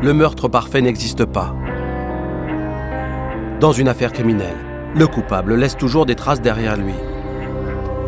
le 0.00 0.14
meurtre 0.14 0.48
parfait 0.48 0.80
n'existe 0.80 1.24
pas. 1.24 1.54
Dans 3.60 3.72
une 3.72 3.88
affaire 3.88 4.12
criminelle, 4.12 4.56
le 4.94 5.06
coupable 5.08 5.56
laisse 5.56 5.76
toujours 5.76 6.06
des 6.06 6.14
traces 6.14 6.40
derrière 6.40 6.76
lui. 6.76 6.94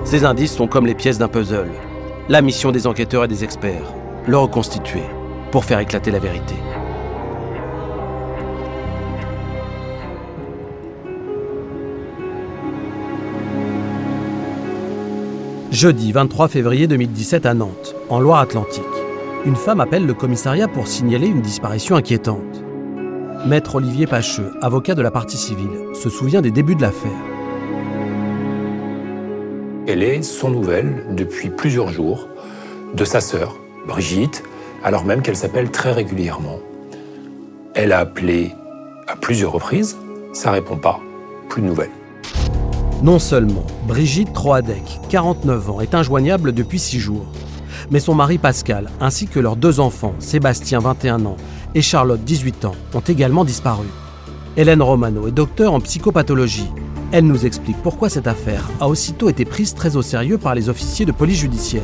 Ces 0.04 0.24
indices 0.24 0.54
sont 0.54 0.68
comme 0.68 0.86
les 0.86 0.94
pièces 0.94 1.18
d'un 1.18 1.28
puzzle. 1.28 1.70
La 2.28 2.42
mission 2.42 2.70
des 2.70 2.86
enquêteurs 2.86 3.24
et 3.24 3.28
des 3.28 3.42
experts, 3.42 3.92
le 4.26 4.38
reconstituer 4.38 5.02
pour 5.50 5.64
faire 5.64 5.80
éclater 5.80 6.12
la 6.12 6.20
vérité. 6.20 6.54
Jeudi 15.72 16.12
23 16.12 16.48
février 16.48 16.86
2017 16.86 17.46
à 17.46 17.54
Nantes, 17.54 17.96
en 18.08 18.20
Loire-Atlantique. 18.20 18.99
Une 19.46 19.56
femme 19.56 19.80
appelle 19.80 20.04
le 20.04 20.12
commissariat 20.12 20.68
pour 20.68 20.86
signaler 20.86 21.26
une 21.26 21.40
disparition 21.40 21.96
inquiétante. 21.96 22.62
Maître 23.46 23.76
Olivier 23.76 24.06
Pacheux, 24.06 24.52
avocat 24.60 24.94
de 24.94 25.00
la 25.00 25.10
partie 25.10 25.38
civile, 25.38 25.94
se 25.94 26.10
souvient 26.10 26.42
des 26.42 26.50
débuts 26.50 26.74
de 26.74 26.82
l'affaire. 26.82 27.10
Elle 29.86 30.02
est 30.02 30.22
sans 30.22 30.50
nouvelles 30.50 31.06
depuis 31.16 31.48
plusieurs 31.48 31.88
jours 31.88 32.28
de 32.94 33.04
sa 33.06 33.22
sœur, 33.22 33.56
Brigitte, 33.88 34.42
alors 34.84 35.06
même 35.06 35.22
qu'elle 35.22 35.36
s'appelle 35.36 35.70
très 35.70 35.92
régulièrement. 35.92 36.58
Elle 37.74 37.92
a 37.92 38.00
appelé 38.00 38.52
à 39.08 39.16
plusieurs 39.16 39.52
reprises, 39.52 39.96
ça 40.34 40.50
répond 40.50 40.76
pas, 40.76 41.00
plus 41.48 41.62
de 41.62 41.66
nouvelles. 41.66 41.90
Non 43.02 43.18
seulement 43.18 43.64
Brigitte 43.88 44.34
Troadec, 44.34 45.00
49 45.08 45.70
ans, 45.70 45.80
est 45.80 45.94
injoignable 45.94 46.52
depuis 46.52 46.78
6 46.78 46.98
jours, 46.98 47.24
mais 47.90 48.00
son 48.00 48.14
mari 48.14 48.38
Pascal, 48.38 48.88
ainsi 49.00 49.26
que 49.26 49.40
leurs 49.40 49.56
deux 49.56 49.80
enfants, 49.80 50.14
Sébastien, 50.18 50.78
21 50.78 51.26
ans, 51.26 51.36
et 51.74 51.82
Charlotte, 51.82 52.22
18 52.22 52.64
ans, 52.64 52.74
ont 52.94 53.00
également 53.00 53.44
disparu. 53.44 53.86
Hélène 54.56 54.82
Romano 54.82 55.28
est 55.28 55.32
docteur 55.32 55.72
en 55.72 55.80
psychopathologie. 55.80 56.70
Elle 57.12 57.26
nous 57.26 57.46
explique 57.46 57.76
pourquoi 57.82 58.08
cette 58.08 58.26
affaire 58.26 58.68
a 58.80 58.88
aussitôt 58.88 59.28
été 59.28 59.44
prise 59.44 59.74
très 59.74 59.96
au 59.96 60.02
sérieux 60.02 60.38
par 60.38 60.54
les 60.54 60.68
officiers 60.68 61.06
de 61.06 61.12
police 61.12 61.40
judiciaire. 61.40 61.82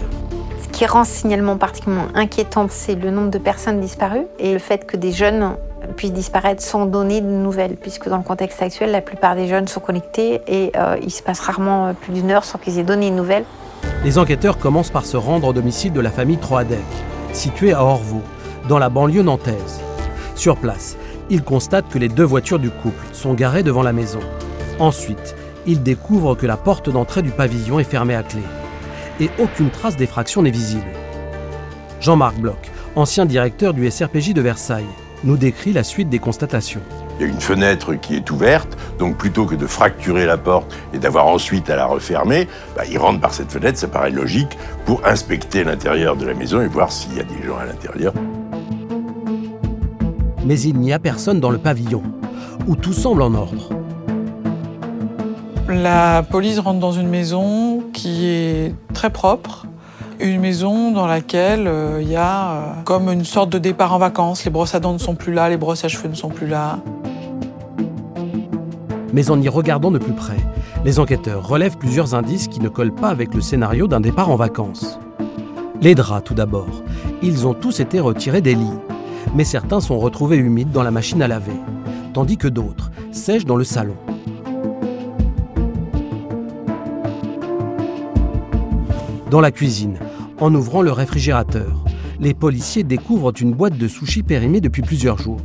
Ce 0.63 0.69
qui 0.69 0.87
rend 0.87 1.05
ce 1.05 1.13
signalement 1.13 1.57
particulièrement 1.57 2.09
inquiétant, 2.15 2.67
c'est 2.71 2.95
le 2.95 3.11
nombre 3.11 3.31
de 3.31 3.39
personnes 3.39 3.81
disparues 3.81 4.27
et 4.39 4.53
le 4.53 4.59
fait 4.59 4.87
que 4.87 4.97
des 4.97 5.13
jeunes 5.13 5.57
puissent 5.97 6.13
disparaître 6.13 6.63
sans 6.63 6.87
donner 6.87 7.21
de 7.21 7.27
nouvelles, 7.27 7.77
puisque 7.77 8.09
dans 8.09 8.19
le 8.19 8.23
contexte 8.23 8.61
actuel, 8.63 8.91
la 8.91 9.01
plupart 9.01 9.37
des 9.37 9.47
jeunes 9.49 9.69
sont 9.69 9.81
connectés 9.81 10.41
et 10.47 10.73
euh, 10.77 10.97
il 11.03 11.11
se 11.11 11.23
passe 11.23 11.41
rarement 11.41 11.95
plus 11.95 12.13
d'une 12.13 12.31
heure 12.31 12.45
sans 12.45 12.59
qu'ils 12.59 12.79
aient 12.79 12.85
donné 12.85 13.09
une 13.09 13.17
nouvelle. 13.17 13.45
Les 14.05 14.19
enquêteurs 14.19 14.59
commencent 14.59 14.91
par 14.91 15.05
se 15.05 15.17
rendre 15.17 15.49
au 15.49 15.53
domicile 15.53 15.93
de 15.93 16.01
la 16.01 16.11
famille 16.11 16.39
Troadec, 16.39 16.79
située 17.33 17.73
à 17.73 17.83
Orvaux, 17.83 18.23
dans 18.69 18.79
la 18.79 18.89
banlieue 18.89 19.23
nantaise. 19.23 19.81
Sur 20.35 20.57
place, 20.57 20.97
ils 21.31 21.43
constatent 21.43 21.89
que 21.89 21.99
les 21.99 22.09
deux 22.09 22.25
voitures 22.25 22.59
du 22.59 22.71
couple 22.71 23.05
sont 23.13 23.35
garées 23.35 23.63
devant 23.63 23.83
la 23.83 23.93
maison. 23.93 24.21
Ensuite, 24.79 25.35
ils 25.67 25.83
découvrent 25.83 26.37
que 26.37 26.47
la 26.47 26.57
porte 26.57 26.91
d'entrée 26.91 27.23
du 27.23 27.31
pavillon 27.31 27.79
est 27.79 27.85
fermée 27.85 28.15
à 28.15 28.23
clé 28.23 28.43
et 29.21 29.31
aucune 29.39 29.71
trace 29.71 29.97
d'effraction 29.97 30.43
n'est 30.43 30.51
visible. 30.51 30.87
Jean-Marc 32.01 32.37
Bloch, 32.39 32.71
ancien 32.95 33.27
directeur 33.27 33.75
du 33.75 33.91
SRPJ 33.91 34.35
de 34.35 34.43
Versailles, 34.43 34.85
nous 35.25 35.37
décrit 35.37 35.73
la 35.73 35.83
suite 35.83 36.09
des 36.09 36.19
constatations. 36.19 36.83
Il 37.19 37.27
y 37.27 37.29
a 37.29 37.33
une 37.33 37.41
fenêtre 37.41 37.95
qui 37.95 38.15
est 38.17 38.31
ouverte, 38.31 38.77
donc 38.99 39.17
plutôt 39.17 39.47
que 39.47 39.55
de 39.55 39.67
fracturer 39.67 40.27
la 40.27 40.37
porte 40.37 40.75
et 40.93 40.99
d'avoir 40.99 41.27
ensuite 41.27 41.71
à 41.71 41.77
la 41.77 41.87
refermer, 41.87 42.47
bah, 42.77 42.83
il 42.91 42.99
rentre 42.99 43.21
par 43.21 43.33
cette 43.33 43.51
fenêtre, 43.51 43.79
ça 43.79 43.89
paraît 43.89 44.11
logique, 44.11 44.59
pour 44.85 45.07
inspecter 45.07 45.65
l'intérieur 45.65 46.17
de 46.17 46.27
la 46.27 46.35
maison 46.35 46.61
et 46.61 46.67
voir 46.67 46.93
s'il 46.93 47.17
y 47.17 47.21
a 47.21 47.25
des 47.25 47.47
gens 47.47 47.57
à 47.57 47.65
l'intérieur. 47.65 48.13
Mais 50.45 50.61
il 50.61 50.79
n'y 50.79 50.93
a 50.93 50.99
personne 50.99 51.41
dans 51.41 51.51
le 51.51 51.59
pavillon, 51.59 52.03
où 52.67 52.77
tout 52.77 52.93
semble 52.93 53.23
en 53.23 53.35
ordre. 53.35 53.71
La 55.69 56.23
police 56.23 56.59
rentre 56.61 56.79
dans 56.79 56.93
une 56.93 57.09
maison 57.09 57.83
qui 57.93 58.27
est 58.27 58.75
très 58.93 59.11
propre, 59.11 59.67
une 60.21 60.41
maison 60.41 60.93
dans 60.93 61.07
laquelle 61.07 61.67
euh, 61.67 62.01
il 62.01 62.09
y 62.09 62.17
a 62.17 62.51
euh, 62.51 62.83
comme 62.85 63.11
une 63.11 63.25
sorte 63.25 63.51
de 63.51 63.59
départ 63.59 63.93
en 63.93 63.99
vacances. 63.99 64.45
Les 64.45 64.51
brosses 64.51 64.75
à 64.75 64.81
dents 64.81 64.93
ne 64.93 64.99
sont 64.99 65.15
plus 65.15 65.33
là, 65.33 65.49
les 65.49 65.57
brosses 65.57 65.85
à 65.85 65.89
cheveux 65.89 66.09
ne 66.09 66.15
sont 66.15 66.31
plus 66.31 66.47
là. 66.47 66.79
Mais 69.13 69.31
en 69.31 69.41
y 69.41 69.49
regardant 69.49 69.91
de 69.91 69.99
plus 69.99 70.13
près, 70.13 70.37
les 70.85 70.99
enquêteurs 70.99 71.47
relèvent 71.47 71.79
plusieurs 71.79 72.15
indices 72.15 72.49
qui 72.49 72.61
ne 72.61 72.69
collent 72.69 72.95
pas 72.95 73.09
avec 73.09 73.35
le 73.35 73.41
scénario 73.41 73.87
d'un 73.87 74.01
départ 74.01 74.31
en 74.31 74.37
vacances. 74.37 74.99
Les 75.81 75.95
draps, 75.95 76.25
tout 76.25 76.35
d'abord. 76.35 76.83
Ils 77.23 77.47
ont 77.47 77.55
tous 77.55 77.81
été 77.81 78.01
retirés 78.01 78.41
des 78.41 78.55
lits, 78.55 78.81
mais 79.35 79.45
certains 79.45 79.81
sont 79.81 79.99
retrouvés 79.99 80.37
humides 80.37 80.73
dans 80.73 80.83
la 80.83 80.91
machine 80.91 81.23
à 81.23 81.29
laver, 81.29 81.53
tandis 82.13 82.37
que 82.37 82.49
d'autres 82.49 82.91
sèchent 83.13 83.45
dans 83.45 83.57
le 83.57 83.65
salon. 83.65 83.97
Dans 89.31 89.41
la 89.41 89.51
cuisine, 89.51 89.99
en 90.39 90.55
ouvrant 90.55 90.83
le 90.83 90.93
réfrigérateur, 90.93 91.85
les 92.21 92.33
policiers 92.33 92.85
découvrent 92.85 93.33
une 93.41 93.53
boîte 93.53 93.77
de 93.77 93.89
sushis 93.89 94.23
périmée 94.23 94.61
depuis 94.61 94.83
plusieurs 94.83 95.19
jours. 95.19 95.41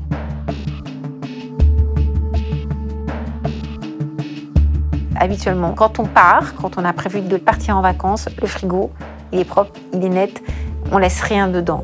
Habituellement, 5.21 5.73
quand 5.73 5.99
on 5.99 6.05
part, 6.05 6.55
quand 6.55 6.79
on 6.79 6.83
a 6.83 6.93
prévu 6.93 7.21
de 7.21 7.37
partir 7.37 7.77
en 7.77 7.81
vacances, 7.81 8.27
le 8.41 8.47
frigo, 8.47 8.89
il 9.31 9.37
est 9.37 9.45
propre, 9.45 9.71
il 9.93 10.03
est 10.03 10.09
net, 10.09 10.41
on 10.91 10.97
laisse 10.97 11.21
rien 11.21 11.47
dedans. 11.47 11.83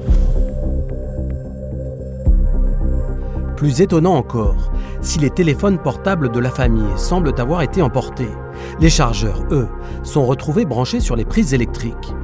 Plus 3.55 3.81
étonnant 3.81 4.15
encore, 4.15 4.71
si 5.01 5.19
les 5.19 5.29
téléphones 5.29 5.77
portables 5.77 6.31
de 6.31 6.39
la 6.39 6.49
famille 6.49 6.89
semblent 6.95 7.39
avoir 7.39 7.61
été 7.61 7.83
emportés, 7.83 8.31
les 8.79 8.89
chargeurs, 8.89 9.43
eux, 9.51 9.69
sont 10.01 10.25
retrouvés 10.25 10.65
branchés 10.65 10.99
sur 10.99 11.15
les 11.15 11.25
prises 11.25 11.53
électriques. 11.53 12.15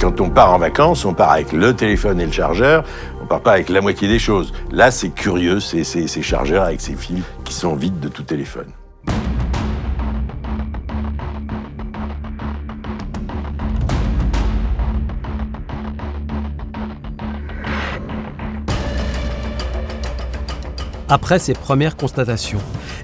Quand 0.00 0.20
on 0.20 0.28
part 0.28 0.54
en 0.54 0.58
vacances, 0.58 1.04
on 1.04 1.14
part 1.14 1.30
avec 1.30 1.52
le 1.52 1.72
téléphone 1.72 2.20
et 2.20 2.26
le 2.26 2.32
chargeur, 2.32 2.82
on 3.22 3.26
part 3.26 3.42
pas 3.42 3.52
avec 3.52 3.68
la 3.68 3.80
moitié 3.80 4.08
des 4.08 4.18
choses. 4.18 4.52
Là, 4.72 4.90
c'est 4.90 5.10
curieux, 5.10 5.60
c'est 5.60 5.84
ces 5.84 6.22
chargeurs 6.22 6.64
avec 6.64 6.80
ces 6.80 6.96
fils 6.96 7.22
qui 7.44 7.54
sont 7.54 7.76
vides 7.76 8.00
de 8.00 8.08
tout 8.08 8.24
téléphone. 8.24 8.66
Après 21.10 21.38
ces 21.38 21.52
premières 21.52 21.96
constatations, 21.96 22.60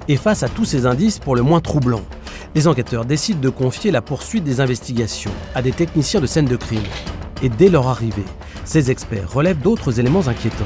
et 0.07 0.17
face 0.17 0.41
à 0.41 0.49
tous 0.49 0.65
ces 0.65 0.87
indices 0.87 1.19
pour 1.19 1.35
le 1.35 1.43
moins 1.43 1.59
troublants, 1.59 2.01
les 2.55 2.67
enquêteurs 2.67 3.05
décident 3.05 3.39
de 3.39 3.49
confier 3.49 3.91
la 3.91 4.01
poursuite 4.01 4.43
des 4.43 4.59
investigations 4.59 5.31
à 5.53 5.61
des 5.61 5.71
techniciens 5.71 6.19
de 6.19 6.25
scène 6.25 6.45
de 6.45 6.55
crime. 6.55 6.81
Et 7.43 7.49
dès 7.49 7.69
leur 7.69 7.87
arrivée, 7.87 8.25
ces 8.65 8.89
experts 8.89 9.31
relèvent 9.31 9.61
d'autres 9.61 9.99
éléments 9.99 10.27
inquiétants. 10.27 10.65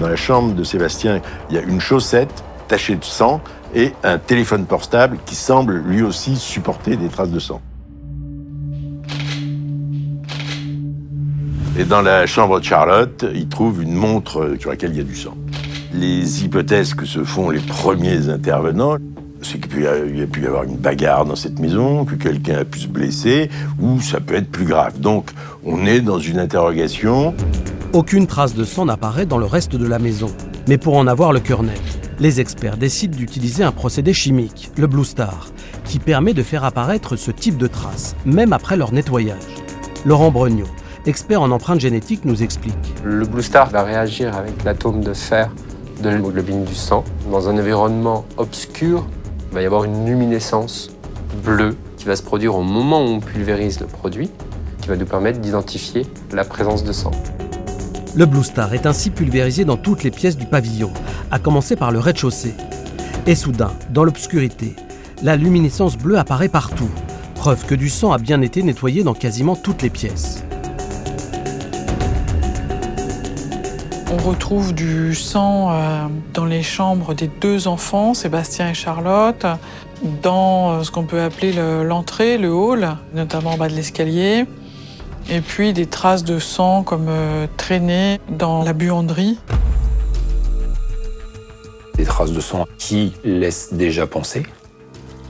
Dans 0.00 0.08
la 0.08 0.16
chambre 0.16 0.54
de 0.54 0.64
Sébastien, 0.64 1.20
il 1.50 1.56
y 1.56 1.58
a 1.58 1.62
une 1.62 1.80
chaussette 1.80 2.42
tachée 2.66 2.96
de 2.96 3.04
sang 3.04 3.42
et 3.74 3.92
un 4.02 4.18
téléphone 4.18 4.64
portable 4.64 5.18
qui 5.26 5.34
semble 5.34 5.76
lui 5.76 6.02
aussi 6.02 6.36
supporter 6.36 6.96
des 6.96 7.08
traces 7.08 7.30
de 7.30 7.38
sang. 7.38 7.60
Et 11.76 11.84
dans 11.84 12.02
la 12.02 12.24
chambre 12.26 12.60
de 12.60 12.64
Charlotte, 12.64 13.26
il 13.34 13.48
trouve 13.48 13.82
une 13.82 13.94
montre 13.94 14.54
sur 14.60 14.70
laquelle 14.70 14.92
il 14.92 14.98
y 14.98 15.00
a 15.00 15.04
du 15.04 15.16
sang. 15.16 15.36
Les 15.92 16.44
hypothèses 16.44 16.94
que 16.94 17.04
se 17.04 17.24
font 17.24 17.50
les 17.50 17.58
premiers 17.58 18.28
intervenants, 18.28 18.98
c'est 19.42 19.58
qu'il 19.58 19.82
y 19.82 19.86
a 20.22 20.26
pu 20.26 20.42
y 20.42 20.46
avoir 20.46 20.62
une 20.62 20.76
bagarre 20.76 21.24
dans 21.24 21.34
cette 21.34 21.58
maison, 21.58 22.04
que 22.04 22.14
quelqu'un 22.14 22.58
a 22.58 22.64
pu 22.64 22.78
se 22.78 22.86
blesser, 22.86 23.50
ou 23.80 24.00
ça 24.00 24.20
peut 24.20 24.34
être 24.34 24.52
plus 24.52 24.66
grave. 24.66 25.00
Donc, 25.00 25.30
on 25.64 25.84
est 25.84 26.00
dans 26.00 26.20
une 26.20 26.38
interrogation. 26.38 27.34
Aucune 27.92 28.28
trace 28.28 28.54
de 28.54 28.62
sang 28.62 28.84
n'apparaît 28.84 29.26
dans 29.26 29.38
le 29.38 29.46
reste 29.46 29.74
de 29.74 29.86
la 29.86 29.98
maison. 29.98 30.30
Mais 30.68 30.78
pour 30.78 30.96
en 30.96 31.08
avoir 31.08 31.32
le 31.32 31.40
cœur 31.40 31.64
net, 31.64 31.82
les 32.20 32.40
experts 32.40 32.76
décident 32.76 33.16
d'utiliser 33.16 33.64
un 33.64 33.72
procédé 33.72 34.12
chimique, 34.12 34.70
le 34.78 34.86
Blue 34.86 35.04
Star, 35.04 35.48
qui 35.84 35.98
permet 35.98 36.34
de 36.34 36.44
faire 36.44 36.62
apparaître 36.62 37.16
ce 37.16 37.32
type 37.32 37.56
de 37.56 37.66
traces, 37.66 38.14
même 38.24 38.52
après 38.52 38.76
leur 38.76 38.92
nettoyage. 38.92 39.42
Laurent 40.06 40.30
Brognaud, 40.30 40.68
expert 41.06 41.40
en 41.42 41.50
empreintes 41.50 41.80
génétiques, 41.80 42.24
nous 42.24 42.42
explique. 42.42 42.74
Le 43.04 43.26
Blue 43.26 43.42
Star 43.42 43.70
va 43.70 43.82
réagir 43.82 44.36
avec 44.36 44.64
l'atome 44.64 45.02
de 45.02 45.14
fer 45.14 45.50
de 46.02 46.08
l'hémoglobine 46.08 46.64
du 46.64 46.74
sang 46.74 47.04
dans 47.30 47.48
un 47.48 47.58
environnement 47.58 48.24
obscur 48.36 49.06
il 49.54 49.58
va 49.58 49.62
y 49.62 49.66
avoir 49.66 49.84
une 49.84 50.04
luminescence 50.04 50.90
bleue 51.44 51.76
qui 51.96 52.06
va 52.06 52.16
se 52.16 52.24
produire 52.24 52.56
au 52.56 52.64
moment 52.64 53.04
où 53.04 53.06
on 53.06 53.20
pulvérise 53.20 53.78
le 53.78 53.86
produit, 53.86 54.28
qui 54.82 54.88
va 54.88 54.96
nous 54.96 55.06
permettre 55.06 55.38
d'identifier 55.38 56.06
la 56.32 56.42
présence 56.42 56.82
de 56.82 56.90
sang. 56.90 57.12
Le 58.16 58.26
Blue 58.26 58.42
Star 58.42 58.74
est 58.74 58.84
ainsi 58.84 59.10
pulvérisé 59.10 59.64
dans 59.64 59.76
toutes 59.76 60.02
les 60.02 60.10
pièces 60.10 60.36
du 60.36 60.46
pavillon, 60.46 60.90
à 61.30 61.38
commencer 61.38 61.76
par 61.76 61.92
le 61.92 62.00
rez-de-chaussée. 62.00 62.54
Et 63.28 63.36
soudain, 63.36 63.70
dans 63.90 64.02
l'obscurité, 64.02 64.74
la 65.22 65.36
luminescence 65.36 65.96
bleue 65.96 66.18
apparaît 66.18 66.48
partout, 66.48 66.90
preuve 67.36 67.64
que 67.64 67.76
du 67.76 67.88
sang 67.88 68.10
a 68.10 68.18
bien 68.18 68.42
été 68.42 68.64
nettoyé 68.64 69.04
dans 69.04 69.14
quasiment 69.14 69.54
toutes 69.54 69.82
les 69.82 69.90
pièces. 69.90 70.42
On 74.14 74.28
retrouve 74.28 74.72
du 74.72 75.12
sang 75.12 75.72
euh, 75.72 76.06
dans 76.34 76.44
les 76.44 76.62
chambres 76.62 77.14
des 77.14 77.26
deux 77.26 77.66
enfants, 77.66 78.14
Sébastien 78.14 78.70
et 78.70 78.74
Charlotte, 78.74 79.44
dans 80.22 80.70
euh, 80.70 80.82
ce 80.84 80.92
qu'on 80.92 81.02
peut 81.02 81.20
appeler 81.20 81.52
l'entrée, 81.82 82.38
le, 82.38 82.52
hall, 82.52 82.96
notamment 83.12 83.54
en 83.54 83.56
bas 83.56 83.68
de 83.68 83.74
l'escalier. 83.74 84.44
Et 85.28 85.40
puis 85.40 85.72
des 85.72 85.86
traces 85.86 86.22
de 86.22 86.38
sang 86.38 86.84
comme 86.84 87.06
euh, 87.08 87.48
traînées 87.56 88.20
dans 88.28 88.62
la 88.62 88.72
buanderie. 88.72 89.40
Des 91.96 92.04
traces 92.04 92.32
de 92.32 92.40
sang 92.40 92.66
qui 92.78 93.14
laissent 93.24 93.74
déjà 93.74 94.06
penser 94.06 94.44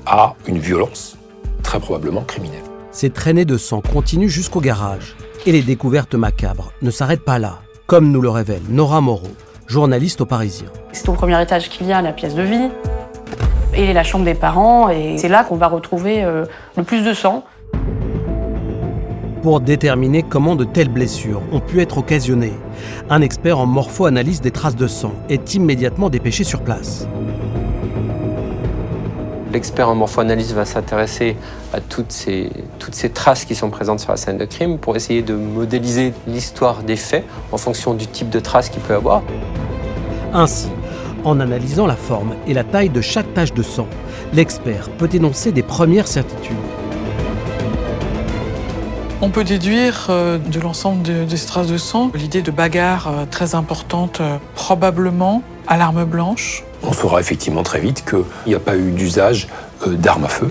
à 0.05 0.35
une 0.47 0.59
violence 0.59 1.17
très 1.63 1.81
probablement 1.81 2.23
criminelle. 2.23 2.65
Ces 2.93 3.09
traînées 3.09 3.47
de 3.47 3.57
sang 3.57 3.81
continuent 3.81 4.29
jusqu'au 4.29 4.61
garage. 4.61 5.17
Et 5.47 5.53
les 5.53 5.63
découvertes 5.63 6.15
macabres 6.15 6.73
ne 6.83 6.91
s'arrêtent 6.91 7.25
pas 7.25 7.39
là, 7.39 7.61
comme 7.87 8.11
nous 8.11 8.21
le 8.21 8.31
révèle 8.31 8.63
Nora 8.69 9.01
Moreau, 9.01 9.29
journaliste 9.67 10.21
au 10.21 10.27
Parisien. 10.27 10.69
C'est 10.93 11.09
au 11.09 11.13
premier 11.13 11.41
étage 11.43 11.69
qu'il 11.69 11.87
y 11.87 11.93
a 11.93 12.01
la 12.01 12.13
pièce 12.13 12.35
de 12.35 12.43
vie 12.43 12.69
et 13.75 13.93
la 13.93 14.05
chambre 14.05 14.25
des 14.25 14.35
parents, 14.35 14.89
et 14.89 15.19
c'est 15.19 15.29
là 15.29 15.45
qu'on 15.45 15.57
va 15.57 15.67
retrouver 15.67 16.23
euh, 16.23 16.45
le 16.77 16.85
plus 16.85 17.03
de 17.03 17.13
sang. 17.13 17.45
Pour 19.43 19.61
déterminer 19.61 20.23
comment 20.23 20.57
de 20.57 20.65
telles 20.65 20.89
blessures 20.89 21.43
ont 21.53 21.61
pu 21.61 21.81
être 21.81 21.99
occasionnées, 21.99 22.55
un 23.11 23.21
expert 23.21 23.59
en 23.59 23.67
morpho-analyse 23.67 24.41
des 24.41 24.51
traces 24.51 24.77
de 24.77 24.87
sang 24.87 25.13
est 25.29 25.55
immédiatement 25.55 26.09
dépêché 26.09 26.45
sur 26.45 26.63
place 26.63 27.07
l'expert 29.55 29.89
en 29.89 29.95
morphoanalyse 29.95 30.53
va 30.53 30.65
s'intéresser 30.65 31.37
à 31.73 31.81
toutes 31.81 32.11
ces, 32.11 32.51
toutes 32.81 32.95
ces 32.95 33.09
traces 33.09 33.45
qui 33.45 33.55
sont 33.55 33.71
présentes 33.71 34.01
sur 34.01 34.11
la 34.11 34.17
scène 34.17 34.37
de 34.37 34.45
crime 34.45 34.79
pour 34.79 34.97
essayer 34.97 35.23
de 35.23 35.35
modéliser 35.35 36.13
l'histoire 36.27 36.83
des 36.83 36.97
faits 36.97 37.25
en 37.53 37.57
fonction 37.57 37.95
du 37.95 38.09
type 38.09 38.31
de 38.31 38.41
traces 38.41 38.69
qu'il 38.69 38.83
peut 38.83 38.95
avoir. 38.95 39.23
Ainsi, 40.33 40.69
en 41.23 41.39
analysant 41.39 41.87
la 41.87 41.95
forme 41.95 42.35
et 42.49 42.53
la 42.53 42.65
taille 42.65 42.89
de 42.89 43.01
chaque 43.01 43.33
tache 43.33 43.55
de 43.55 43.63
sang, 43.63 43.87
l'expert 44.33 44.91
peut 44.99 45.09
énoncer 45.13 45.53
des 45.53 45.63
premières 45.63 46.09
certitudes. 46.09 46.57
On 49.21 49.31
peut 49.31 49.45
déduire 49.45 50.09
euh, 50.11 50.39
de 50.39 50.61
l'ensemble 50.61 51.03
des 51.03 51.39
traces 51.39 51.69
de 51.69 51.79
sang 51.79 52.11
l'idée 52.15 52.43
de 52.43 52.51
bagarre 52.51 53.07
euh, 53.09 53.25
très 53.31 53.55
importante, 53.55 54.21
euh, 54.21 54.37
probablement 54.57 55.43
à 55.69 55.77
l'arme 55.77 56.05
blanche, 56.05 56.65
on 56.87 56.93
saura 56.93 57.21
effectivement 57.21 57.63
très 57.63 57.81
vite 57.81 58.05
qu'il 58.09 58.25
n'y 58.47 58.55
a 58.55 58.61
pas 58.61 58.77
eu 58.77 58.91
d'usage 58.93 59.49
euh, 59.87 59.95
d'armes 59.95 60.25
à 60.25 60.29
feu. 60.29 60.51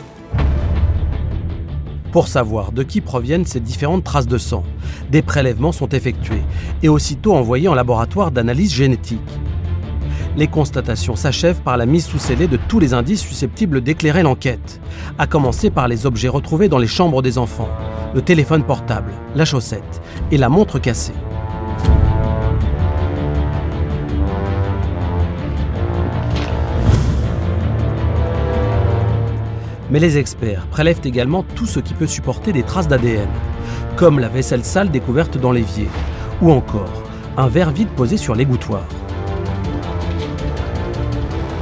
Pour 2.11 2.27
savoir 2.27 2.71
de 2.71 2.83
qui 2.83 3.01
proviennent 3.01 3.45
ces 3.45 3.59
différentes 3.59 4.03
traces 4.03 4.27
de 4.27 4.37
sang, 4.37 4.63
des 5.09 5.21
prélèvements 5.21 5.71
sont 5.71 5.89
effectués 5.89 6.43
et 6.83 6.89
aussitôt 6.89 7.33
envoyés 7.33 7.67
en 7.67 7.73
laboratoire 7.73 8.31
d'analyse 8.31 8.73
génétique. 8.73 9.19
Les 10.35 10.47
constatations 10.47 11.15
s'achèvent 11.15 11.61
par 11.61 11.77
la 11.77 11.85
mise 11.85 12.05
sous 12.05 12.17
scellé 12.17 12.47
de 12.47 12.57
tous 12.67 12.79
les 12.79 12.93
indices 12.93 13.21
susceptibles 13.21 13.81
d'éclairer 13.81 14.23
l'enquête, 14.23 14.79
à 15.17 15.27
commencer 15.27 15.69
par 15.69 15.87
les 15.87 16.05
objets 16.05 16.27
retrouvés 16.27 16.69
dans 16.69 16.79
les 16.79 16.87
chambres 16.87 17.21
des 17.21 17.37
enfants, 17.37 17.69
le 18.15 18.21
téléphone 18.21 18.63
portable, 18.63 19.11
la 19.35 19.45
chaussette 19.45 20.01
et 20.31 20.37
la 20.37 20.49
montre 20.49 20.79
cassée. 20.79 21.13
Mais 29.93 29.99
les 29.99 30.17
experts 30.17 30.65
prélèvent 30.71 31.01
également 31.03 31.43
tout 31.43 31.67
ce 31.67 31.79
qui 31.79 31.93
peut 31.93 32.07
supporter 32.07 32.51
des 32.51 32.63
traces 32.63 32.87
d'ADN, 32.87 33.29
comme 33.95 34.17
la 34.17 34.27
vaisselle 34.27 34.65
sale 34.65 34.89
découverte 34.89 35.37
dans 35.37 35.51
l'évier, 35.51 35.87
ou 36.41 36.51
encore 36.51 37.03
un 37.37 37.47
verre 37.47 37.69
vide 37.69 37.89
posé 37.89 38.17
sur 38.17 38.33
l'égouttoir. 38.33 38.81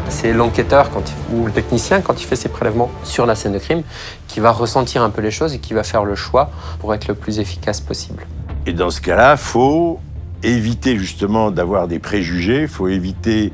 C'est 0.08 0.32
l'enquêteur 0.32 0.90
ou 1.34 1.46
le 1.48 1.52
technicien, 1.52 2.00
quand 2.00 2.22
il 2.22 2.26
fait 2.26 2.38
ses 2.38 2.48
prélèvements 2.48 2.90
sur 3.04 3.26
la 3.26 3.36
scène 3.36 3.52
de 3.52 3.60
crime, 3.60 3.84
qui 4.30 4.40
va 4.40 4.54
ressentir 4.54 5.04
un 5.04 5.10
peu 5.10 5.22
les 5.22 5.32
choses 5.32 5.54
et 5.54 5.60
qui 5.60 5.74
va 5.74 5.84
faire 5.84 6.06
le 6.06 6.16
choix 6.16 6.52
pour 6.80 6.94
être 6.94 7.10
le 7.10 7.16
plus 7.16 7.40
efficace 7.40 7.82
possible. 7.82 8.26
Et 8.66 8.72
dans 8.72 8.92
ce 8.92 9.02
cas-là, 9.02 9.36
faut 9.36 10.00
éviter 10.42 10.98
justement 10.98 11.52
d'avoir 11.52 11.90
des 11.90 12.00
préjugés, 12.00 12.66
faut 12.68 12.88
éviter 12.88 13.52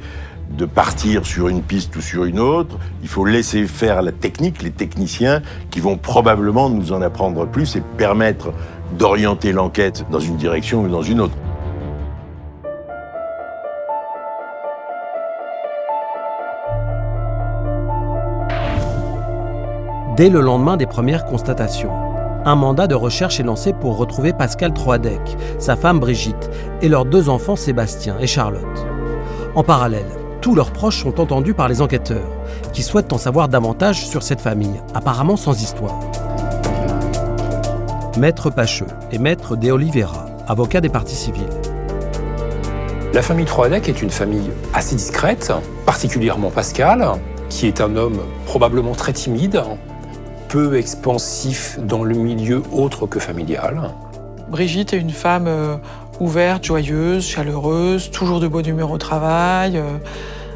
de 0.49 0.65
partir 0.65 1.25
sur 1.25 1.47
une 1.47 1.61
piste 1.61 1.95
ou 1.95 2.01
sur 2.01 2.25
une 2.25 2.39
autre. 2.39 2.77
Il 3.01 3.07
faut 3.07 3.25
laisser 3.25 3.65
faire 3.65 4.01
la 4.01 4.11
technique, 4.11 4.61
les 4.63 4.71
techniciens 4.71 5.41
qui 5.69 5.79
vont 5.79 5.97
probablement 5.97 6.69
nous 6.69 6.91
en 6.93 7.01
apprendre 7.01 7.45
plus 7.47 7.75
et 7.75 7.81
permettre 7.97 8.53
d'orienter 8.97 9.51
l'enquête 9.51 10.05
dans 10.09 10.19
une 10.19 10.37
direction 10.37 10.81
ou 10.81 10.89
dans 10.89 11.03
une 11.03 11.21
autre. 11.21 11.35
Dès 20.15 20.29
le 20.29 20.41
lendemain 20.41 20.77
des 20.77 20.87
premières 20.87 21.25
constatations, 21.25 21.91
un 22.43 22.55
mandat 22.55 22.87
de 22.87 22.95
recherche 22.95 23.39
est 23.39 23.43
lancé 23.43 23.71
pour 23.73 23.97
retrouver 23.97 24.33
Pascal 24.33 24.73
Troadec, 24.73 25.21
sa 25.59 25.75
femme 25.75 25.99
Brigitte 25.99 26.49
et 26.81 26.89
leurs 26.89 27.05
deux 27.05 27.29
enfants 27.29 27.55
Sébastien 27.55 28.15
et 28.19 28.25
Charlotte. 28.25 28.87
En 29.53 29.63
parallèle, 29.63 30.07
tous 30.41 30.55
leurs 30.55 30.71
proches 30.71 31.03
sont 31.03 31.19
entendus 31.19 31.53
par 31.53 31.67
les 31.67 31.81
enquêteurs, 31.81 32.29
qui 32.73 32.83
souhaitent 32.83 33.13
en 33.13 33.17
savoir 33.17 33.49
davantage 33.49 34.05
sur 34.05 34.23
cette 34.23 34.41
famille, 34.41 34.81
apparemment 34.93 35.37
sans 35.37 35.61
histoire. 35.61 35.99
Maître 38.17 38.49
Pacheux 38.49 38.87
et 39.11 39.19
Maître 39.19 39.55
De 39.55 39.71
Oliveira, 39.71 40.25
avocat 40.47 40.81
des 40.81 40.89
parties 40.89 41.15
civiles. 41.15 41.43
La 43.13 43.21
famille 43.21 43.45
Troadec 43.45 43.89
est 43.89 44.01
une 44.01 44.09
famille 44.09 44.51
assez 44.73 44.95
discrète, 44.95 45.51
particulièrement 45.85 46.49
Pascal, 46.49 47.07
qui 47.49 47.67
est 47.67 47.81
un 47.81 47.95
homme 47.95 48.19
probablement 48.45 48.93
très 48.93 49.13
timide, 49.13 49.61
peu 50.49 50.77
expansif 50.77 51.79
dans 51.81 52.03
le 52.03 52.15
milieu 52.15 52.63
autre 52.71 53.07
que 53.07 53.19
familial. 53.19 53.91
Brigitte 54.49 54.93
est 54.93 54.99
une 54.99 55.11
femme 55.11 55.47
euh, 55.47 55.77
ouverte, 56.19 56.63
joyeuse, 56.63 57.25
chaleureuse, 57.25 58.11
toujours 58.11 58.39
de 58.39 58.47
bonne 58.47 58.67
humeur 58.67 58.91
au 58.91 58.97
travail, 58.97 59.77
euh, 59.77 59.97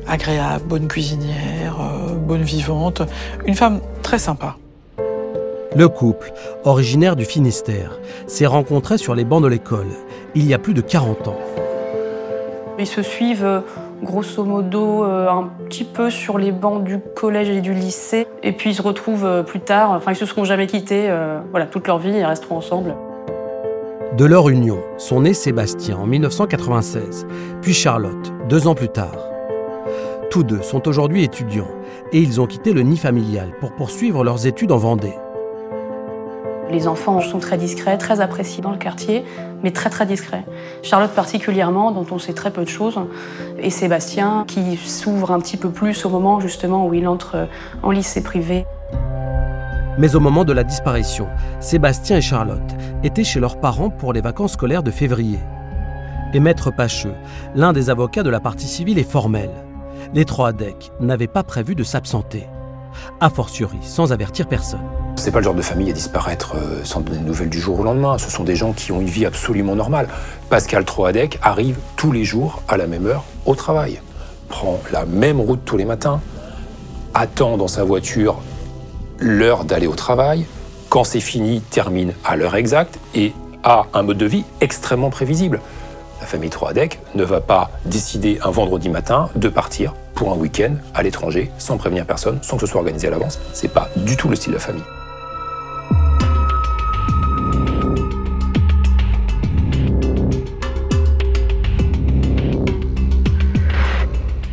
agréable, 0.08 0.63
bonne 0.66 0.88
cuisinière, 0.88 1.78
euh, 1.80 2.16
bonne 2.16 2.42
vivante, 2.42 3.02
une 3.46 3.56
femme 3.56 3.80
très 4.02 4.19
sympa. 4.19 4.58
Le 5.75 5.88
couple, 5.88 6.34
originaire 6.66 7.16
du 7.16 7.25
Finistère, 7.25 8.00
s'est 8.28 8.46
rencontré 8.46 8.98
sur 8.98 9.16
les 9.16 9.24
bancs 9.24 9.42
de 9.42 9.48
l'école 9.48 9.88
il 10.36 10.48
y 10.48 10.54
a 10.54 10.60
plus 10.60 10.74
de 10.74 10.81
40 10.81 11.28
ans. 11.28 11.38
Ils 12.80 12.88
se 12.88 13.01
suivent 13.01 13.46
euh, 13.46 13.60
grosso 14.01 14.44
modo 14.44 15.03
un 15.03 15.50
petit 15.70 15.84
peu 15.84 16.10
sur 16.10 16.39
les 16.39 16.51
bancs 16.51 16.84
du 16.84 17.00
collège 17.15 17.50
et 17.50 17.62
du 17.62 17.74
lycée. 17.74 18.27
Et 18.41 18.51
puis 18.51 18.72
ils 18.72 18.75
se 18.75 18.82
retrouvent 18.82 19.44
plus 19.44 19.60
tard, 19.60 19.91
enfin 19.91 20.12
ils 20.12 20.15
se 20.15 20.25
seront 20.25 20.44
jamais 20.44 20.65
quittés, 20.65 21.13
voilà, 21.51 21.68
toute 21.68 21.88
leur 21.88 22.00
vie, 22.00 22.10
ils 22.10 22.25
resteront 22.25 22.58
ensemble. 22.58 22.96
De 24.18 24.25
leur 24.25 24.50
union 24.50 24.80
sont 24.98 25.22
nés 25.22 25.34
Sébastien 25.34 25.96
en 25.96 26.06
1996, 26.06 27.25
puis 27.62 27.74
Charlotte 27.74 28.34
deux 28.50 28.68
ans 28.68 28.75
plus 28.75 28.89
tard. 28.89 29.15
Tous 30.30 30.44
deux 30.44 30.62
sont 30.62 30.86
aujourd'hui 30.89 31.24
étudiants 31.24 31.72
et 32.12 32.20
ils 32.20 32.41
ont 32.41 32.46
quitté 32.46 32.74
le 32.74 32.82
nid 32.82 32.98
familial 32.98 33.53
pour 33.62 33.72
poursuivre 33.72 34.25
leurs 34.25 34.48
études 34.48 34.74
en 34.74 34.77
Vendée. 34.77 35.13
Les 36.70 36.89
enfants 36.89 37.22
sont 37.22 37.39
très 37.39 37.58
discrets, 37.58 37.98
très 37.98 38.20
appréciés 38.20 38.62
dans 38.62 38.72
le 38.72 38.77
quartier, 38.77 39.24
mais 39.63 39.72
très 39.72 39.89
très 39.89 40.06
discrets. 40.06 40.44
Charlotte 40.84 41.12
particulièrement, 41.12 41.94
dont 41.94 42.06
on 42.12 42.20
sait 42.20 42.34
très 42.34 42.51
peu 42.51 42.65
de 42.65 42.70
choses, 42.70 43.00
et 43.60 43.70
Sébastien 43.70 44.44
qui 44.46 44.75
s'ouvre 44.75 45.32
un 45.32 45.39
petit 45.39 45.58
peu 45.58 45.70
plus 45.70 46.06
au 46.06 46.10
moment 46.10 46.41
justement 46.41 46.86
où 46.86 46.94
il 46.94 47.08
entre 47.08 47.48
en 47.82 47.91
lycée 47.91 48.24
privé. 48.24 48.65
Mais 49.98 50.15
au 50.15 50.19
moment 50.19 50.45
de 50.45 50.53
la 50.53 50.63
disparition, 50.63 51.27
Sébastien 51.60 52.17
et 52.17 52.21
Charlotte 52.21 52.60
étaient 53.03 53.24
chez 53.24 53.39
leurs 53.39 53.60
parents 53.60 53.89
pour 53.89 54.13
les 54.13 54.21
vacances 54.21 54.53
scolaires 54.53 54.83
de 54.83 54.91
février. 54.91 55.39
Et 56.33 56.39
Maître 56.39 56.71
Pacheux, 56.71 57.13
l'un 57.55 57.74
des 57.74 57.89
avocats 57.89 58.24
de 58.24 58.29
la 58.29 58.39
partie 58.39 58.67
civile, 58.67 59.00
est 59.00 59.10
formel. 59.10 59.50
Les 60.13 60.24
trois 60.24 60.53
decks 60.53 60.91
n'avaient 61.01 61.27
pas 61.27 61.43
prévu 61.43 61.75
de 61.75 61.83
s'absenter. 61.83 62.48
A 63.19 63.29
fortiori, 63.29 63.79
sans 63.81 64.13
avertir 64.13 64.48
personne. 64.48 64.83
C'est 65.17 65.31
pas 65.31 65.39
le 65.39 65.45
genre 65.45 65.55
de 65.55 65.62
famille 65.62 65.89
à 65.89 65.93
disparaître 65.93 66.55
euh, 66.55 66.83
sans 66.83 67.01
donner 67.01 67.19
de 67.19 67.25
nouvelles 67.25 67.50
du 67.50 67.60
jour 67.60 67.79
au 67.79 67.83
lendemain. 67.83 68.17
Ce 68.17 68.31
sont 68.31 68.43
des 68.43 68.55
gens 68.55 68.71
qui 68.71 68.91
ont 68.91 69.01
une 69.01 69.07
vie 69.07 69.25
absolument 69.25 69.75
normale. 69.75 70.07
Pascal 70.50 70.86
Troadec 70.86 71.38
arrive 71.41 71.77
tous 71.98 72.12
les 72.12 72.24
jours 72.24 72.63
à 72.67 72.77
la 72.77 72.88
même 72.88 73.05
heure 73.05 73.24
au 73.45 73.55
travail, 73.55 74.01
prend 74.48 74.79
la 74.91 75.05
même 75.05 75.39
route 75.39 75.62
tous 75.65 75.77
les 75.77 75.86
matins, 75.86 76.21
attend 77.13 77.57
dans 77.57 77.67
sa 77.67 77.83
voiture 77.83 78.41
l'heure 79.22 79.63
d'aller 79.63 79.88
au 79.88 79.94
travail, 79.94 80.46
quand 80.90 81.04
c'est 81.04 81.22
fini, 81.22 81.62
termine 81.62 82.13
à 82.25 82.36
l'heure 82.36 82.56
exacte 82.56 83.00
et 83.16 83.34
a 83.63 83.86
un 83.94 84.01
mode 84.01 84.18
de 84.18 84.25
vie 84.25 84.44
extrêmement 84.60 85.12
prévisible. 85.12 85.62
La 86.20 86.25
famille 86.25 86.50
Troadec 86.50 87.00
ne 87.16 87.24
va 87.24 87.40
pas 87.40 87.72
décider 87.86 88.40
un 88.44 88.51
vendredi 88.51 88.90
matin 88.90 89.30
de 89.36 89.48
partir 89.48 89.94
pour 90.16 90.34
un 90.34 90.36
week-end 90.36 90.74
à 90.94 91.04
l'étranger 91.04 91.51
sans 91.60 91.78
prévenir 91.78 92.06
personne, 92.06 92.40
sans 92.42 92.58
que 92.58 92.62
ce 92.62 92.72
soit 92.72 92.80
organisé 92.80 93.08
à 93.08 93.12
l'avance. 93.12 93.40
C'est 93.54 93.72
pas 93.72 93.90
du 93.96 94.18
tout 94.18 94.28
le 94.28 94.36
style 94.36 94.51
de 94.51 94.58
la 94.58 94.62
famille. 94.62 94.84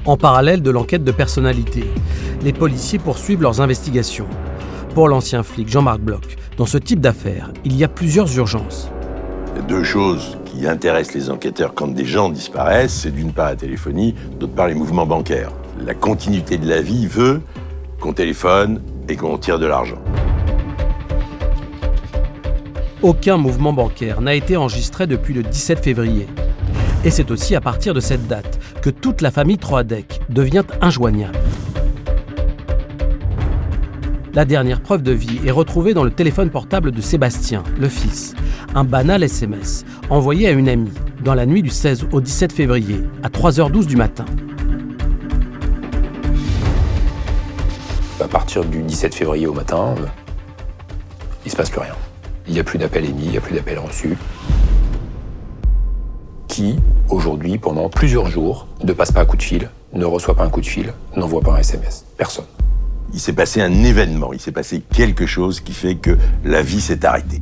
En 0.05 0.17
parallèle 0.17 0.63
de 0.63 0.71
l'enquête 0.71 1.05
de 1.05 1.13
personnalité, 1.13 1.85
les 2.43 2.55
policiers 2.55 2.99
poursuivent 2.99 3.43
leurs 3.43 3.61
investigations. 3.61 4.27
Pour 4.99 5.07
l'ancien 5.09 5.45
flic 5.45 5.69
Jean-Marc 5.69 6.00
Bloch, 6.00 6.37
dans 6.57 6.67
ce 6.67 6.76
type 6.76 6.99
d'affaires, 6.99 7.52
il 7.64 7.76
y 7.76 7.85
a 7.85 7.88
plusieurs 7.88 8.37
urgences. 8.37 8.90
Il 9.55 9.61
y 9.61 9.64
a 9.64 9.69
deux 9.69 9.85
choses 9.85 10.37
qui 10.45 10.67
intéressent 10.67 11.14
les 11.14 11.31
enquêteurs 11.31 11.73
quand 11.73 11.87
des 11.87 12.05
gens 12.05 12.31
disparaissent, 12.31 13.02
c'est 13.02 13.12
d'une 13.12 13.33
part 13.33 13.50
la 13.50 13.55
téléphonie, 13.55 14.17
d'autre 14.40 14.55
part 14.55 14.67
les 14.67 14.75
mouvements 14.75 15.07
bancaires. 15.07 15.52
La 15.87 15.95
continuité 15.95 16.59
de 16.59 16.69
la 16.69 16.83
vie 16.83 17.07
veut 17.07 17.43
qu'on 18.00 18.12
téléphone 18.12 18.81
et 19.09 19.14
qu'on 19.14 19.38
tire 19.38 19.61
de 19.61 19.67
l'argent. 19.67 20.02
Aucun 23.00 23.37
mouvement 23.37 23.73
bancaire 23.73 24.21
n'a 24.21 24.35
été 24.35 24.57
enregistré 24.57 25.07
depuis 25.07 25.33
le 25.33 25.45
17 25.45 25.78
février. 25.78 26.26
Et 27.05 27.12
c'est 27.12 27.31
aussi 27.31 27.55
à 27.55 27.61
partir 27.61 27.95
de 27.95 28.00
cette 28.00 28.26
date 28.26 28.59
que 28.83 28.90
toute 28.90 29.21
la 29.21 29.31
famille 29.31 29.59
Troadec 29.59 30.21
devient 30.28 30.64
injoignable. 30.81 31.38
La 34.35 34.44
dernière 34.44 34.82
preuve 34.82 35.02
de 35.02 35.12
vie 35.12 35.40
est 35.47 35.50
retrouvée 35.50 35.94
dans 35.94 36.04
le 36.04 36.11
téléphone 36.11 36.50
portable 36.50 36.92
de 36.92 37.00
Sébastien, 37.00 37.64
le 37.78 37.88
fils. 37.88 38.35
Un 38.75 38.85
banal 38.85 39.23
SMS 39.23 39.87
envoyé 40.11 40.49
à 40.49 40.50
une 40.50 40.68
amie 40.68 40.92
dans 41.25 41.35
la 41.35 41.47
nuit 41.47 41.62
du 41.62 41.70
16 41.70 42.08
au 42.12 42.20
17 42.20 42.52
février 42.52 43.00
à 43.23 43.30
3h12 43.30 43.87
du 43.87 43.97
matin. 43.97 44.26
À 48.20 48.28
partir 48.28 48.64
du 48.64 48.82
17 48.82 49.14
février 49.14 49.47
au 49.47 49.54
matin, 49.54 49.94
euh, 49.99 50.06
il 51.47 51.50
se 51.50 51.56
passe 51.56 51.70
plus 51.70 51.80
rien. 51.80 51.94
Il 52.47 52.52
n'y 52.52 52.61
a 52.61 52.64
plus 52.64 52.78
d'appel 52.78 53.06
émis, 53.06 53.25
il 53.25 53.30
n'y 53.30 53.38
a 53.38 53.40
plus 53.40 53.54
d'appel 53.54 53.78
reçu. 53.78 54.18
Qui, 56.49 56.78
aujourd'hui, 57.08 57.56
pendant 57.56 57.88
plusieurs 57.88 58.26
jours, 58.26 58.66
ne 58.85 58.92
passe 58.92 59.12
pas 59.12 59.23
un 59.23 59.25
coup 59.25 59.37
de 59.38 59.42
fil, 59.42 59.70
ne 59.94 60.04
reçoit 60.04 60.35
pas 60.35 60.44
un 60.44 60.50
coup 60.50 60.61
de 60.61 60.66
fil, 60.66 60.92
n'envoie 61.16 61.40
pas 61.40 61.52
un 61.52 61.58
SMS 61.58 62.04
Personne. 62.18 62.44
Il 63.15 63.21
s'est 63.21 63.33
passé 63.33 63.62
un 63.62 63.73
événement, 63.85 64.33
il 64.33 64.41
s'est 64.41 64.53
passé 64.53 64.83
quelque 64.93 65.27
chose 65.27 65.61
qui 65.61 65.73
fait 65.73 65.95
que 65.95 66.17
la 66.45 66.61
vie 66.61 66.81
s'est 66.81 67.07
arrêtée. 67.07 67.41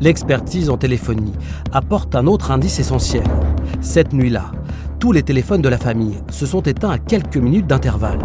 L'expertise 0.00 0.70
en 0.70 0.78
téléphonie 0.78 1.34
apporte 1.72 2.14
un 2.14 2.26
autre 2.26 2.50
indice 2.50 2.78
essentiel. 2.78 3.24
Cette 3.80 4.12
nuit-là, 4.12 4.52
tous 4.98 5.12
les 5.12 5.22
téléphones 5.22 5.60
de 5.60 5.68
la 5.68 5.76
famille 5.76 6.16
se 6.30 6.46
sont 6.46 6.62
éteints 6.62 6.90
à 6.90 6.98
quelques 6.98 7.36
minutes 7.36 7.66
d'intervalle. 7.66 8.20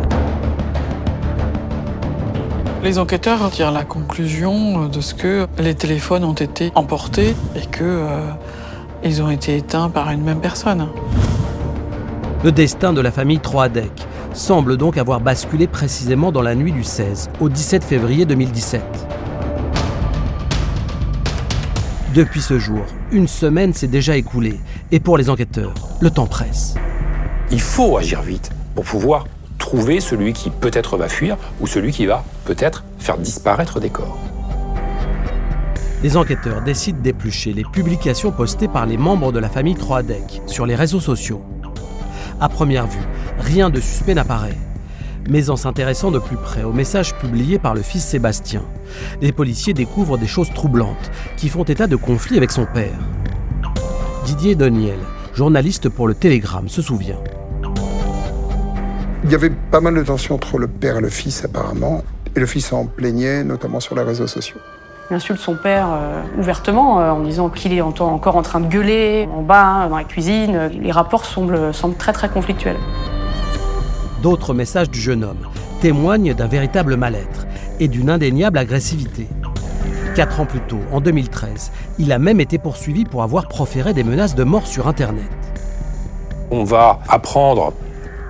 Les 2.83 2.99
enquêteurs 2.99 3.49
tirent 3.51 3.71
la 3.71 3.83
conclusion 3.83 4.87
de 4.87 5.01
ce 5.01 5.13
que 5.13 5.47
les 5.57 5.75
téléphones 5.75 6.23
ont 6.23 6.33
été 6.33 6.71
emportés 6.75 7.35
et 7.55 7.65
que 7.65 7.83
euh, 7.83 8.29
ils 9.03 9.21
ont 9.21 9.29
été 9.29 9.57
éteints 9.57 9.89
par 9.89 10.09
une 10.11 10.23
même 10.23 10.41
personne. 10.41 10.87
Le 12.43 12.51
destin 12.51 12.93
de 12.93 13.01
la 13.01 13.11
famille 13.11 13.39
Troadec 13.39 14.07
semble 14.33 14.77
donc 14.77 14.97
avoir 14.97 15.21
basculé 15.21 15.67
précisément 15.67 16.31
dans 16.31 16.41
la 16.41 16.55
nuit 16.55 16.71
du 16.71 16.83
16 16.83 17.29
au 17.39 17.49
17 17.49 17.83
février 17.83 18.25
2017. 18.25 18.81
Depuis 22.15 22.41
ce 22.41 22.59
jour, 22.59 22.85
une 23.11 23.27
semaine 23.27 23.73
s'est 23.73 23.87
déjà 23.87 24.17
écoulée 24.17 24.59
et 24.91 24.99
pour 24.99 25.17
les 25.17 25.29
enquêteurs, 25.29 25.73
le 25.99 26.09
temps 26.09 26.27
presse. 26.27 26.75
Il 27.51 27.61
faut 27.61 27.97
agir 27.97 28.21
vite 28.21 28.51
pour 28.75 28.85
pouvoir 28.85 29.25
trouver 29.57 29.99
celui 29.99 30.33
qui 30.33 30.49
peut-être 30.49 30.97
va 30.97 31.09
fuir 31.09 31.37
ou 31.61 31.67
celui 31.67 31.91
qui 31.91 32.05
va 32.05 32.23
peut-être 32.45 32.83
faire 32.99 33.17
disparaître 33.17 33.79
des 33.79 33.89
corps. 33.89 34.17
Les 36.03 36.17
enquêteurs 36.17 36.61
décident 36.61 36.99
d'éplucher 36.99 37.53
les 37.53 37.63
publications 37.63 38.31
postées 38.31 38.67
par 38.67 38.85
les 38.85 38.97
membres 38.97 39.31
de 39.31 39.39
la 39.39 39.49
famille 39.49 39.75
Troadec 39.75 40.41
sur 40.47 40.65
les 40.65 40.75
réseaux 40.75 40.99
sociaux. 40.99 41.41
À 42.41 42.49
première 42.49 42.87
vue, 42.87 42.99
rien 43.43 43.69
de 43.69 43.79
suspect 43.79 44.13
n'apparaît. 44.13 44.57
Mais 45.29 45.49
en 45.49 45.55
s'intéressant 45.55 46.11
de 46.11 46.19
plus 46.19 46.35
près 46.35 46.63
aux 46.63 46.73
messages 46.73 47.13
publiés 47.15 47.59
par 47.59 47.73
le 47.75 47.81
fils 47.81 48.03
Sébastien, 48.03 48.61
les 49.21 49.31
policiers 49.31 49.73
découvrent 49.73 50.17
des 50.17 50.27
choses 50.27 50.53
troublantes 50.53 51.11
qui 51.37 51.47
font 51.49 51.63
état 51.63 51.87
de 51.87 51.95
conflits 51.95 52.37
avec 52.37 52.51
son 52.51 52.65
père. 52.65 52.97
Didier 54.25 54.55
Doniel, 54.55 54.99
journaliste 55.33 55.87
pour 55.89 56.07
le 56.07 56.13
Télégramme, 56.13 56.67
se 56.69 56.81
souvient. 56.81 57.19
Il 59.23 59.31
y 59.31 59.35
avait 59.35 59.49
pas 59.71 59.79
mal 59.79 59.95
de 59.95 60.03
tensions 60.03 60.35
entre 60.35 60.57
le 60.57 60.67
père 60.67 60.97
et 60.97 61.01
le 61.01 61.09
fils 61.09 61.45
apparemment, 61.45 62.03
et 62.35 62.39
le 62.39 62.45
fils 62.45 62.73
en 62.73 62.85
plaignait, 62.85 63.43
notamment 63.45 63.79
sur 63.79 63.95
les 63.95 64.01
réseaux 64.03 64.27
sociaux. 64.27 64.57
Il 65.09 65.15
insulte 65.15 65.39
son 65.39 65.55
père 65.55 65.87
euh, 65.91 66.21
ouvertement 66.39 66.99
euh, 66.99 67.11
en 67.11 67.19
disant 67.21 67.49
qu'il 67.49 67.71
est 67.73 67.81
en- 67.81 67.93
encore 67.99 68.35
en 68.35 68.41
train 68.41 68.59
de 68.59 68.67
gueuler 68.67 69.27
en 69.33 69.41
bas, 69.41 69.87
dans 69.89 69.97
la 69.97 70.03
cuisine. 70.03 70.69
Les 70.81 70.91
rapports 70.91 71.25
semblent, 71.25 71.73
semblent 71.73 71.95
très 71.97 72.11
très 72.13 72.29
conflictuels. 72.29 72.77
D'autres 74.23 74.53
messages 74.53 74.89
du 74.89 75.01
jeune 75.01 75.25
homme 75.25 75.49
témoignent 75.81 76.33
d'un 76.33 76.47
véritable 76.47 76.95
mal-être 76.95 77.45
et 77.81 77.89
d'une 77.89 78.09
indéniable 78.09 78.57
agressivité. 78.57 79.27
Quatre 80.15 80.39
ans 80.39 80.45
plus 80.45 80.61
tôt, 80.61 80.79
en 80.93 81.01
2013, 81.01 81.73
il 81.99 82.09
a 82.13 82.19
même 82.19 82.39
été 82.39 82.57
poursuivi 82.57 83.03
pour 83.03 83.21
avoir 83.21 83.49
proféré 83.49 83.93
des 83.93 84.05
menaces 84.05 84.33
de 84.33 84.45
mort 84.45 84.65
sur 84.65 84.87
Internet. 84.87 85.29
On 86.51 86.63
va 86.63 87.01
apprendre 87.09 87.73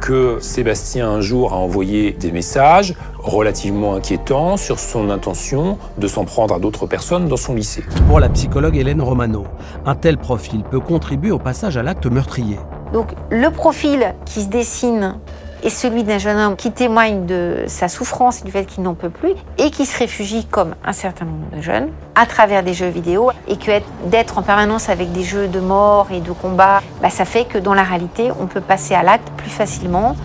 que 0.02 0.40
Sébastien 0.40 1.12
un 1.12 1.22
jour 1.22 1.54
a 1.54 1.58
envoyé 1.58 2.12
des 2.12 2.32
messages 2.32 2.96
relativement 3.20 3.94
inquiétants 3.94 4.58
sur 4.58 4.80
son 4.80 5.12
intention 5.12 5.78
de 6.00 6.08
s'en 6.08 6.26
prendre 6.26 6.56
à 6.56 6.60
d'autres 6.60 6.88
personnes 6.88 7.28
dans 7.28 7.38
son 7.38 7.54
lycée. 7.54 7.84
Pour 8.08 8.20
la 8.20 8.30
psychologue 8.30 8.78
Hélène 8.78 9.02
Romano, 9.02 9.46
un 9.86 9.94
tel 9.94 10.18
profil 10.18 10.64
peut 10.64 10.80
contribuer 10.80 11.30
au 11.30 11.40
passage 11.40 11.78
à 11.78 11.84
l'acte 11.84 12.08
meurtrier. 12.08 12.58
Donc 12.94 13.10
le 13.30 13.50
profil 13.50 14.16
qui 14.26 14.42
se 14.42 14.50
dessine 14.50 15.20
est 15.64 15.70
celui 15.70 16.04
d'un 16.04 16.18
jeune 16.18 16.38
homme 16.38 16.56
qui 16.56 16.72
témoigne 16.72 17.26
de 17.26 17.64
sa 17.68 17.88
souffrance 17.88 18.42
et 18.42 18.44
du 18.44 18.52
fait 18.52 18.66
qu'il 18.66 18.84
n'en 18.84 18.94
peut 18.94 19.10
plus 19.10 19.32
et 19.58 19.72
qui 19.72 19.86
se 19.86 19.98
réfugie 19.98 20.46
comme 20.46 20.76
un 20.86 20.94
certain 20.94 21.26
nombre 21.26 21.56
de 21.56 21.62
jeunes 21.62 21.88
à 22.16 22.26
travers 22.26 22.64
des 22.64 22.74
jeux 22.74 22.90
vidéo 22.90 23.32
et 23.48 23.58
que 23.58 23.72
être- 23.72 23.88
d'être 24.08 24.38
en 24.38 24.42
permanence 24.44 24.90
avec 24.90 25.12
des 25.14 25.24
jeux 25.24 25.48
de 25.48 25.60
mort 25.60 26.08
et 26.12 26.20
de 26.20 26.32
combat, 26.32 26.82
bah, 27.02 27.10
ça 27.10 27.26
fait 27.26 27.46
que 27.46 27.58
dans 27.58 27.74
la 27.74 27.84
réalité, 27.84 28.30
on 28.40 28.48
peut 28.48 28.62
passer 28.62 28.94
à 28.94 29.04
l'acte 29.04 29.30
plus 29.38 29.50
facilement. 29.50 30.16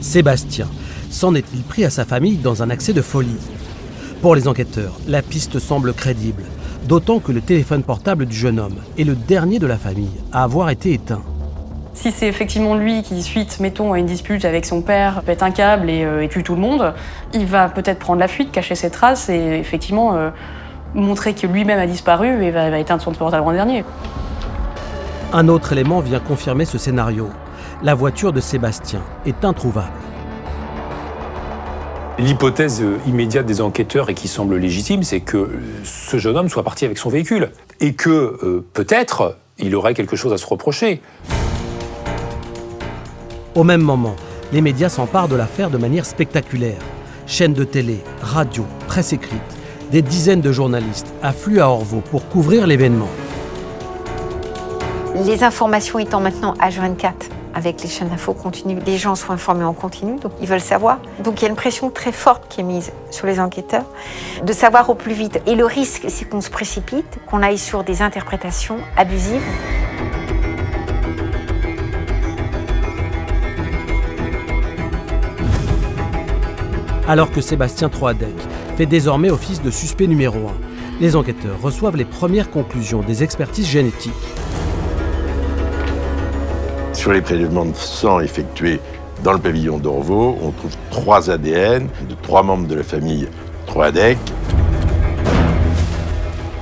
Sébastien, 0.00 0.66
s'en 1.10 1.34
est-il 1.34 1.62
pris 1.62 1.84
à 1.84 1.90
sa 1.90 2.04
famille 2.04 2.36
dans 2.36 2.62
un 2.62 2.70
accès 2.70 2.92
de 2.92 3.02
folie? 3.02 3.36
Pour 4.22 4.34
les 4.34 4.48
enquêteurs, 4.48 4.94
la 5.06 5.20
piste 5.20 5.58
semble 5.58 5.92
crédible, 5.92 6.44
d'autant 6.88 7.18
que 7.18 7.32
le 7.32 7.40
téléphone 7.40 7.82
portable 7.82 8.26
du 8.26 8.36
jeune 8.36 8.58
homme 8.58 8.76
est 8.98 9.04
le 9.04 9.14
dernier 9.14 9.58
de 9.58 9.66
la 9.66 9.76
famille 9.76 10.20
à 10.32 10.44
avoir 10.44 10.70
été 10.70 10.92
éteint. 10.92 11.22
Si 11.94 12.10
c'est 12.10 12.26
effectivement 12.26 12.74
lui 12.74 13.02
qui, 13.02 13.22
suite, 13.22 13.60
mettons, 13.60 13.92
à 13.92 13.98
une 13.98 14.06
dispute 14.06 14.44
avec 14.44 14.64
son 14.64 14.80
père, 14.80 15.22
pète 15.22 15.42
un 15.42 15.50
câble 15.50 15.90
et, 15.90 16.04
euh, 16.04 16.22
et 16.22 16.28
tue 16.28 16.42
tout 16.42 16.54
le 16.54 16.60
monde, 16.60 16.94
il 17.34 17.44
va 17.44 17.68
peut-être 17.68 17.98
prendre 17.98 18.18
la 18.18 18.28
fuite, 18.28 18.50
cacher 18.50 18.74
ses 18.74 18.90
traces 18.90 19.28
et 19.28 19.58
effectivement 19.58 20.14
euh, 20.16 20.30
montrer 20.94 21.34
que 21.34 21.46
lui-même 21.46 21.78
a 21.78 21.86
disparu 21.86 22.44
et 22.44 22.50
va, 22.50 22.70
va 22.70 22.78
éteindre 22.78 23.02
son 23.02 23.12
portable 23.12 23.46
en 23.46 23.52
dernier. 23.52 23.84
Un 25.34 25.48
autre 25.48 25.72
élément 25.72 26.00
vient 26.00 26.20
confirmer 26.20 26.64
ce 26.64 26.78
scénario. 26.78 27.28
La 27.82 27.94
voiture 27.94 28.32
de 28.32 28.40
Sébastien 28.40 29.02
est 29.26 29.44
introuvable. 29.44 29.92
L'hypothèse 32.18 32.82
euh, 32.82 32.98
immédiate 33.06 33.46
des 33.46 33.60
enquêteurs 33.60 34.08
et 34.10 34.14
qui 34.14 34.28
semble 34.28 34.56
légitime, 34.56 35.02
c'est 35.02 35.20
que 35.20 35.50
ce 35.84 36.16
jeune 36.18 36.36
homme 36.36 36.48
soit 36.48 36.62
parti 36.62 36.84
avec 36.84 36.98
son 36.98 37.10
véhicule 37.10 37.50
et 37.80 37.94
que 37.94 38.10
euh, 38.10 38.64
peut-être 38.72 39.36
il 39.58 39.74
aurait 39.74 39.94
quelque 39.94 40.16
chose 40.16 40.32
à 40.32 40.38
se 40.38 40.46
reprocher. 40.46 41.00
Au 43.54 43.64
même 43.64 43.82
moment, 43.82 44.16
les 44.50 44.62
médias 44.62 44.88
s'emparent 44.88 45.28
de 45.28 45.36
l'affaire 45.36 45.68
de 45.68 45.76
manière 45.76 46.06
spectaculaire. 46.06 46.80
Chaînes 47.26 47.52
de 47.52 47.64
télé, 47.64 48.02
radio, 48.22 48.64
presse 48.88 49.12
écrite, 49.12 49.42
des 49.90 50.00
dizaines 50.00 50.40
de 50.40 50.52
journalistes 50.52 51.12
affluent 51.22 51.60
à 51.60 51.68
Orvaux 51.68 52.00
pour 52.00 52.26
couvrir 52.30 52.66
l'événement. 52.66 53.10
Les 55.26 55.44
informations 55.44 55.98
étant 55.98 56.20
maintenant 56.20 56.54
H24 56.54 57.12
avec 57.54 57.82
les 57.82 57.90
chaînes 57.90 58.08
d'infos 58.08 58.32
continues, 58.32 58.78
les 58.86 58.96
gens 58.96 59.14
sont 59.14 59.32
informés 59.32 59.64
en 59.64 59.74
continu, 59.74 60.18
donc 60.18 60.32
ils 60.40 60.48
veulent 60.48 60.58
savoir. 60.58 61.00
Donc 61.22 61.42
il 61.42 61.44
y 61.44 61.46
a 61.46 61.50
une 61.50 61.56
pression 61.56 61.90
très 61.90 62.12
forte 62.12 62.44
qui 62.48 62.60
est 62.62 62.64
mise 62.64 62.90
sur 63.10 63.26
les 63.26 63.38
enquêteurs 63.38 63.84
de 64.42 64.52
savoir 64.54 64.88
au 64.88 64.94
plus 64.94 65.12
vite. 65.12 65.42
Et 65.46 65.56
le 65.56 65.66
risque, 65.66 66.06
c'est 66.08 66.24
qu'on 66.24 66.40
se 66.40 66.48
précipite, 66.48 67.18
qu'on 67.26 67.42
aille 67.42 67.58
sur 67.58 67.84
des 67.84 68.00
interprétations 68.00 68.78
abusives. 68.96 69.42
Alors 77.12 77.30
que 77.30 77.42
Sébastien 77.42 77.90
Troadec 77.90 78.34
fait 78.78 78.86
désormais 78.86 79.28
office 79.28 79.60
de 79.60 79.70
suspect 79.70 80.06
numéro 80.06 80.48
1, 80.48 80.52
les 80.98 81.14
enquêteurs 81.14 81.60
reçoivent 81.60 81.98
les 81.98 82.06
premières 82.06 82.50
conclusions 82.50 83.02
des 83.02 83.22
expertises 83.22 83.66
génétiques. 83.66 84.14
Sur 86.94 87.12
les 87.12 87.20
prélèvements 87.20 87.66
de 87.66 87.76
sang 87.76 88.20
effectués 88.20 88.80
dans 89.22 89.34
le 89.34 89.38
pavillon 89.38 89.76
d'Orvaux, 89.76 90.38
on 90.40 90.52
trouve 90.52 90.74
trois 90.90 91.28
ADN 91.28 91.86
de 92.08 92.14
trois 92.22 92.42
membres 92.42 92.66
de 92.66 92.76
la 92.76 92.82
famille 92.82 93.28
Troadec. 93.66 94.16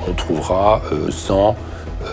On 0.08 0.12
trouvera 0.14 0.82
euh, 0.90 1.12
sang 1.12 1.54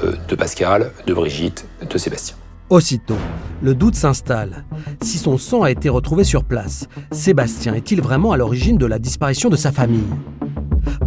euh, 0.03 0.13
de 0.27 0.35
Pascal, 0.35 0.91
de 1.07 1.13
Brigitte, 1.15 1.65
de 1.89 1.97
Sébastien. 1.97 2.35
Aussitôt, 2.69 3.15
le 3.61 3.73
doute 3.73 3.95
s'installe. 3.95 4.65
Si 5.01 5.17
son 5.17 5.37
sang 5.37 5.61
a 5.61 5.71
été 5.71 5.87
retrouvé 5.87 6.25
sur 6.25 6.43
place, 6.43 6.89
Sébastien 7.11 7.73
est-il 7.73 8.01
vraiment 8.01 8.33
à 8.33 8.37
l'origine 8.37 8.77
de 8.77 8.85
la 8.85 8.99
disparition 8.99 9.47
de 9.47 9.55
sa 9.55 9.71
famille? 9.71 10.03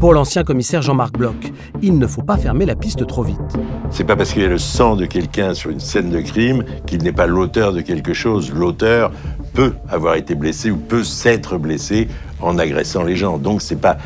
Pour 0.01 0.15
l'ancien 0.15 0.43
commissaire 0.43 0.81
Jean-Marc 0.81 1.19
Bloch, 1.19 1.53
il 1.83 1.99
ne 1.99 2.07
faut 2.07 2.23
pas 2.23 2.39
fermer 2.39 2.65
la 2.65 2.77
piste 2.77 3.07
trop 3.07 3.23
vite. 3.23 3.59
C'est 3.91 4.05
pas 4.05 4.17
parce 4.17 4.33
qu'il 4.33 4.41
y 4.41 4.47
a 4.47 4.49
le 4.49 4.57
sang 4.57 4.97
de 4.97 5.05
quelqu'un 5.05 5.53
sur 5.53 5.69
une 5.69 5.81
scène 5.81 6.09
de 6.09 6.23
crime 6.23 6.65
qu'il 6.87 7.03
n'est 7.03 7.13
pas 7.13 7.27
l'auteur 7.27 7.75
de 7.75 7.83
quelque 7.83 8.15
chose. 8.15 8.51
L'auteur 8.55 9.13
peut 9.53 9.75
avoir 9.91 10.15
été 10.15 10.35
blessé 10.35 10.71
ou 10.71 10.79
peut 10.79 11.05
s'être 11.05 11.59
blessé 11.59 12.09
en 12.41 12.59
agressant 12.59 13.03
les 13.03 13.17
gens. 13.17 13.37
Donc 13.37 13.61
c'est 13.61 13.81
pas, 13.81 13.99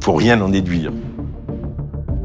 faut 0.00 0.14
rien 0.14 0.40
en 0.40 0.48
déduire. 0.48 0.92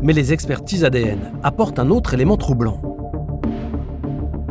Mais 0.03 0.13
les 0.13 0.31
expertises 0.31 0.83
ADN 0.83 1.31
apportent 1.41 1.79
un 1.79 1.89
autre 1.89 2.13
élément 2.13 2.37
troublant. 2.37 2.88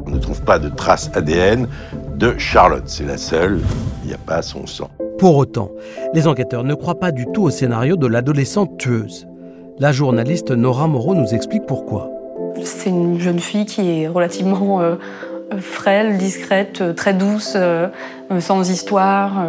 On 0.09 0.15
ne 0.15 0.19
trouve 0.19 0.41
pas 0.41 0.59
de 0.59 0.71
traces 0.71 1.11
ADN 1.15 1.69
de 2.17 2.35
Charlotte. 2.39 2.85
C'est 2.87 3.05
la 3.05 3.19
seule. 3.19 3.61
Il 4.03 4.09
n'y 4.09 4.15
a 4.15 4.19
pas 4.19 4.41
son 4.41 4.67
sang. 4.67 4.89
Pour 5.19 5.37
autant, 5.37 5.71
les 6.15 6.27
enquêteurs 6.27 6.65
ne 6.65 6.75
croient 6.75 6.99
pas 6.99 7.11
du 7.13 7.27
tout 7.27 7.43
au 7.43 7.51
scénario 7.51 7.97
de 7.97 8.07
l'adolescente 8.07 8.79
tueuse. 8.79 9.29
La 9.79 9.93
journaliste 9.93 10.51
Nora 10.51 10.87
Moreau 10.87 11.15
nous 11.15 11.35
explique 11.35 11.67
pourquoi. 11.67 12.11
C'est 12.65 12.89
une 12.89 13.21
jeune 13.21 13.39
fille 13.39 13.67
qui 13.67 14.03
est 14.03 14.09
relativement 14.09 14.81
euh, 14.81 14.97
frêle, 15.61 16.17
discrète, 16.17 16.81
euh, 16.81 16.95
très 16.95 17.13
douce, 17.13 17.53
euh, 17.55 17.89
sans 18.41 18.71
histoire, 18.71 19.47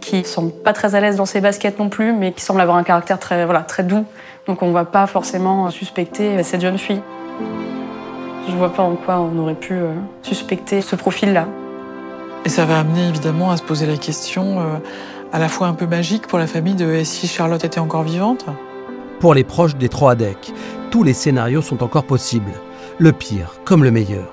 qui 0.00 0.22
semble 0.24 0.52
pas 0.52 0.72
très 0.72 0.94
à 0.94 1.00
l'aise 1.00 1.16
dans 1.16 1.26
ses 1.26 1.40
baskets 1.40 1.80
non 1.80 1.88
plus, 1.88 2.12
mais 2.12 2.30
qui 2.30 2.42
semble 2.42 2.60
avoir 2.60 2.76
un 2.76 2.84
caractère 2.84 3.18
très, 3.18 3.46
voilà, 3.46 3.62
très 3.62 3.82
doux. 3.82 4.04
Donc 4.46 4.62
on 4.62 4.68
ne 4.68 4.72
va 4.72 4.84
pas 4.84 5.08
forcément 5.08 5.70
suspecter 5.70 6.40
cette 6.44 6.60
jeune 6.60 6.78
fille. 6.78 7.02
Je 8.48 8.56
vois 8.56 8.72
pas 8.72 8.82
en 8.82 8.96
quoi 8.96 9.18
on 9.20 9.38
aurait 9.38 9.54
pu 9.54 9.74
suspecter 10.22 10.80
ce 10.80 10.96
profil-là. 10.96 11.46
Et 12.44 12.48
ça 12.48 12.64
va 12.64 12.80
amener 12.80 13.08
évidemment 13.08 13.50
à 13.50 13.56
se 13.56 13.62
poser 13.62 13.86
la 13.86 13.96
question 13.96 14.58
à 15.32 15.38
la 15.38 15.48
fois 15.48 15.68
un 15.68 15.74
peu 15.74 15.86
magique 15.86 16.26
pour 16.26 16.38
la 16.38 16.46
famille 16.46 16.74
de 16.74 17.02
si 17.04 17.26
Charlotte 17.26 17.64
était 17.64 17.80
encore 17.80 18.02
vivante? 18.02 18.44
Pour 19.20 19.34
les 19.34 19.44
proches 19.44 19.76
des 19.76 19.88
Troadec, 19.88 20.52
tous 20.90 21.04
les 21.04 21.14
scénarios 21.14 21.62
sont 21.62 21.82
encore 21.82 22.04
possibles, 22.04 22.52
le 22.98 23.12
pire 23.12 23.54
comme 23.64 23.84
le 23.84 23.90
meilleur. 23.90 24.30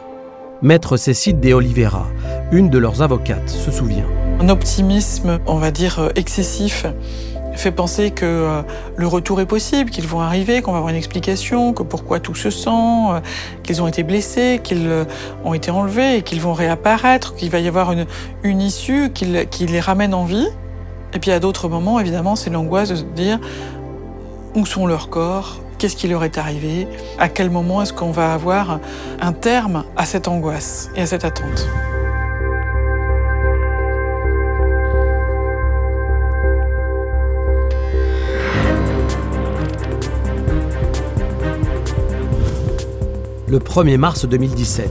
Maître 0.61 0.97
Cécile 0.97 1.39
de 1.39 1.53
Oliveira, 1.53 2.07
une 2.51 2.69
de 2.69 2.77
leurs 2.77 3.01
avocates, 3.01 3.47
se 3.47 3.71
souvient. 3.71 4.07
Un 4.41 4.49
optimisme, 4.49 5.39
on 5.47 5.55
va 5.55 5.71
dire, 5.71 5.99
euh, 5.99 6.09
excessif 6.15 6.85
fait 7.55 7.71
penser 7.71 8.11
que 8.11 8.25
euh, 8.25 8.61
le 8.95 9.07
retour 9.07 9.41
est 9.41 9.45
possible, 9.45 9.89
qu'ils 9.89 10.07
vont 10.07 10.21
arriver, 10.21 10.61
qu'on 10.61 10.71
va 10.71 10.77
avoir 10.77 10.91
une 10.91 10.97
explication, 10.97 11.73
que 11.73 11.83
pourquoi 11.83 12.19
tout 12.19 12.35
se 12.35 12.49
sent, 12.49 12.69
euh, 12.69 13.19
qu'ils 13.63 13.81
ont 13.81 13.87
été 13.87 14.03
blessés, 14.03 14.61
qu'ils 14.63 14.89
ont 15.43 15.53
été 15.53 15.71
enlevés 15.71 16.21
qu'ils 16.21 16.41
vont 16.41 16.53
réapparaître, 16.53 17.35
qu'il 17.35 17.49
va 17.49 17.59
y 17.59 17.67
avoir 17.67 17.91
une, 17.91 18.05
une 18.43 18.61
issue 18.61 19.11
qui, 19.11 19.27
qui 19.47 19.65
les 19.65 19.79
ramène 19.79 20.13
en 20.13 20.25
vie. 20.25 20.47
Et 21.13 21.19
puis 21.19 21.31
à 21.31 21.39
d'autres 21.39 21.67
moments, 21.69 21.99
évidemment, 21.99 22.35
c'est 22.35 22.49
l'angoisse 22.49 22.89
de 22.89 22.95
se 22.95 23.03
dire 23.03 23.39
où 24.55 24.65
sont 24.65 24.87
leurs 24.87 25.09
corps, 25.09 25.59
Qu'est-ce 25.79 25.95
qui 25.95 26.09
leur 26.09 26.25
est 26.25 26.37
arrivé? 26.37 26.89
À 27.19 27.29
quel 27.29 27.49
moment 27.49 27.81
est-ce 27.81 27.93
qu'on 27.93 28.11
va 28.11 28.33
avoir 28.33 28.81
un 29.21 29.31
terme 29.31 29.85
à 29.95 30.05
cette 30.05 30.27
angoisse 30.27 30.89
et 30.93 31.01
à 31.01 31.05
cette 31.05 31.23
attente? 31.23 31.69
Le 43.49 43.59
1er 43.59 43.97
mars 43.97 44.25
2017, 44.25 44.89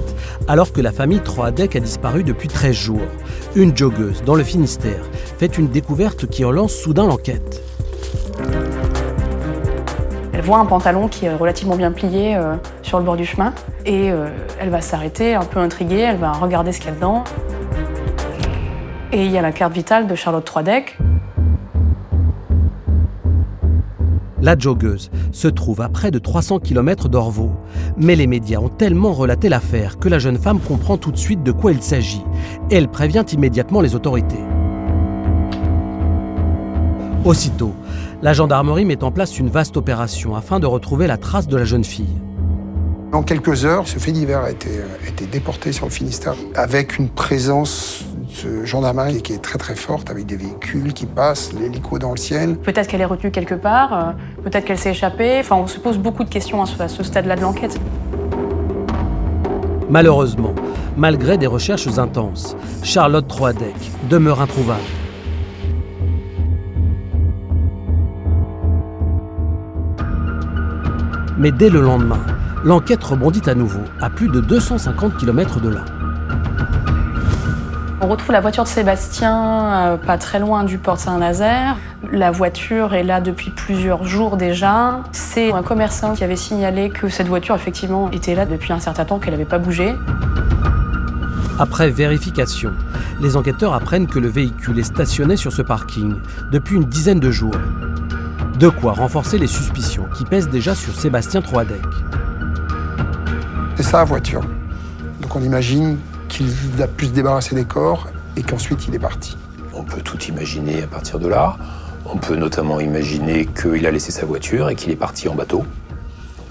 alors 0.49 0.73
que 0.73 0.81
la 0.81 0.93
famille 0.93 1.21
Troadec 1.21 1.77
a 1.77 1.81
disparu 1.81 2.25
depuis 2.25 2.49
13 2.49 2.75
jours. 2.75 3.07
Une 3.55 3.77
joggeuse 3.77 4.23
dans 4.25 4.35
le 4.35 4.43
Finistère 4.43 5.05
fait 5.39 5.59
une 5.59 5.69
découverte 5.69 6.27
qui 6.27 6.45
relance 6.45 6.73
soudain 6.73 7.07
l'enquête. 7.07 7.63
Elle 10.33 10.43
voit 10.43 10.59
un 10.59 10.67
pantalon 10.67 11.09
qui 11.09 11.27
est 11.27 11.35
relativement 11.35 11.77
bien 11.77 11.93
plié 11.93 12.37
euh, 12.37 12.57
sur 12.83 12.99
le 12.99 13.05
bord 13.05 13.17
du 13.17 13.25
chemin 13.25 13.53
et 13.85 14.11
euh, 14.11 14.29
elle 14.61 14.71
va 14.71 14.81
s'arrêter 14.81 15.35
un 15.35 15.45
peu 15.45 15.61
intriguée, 15.61 16.01
elle 16.01 16.19
va 16.19 16.33
regarder 16.33 16.73
ce 16.73 16.79
qu'il 16.79 16.89
y 16.89 16.93
a 16.93 16.95
dedans. 16.95 17.25
Et 19.13 19.25
il 19.25 19.31
y 19.31 19.39
a 19.39 19.43
la 19.43 19.53
carte 19.53 19.73
vitale 19.73 20.07
de 20.07 20.15
Charlotte 20.15 20.45
Troidec. 20.45 20.99
La 24.41 24.57
joggeuse 24.57 25.11
se 25.33 25.49
trouve 25.49 25.81
à 25.81 25.89
près 25.89 26.11
de 26.11 26.19
300 26.19 26.61
km 26.61 27.09
d'Orvaux. 27.09 27.53
Mais 27.97 28.15
les 28.15 28.27
médias 28.27 28.61
ont 28.61 28.69
tellement 28.69 29.13
relaté 29.13 29.49
l'affaire 29.49 29.99
que 29.99 30.09
la 30.09 30.19
jeune 30.19 30.39
femme 30.39 30.61
comprend 30.61 30.97
tout 30.97 31.11
de 31.11 31.17
suite 31.17 31.43
de 31.43 31.53
quoi 31.53 31.73
il 31.73 31.83
s'agit. 31.83 32.23
Elle 32.71 32.89
prévient 32.89 33.25
immédiatement 33.33 33.81
les 33.81 33.95
autorités. 33.95 34.45
Aussitôt, 37.25 37.75
la 38.23 38.33
gendarmerie 38.33 38.85
met 38.85 39.03
en 39.03 39.11
place 39.11 39.39
une 39.39 39.51
vaste 39.51 39.77
opération 39.77 40.37
afin 40.37 40.61
de 40.61 40.67
retrouver 40.67 41.07
la 41.07 41.17
trace 41.17 41.49
de 41.49 41.57
la 41.57 41.65
jeune 41.65 41.85
fille. 41.85 42.17
En 43.13 43.23
quelques 43.23 43.65
heures, 43.65 43.89
ce 43.89 43.99
fait 43.99 44.13
divers 44.13 44.41
a 44.41 44.51
été, 44.51 44.69
déporté 45.33 45.73
sur 45.73 45.87
le 45.87 45.91
Finistère 45.91 46.35
avec 46.55 46.99
une 46.99 47.09
présence 47.09 48.05
de 48.45 48.65
gendarmerie 48.65 49.23
qui 49.23 49.33
est 49.33 49.43
très 49.43 49.59
très 49.59 49.75
forte, 49.75 50.11
avec 50.11 50.27
des 50.27 50.37
véhicules 50.37 50.93
qui 50.93 51.07
passent, 51.07 51.53
l'hélico 51.53 51.99
dans 51.99 52.11
le 52.11 52.17
ciel. 52.17 52.57
Peut-être 52.57 52.89
qu'elle 52.89 53.01
est 53.01 53.07
retenue 53.07 53.31
quelque 53.31 53.55
part, 53.55 53.93
euh, 53.93 54.43
peut-être 54.43 54.65
qu'elle 54.65 54.79
s'est 54.79 54.91
échappée. 54.91 55.39
Enfin, 55.41 55.57
on 55.57 55.67
se 55.67 55.79
pose 55.79 55.99
beaucoup 55.99 56.25
de 56.25 56.29
questions 56.29 56.63
à 56.63 56.89
ce 56.89 57.03
stade-là 57.03 57.37
de 57.37 57.41
l'enquête. 57.41 57.79
Malheureusement, 59.91 60.55
malgré 60.97 61.39
des 61.39 61.47
recherches 61.47 61.99
intenses, 61.99 62.57
Charlotte 62.83 63.27
Troadec 63.27 63.75
demeure 64.11 64.41
introuvable. 64.43 64.81
Mais 71.39 71.53
dès 71.53 71.71
le 71.71 71.81
lendemain, 71.81 72.21
l'enquête 72.65 73.03
rebondit 73.03 73.49
à 73.49 73.55
nouveau, 73.55 73.81
à 74.01 74.11
plus 74.11 74.29
de 74.29 74.41
250 74.41 75.17
km 75.17 75.61
de 75.61 75.69
là. 75.69 75.85
On 78.01 78.07
retrouve 78.07 78.31
la 78.31 78.41
voiture 78.41 78.63
de 78.63 78.69
Sébastien 78.69 79.35
euh, 79.35 79.97
pas 79.97 80.19
très 80.19 80.39
loin 80.39 80.63
du 80.63 80.79
port 80.79 81.01
Saint-Nazaire. 81.01 81.77
La 82.13 82.31
voiture 82.31 82.95
est 82.95 83.03
là 83.03 83.21
depuis 83.21 83.51
plusieurs 83.51 84.05
jours 84.05 84.37
déjà. 84.37 85.01
C'est 85.11 85.53
un 85.53 85.65
commerçant 85.65 86.15
qui 86.15 86.23
avait 86.23 86.37
signalé 86.37 86.91
que 86.91 87.09
cette 87.09 87.27
voiture 87.27 87.57
effectivement 87.57 88.09
était 88.13 88.37
là 88.37 88.47
depuis 88.47 88.73
un 88.73 88.79
certain 88.79 89.05
temps, 89.05 89.19
qu'elle 89.19 89.33
n'avait 89.33 89.45
pas 89.45 89.59
bougé. 89.59 89.97
Après 91.59 91.91
vérification, 91.91 92.73
les 93.21 93.37
enquêteurs 93.37 93.75
apprennent 93.75 94.07
que 94.07 94.21
le 94.21 94.29
véhicule 94.29 94.79
est 94.79 94.85
stationné 94.85 95.37
sur 95.37 95.53
ce 95.53 95.63
parking 95.63 96.15
depuis 96.53 96.77
une 96.77 96.85
dizaine 96.85 97.19
de 97.19 97.33
jours. 97.33 97.57
De 98.61 98.69
quoi 98.69 98.93
renforcer 98.93 99.39
les 99.39 99.49
suspicions 99.49 100.05
qui 100.15 100.25
pèsent 100.25 100.49
déjà 100.49 100.77
sur 100.77 100.95
Sébastien 100.95 101.43
Troadec. 101.43 101.83
C'est 103.75 103.83
sa 103.83 104.05
voiture. 104.05 104.43
Donc 105.21 105.35
on 105.35 105.43
imagine 105.43 105.99
qu'il 106.39 106.83
a 106.83 106.87
pu 106.87 107.07
se 107.07 107.11
débarrasser 107.11 107.55
des 107.55 107.65
corps 107.65 108.07
et 108.37 108.43
qu'ensuite 108.43 108.87
il 108.87 108.95
est 108.95 109.01
parti. 109.01 109.37
On 109.75 109.83
peut 109.83 110.01
tout 110.01 110.21
imaginer 110.25 110.83
à 110.83 110.87
partir 110.87 111.19
de 111.19 111.29
là. 111.29 111.57
On 112.07 112.17
peut 112.17 112.37
notamment 112.37 112.81
imaginer 112.81 113.47
qu'il 113.47 113.85
a 113.87 113.91
laissé 113.91 114.13
sa 114.13 114.25
voiture 114.25 114.71
et 114.71 114.77
qu'il 114.77 114.91
est 114.91 114.97
parti 114.97 115.29
en 115.29 115.35
bateau, 115.35 115.65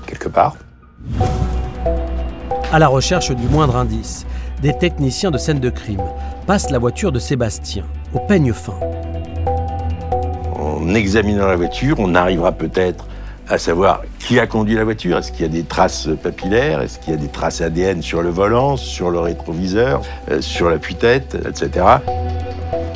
quelque 0.06 0.28
part. 0.28 0.56
À 2.72 2.80
la 2.80 2.88
recherche 2.88 3.32
du 3.32 3.48
moindre 3.48 3.78
indice, 3.78 4.26
des 4.62 4.78
techniciens 4.78 5.32
de 5.32 5.38
scène 5.38 5.60
de 5.60 5.70
crime 5.70 6.04
passent 6.46 6.70
la 6.70 6.80
voiture 6.80 7.12
de 7.12 7.20
Sébastien 7.20 7.86
au 8.14 8.20
peigne 8.20 8.54
fin 8.54 8.74
en 10.88 10.94
examinant 10.94 11.48
la 11.48 11.56
voiture, 11.56 11.98
on 12.00 12.16
arrivera 12.16 12.52
peut-être 12.52 13.06
à 13.50 13.58
savoir 13.58 14.02
qui 14.20 14.40
a 14.40 14.48
conduit 14.48 14.76
la 14.76 14.84
voiture. 14.84 15.18
Est-ce 15.18 15.32
qu'il 15.32 15.42
y 15.42 15.46
a 15.46 15.52
des 15.52 15.64
traces 15.64 16.10
papillaires? 16.22 16.82
Est-ce 16.82 17.00
qu'il 17.00 17.14
y 17.14 17.18
a 17.18 17.20
des 17.20 17.30
traces 17.30 17.62
ADN 17.62 18.02
sur 18.02 18.22
le 18.22 18.30
volant, 18.30 18.78
sur 18.78 19.10
le 19.10 19.20
rétroviseur, 19.20 20.02
euh, 20.30 20.42
sur 20.42 20.70
l'appui-tête, 20.70 21.38
etc. 21.48 21.86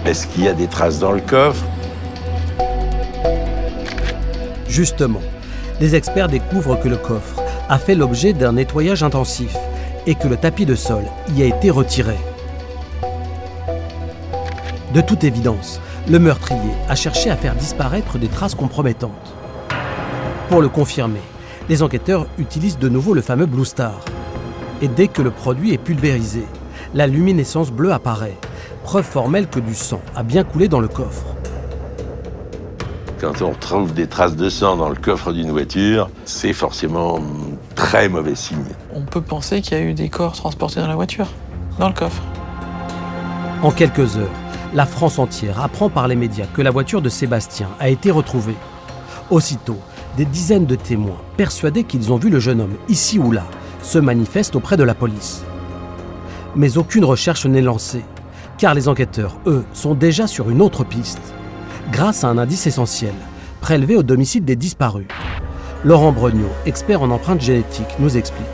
Est-ce 0.06 0.28
qu'il 0.28 0.44
y 0.44 0.48
a 0.48 0.54
des 0.54 0.68
traces 0.68 1.00
dans 1.00 1.12
le 1.12 1.22
coffre? 1.22 1.64
Justement, 4.68 5.22
les 5.80 5.96
experts 5.96 6.28
découvrent 6.28 6.80
que 6.80 6.88
le 6.88 6.98
coffre 6.98 7.42
a 7.70 7.78
fait 7.78 7.96
l'objet 7.96 8.34
d'un 8.34 8.54
nettoyage 8.54 9.04
intensif 9.04 9.56
et 10.08 10.16
que 10.16 10.28
le 10.28 10.38
tapis 10.38 10.66
de 10.66 10.76
sol 10.76 11.04
y 11.36 11.44
a 11.44 11.46
été 11.46 11.70
retiré. 11.70 12.16
De 14.94 15.02
toute 15.02 15.24
évidence, 15.24 15.80
le 16.10 16.20
meurtrier 16.20 16.74
a 16.90 16.96
cherché 16.96 17.30
à 17.30 17.38
faire 17.38 17.56
disparaître 17.56 18.18
des 18.18 18.28
traces 18.28 18.56
compromettantes. 18.56 19.31
Pour 20.52 20.62
le 20.62 20.68
confirmer, 20.68 21.22
les 21.70 21.82
enquêteurs 21.82 22.28
utilisent 22.38 22.78
de 22.78 22.90
nouveau 22.90 23.14
le 23.14 23.22
fameux 23.22 23.46
Blue 23.46 23.64
Star. 23.64 24.02
Et 24.82 24.90
dès 24.90 25.08
que 25.08 25.22
le 25.22 25.32
produit 25.32 25.74
est 25.74 25.78
pulvérisé, 25.78 26.44
la 26.94 27.08
luminescence 27.08 27.72
bleue 27.72 27.94
apparaît, 27.94 28.36
preuve 28.84 29.06
formelle 29.06 29.48
que 29.48 29.62
du 29.62 29.74
sang 29.74 30.02
a 30.14 30.24
bien 30.24 30.44
coulé 30.44 30.68
dans 30.68 30.82
le 30.82 30.90
coffre. 30.90 31.24
Quand 33.22 33.42
on 33.42 33.54
trouve 33.54 33.94
des 33.94 34.08
traces 34.08 34.36
de 34.36 34.50
sang 34.50 34.76
dans 34.76 34.90
le 34.90 34.96
coffre 34.96 35.32
d'une 35.32 35.52
voiture, 35.52 36.10
c'est 36.26 36.52
forcément 36.52 37.22
très 37.76 37.86
très 37.86 38.10
mauvais 38.10 38.36
signe. 38.36 38.76
On 38.94 39.04
peut 39.04 39.22
penser 39.22 39.62
qu'il 39.62 39.78
y 39.78 39.80
a 39.80 39.84
eu 39.86 39.94
des 39.94 40.10
corps 40.10 40.34
transportés 40.34 40.82
dans 40.82 40.88
la 40.88 40.96
voiture, 40.96 41.30
dans 41.80 41.88
le 41.88 41.94
coffre. 41.94 42.24
En 43.64 43.72
quelques 43.72 44.18
heures, 44.18 44.28
la 44.74 44.86
France 44.86 45.18
entière 45.18 45.62
apprend 45.62 45.90
par 45.90 46.10
les 46.10 46.18
médias 46.18 46.48
que 46.54 46.62
la 46.62 46.72
voiture 46.72 47.02
de 47.02 47.08
Sébastien 47.08 47.70
a 47.80 47.88
été 47.88 48.12
retrouvée. 48.12 48.58
Aussitôt, 49.30 49.78
des 50.18 50.26
dizaines 50.26 50.66
de 50.66 50.76
témoins, 50.76 51.22
persuadés 51.38 51.84
qu'ils 51.84 52.12
ont 52.12 52.18
vu 52.18 52.30
le 52.30 52.40
jeune 52.40 52.62
homme 52.62 52.76
ici 52.90 53.20
ou 53.20 53.32
là, 53.32 53.44
se 53.82 54.00
manifestent 54.00 54.56
auprès 54.56 54.78
de 54.78 54.84
la 54.84 54.94
police. 54.94 55.44
Mais 56.56 56.78
aucune 56.78 57.06
recherche 57.06 57.46
n'est 57.46 57.62
lancée, 57.62 58.04
car 58.58 58.74
les 58.74 58.88
enquêteurs, 58.88 59.38
eux, 59.48 59.64
sont 59.74 59.94
déjà 59.94 60.28
sur 60.28 60.50
une 60.50 60.62
autre 60.62 60.84
piste, 60.84 61.22
grâce 61.92 62.24
à 62.24 62.28
un 62.28 62.38
indice 62.38 62.68
essentiel, 62.68 63.14
prélevé 63.62 63.96
au 63.96 64.04
domicile 64.04 64.44
des 64.44 64.56
disparus. 64.56 65.08
Laurent 65.84 66.12
Brognaud, 66.12 66.52
expert 66.66 67.02
en 67.02 67.10
empreintes 67.10 67.42
génétiques, 67.42 67.96
nous 68.00 68.18
explique. 68.18 68.46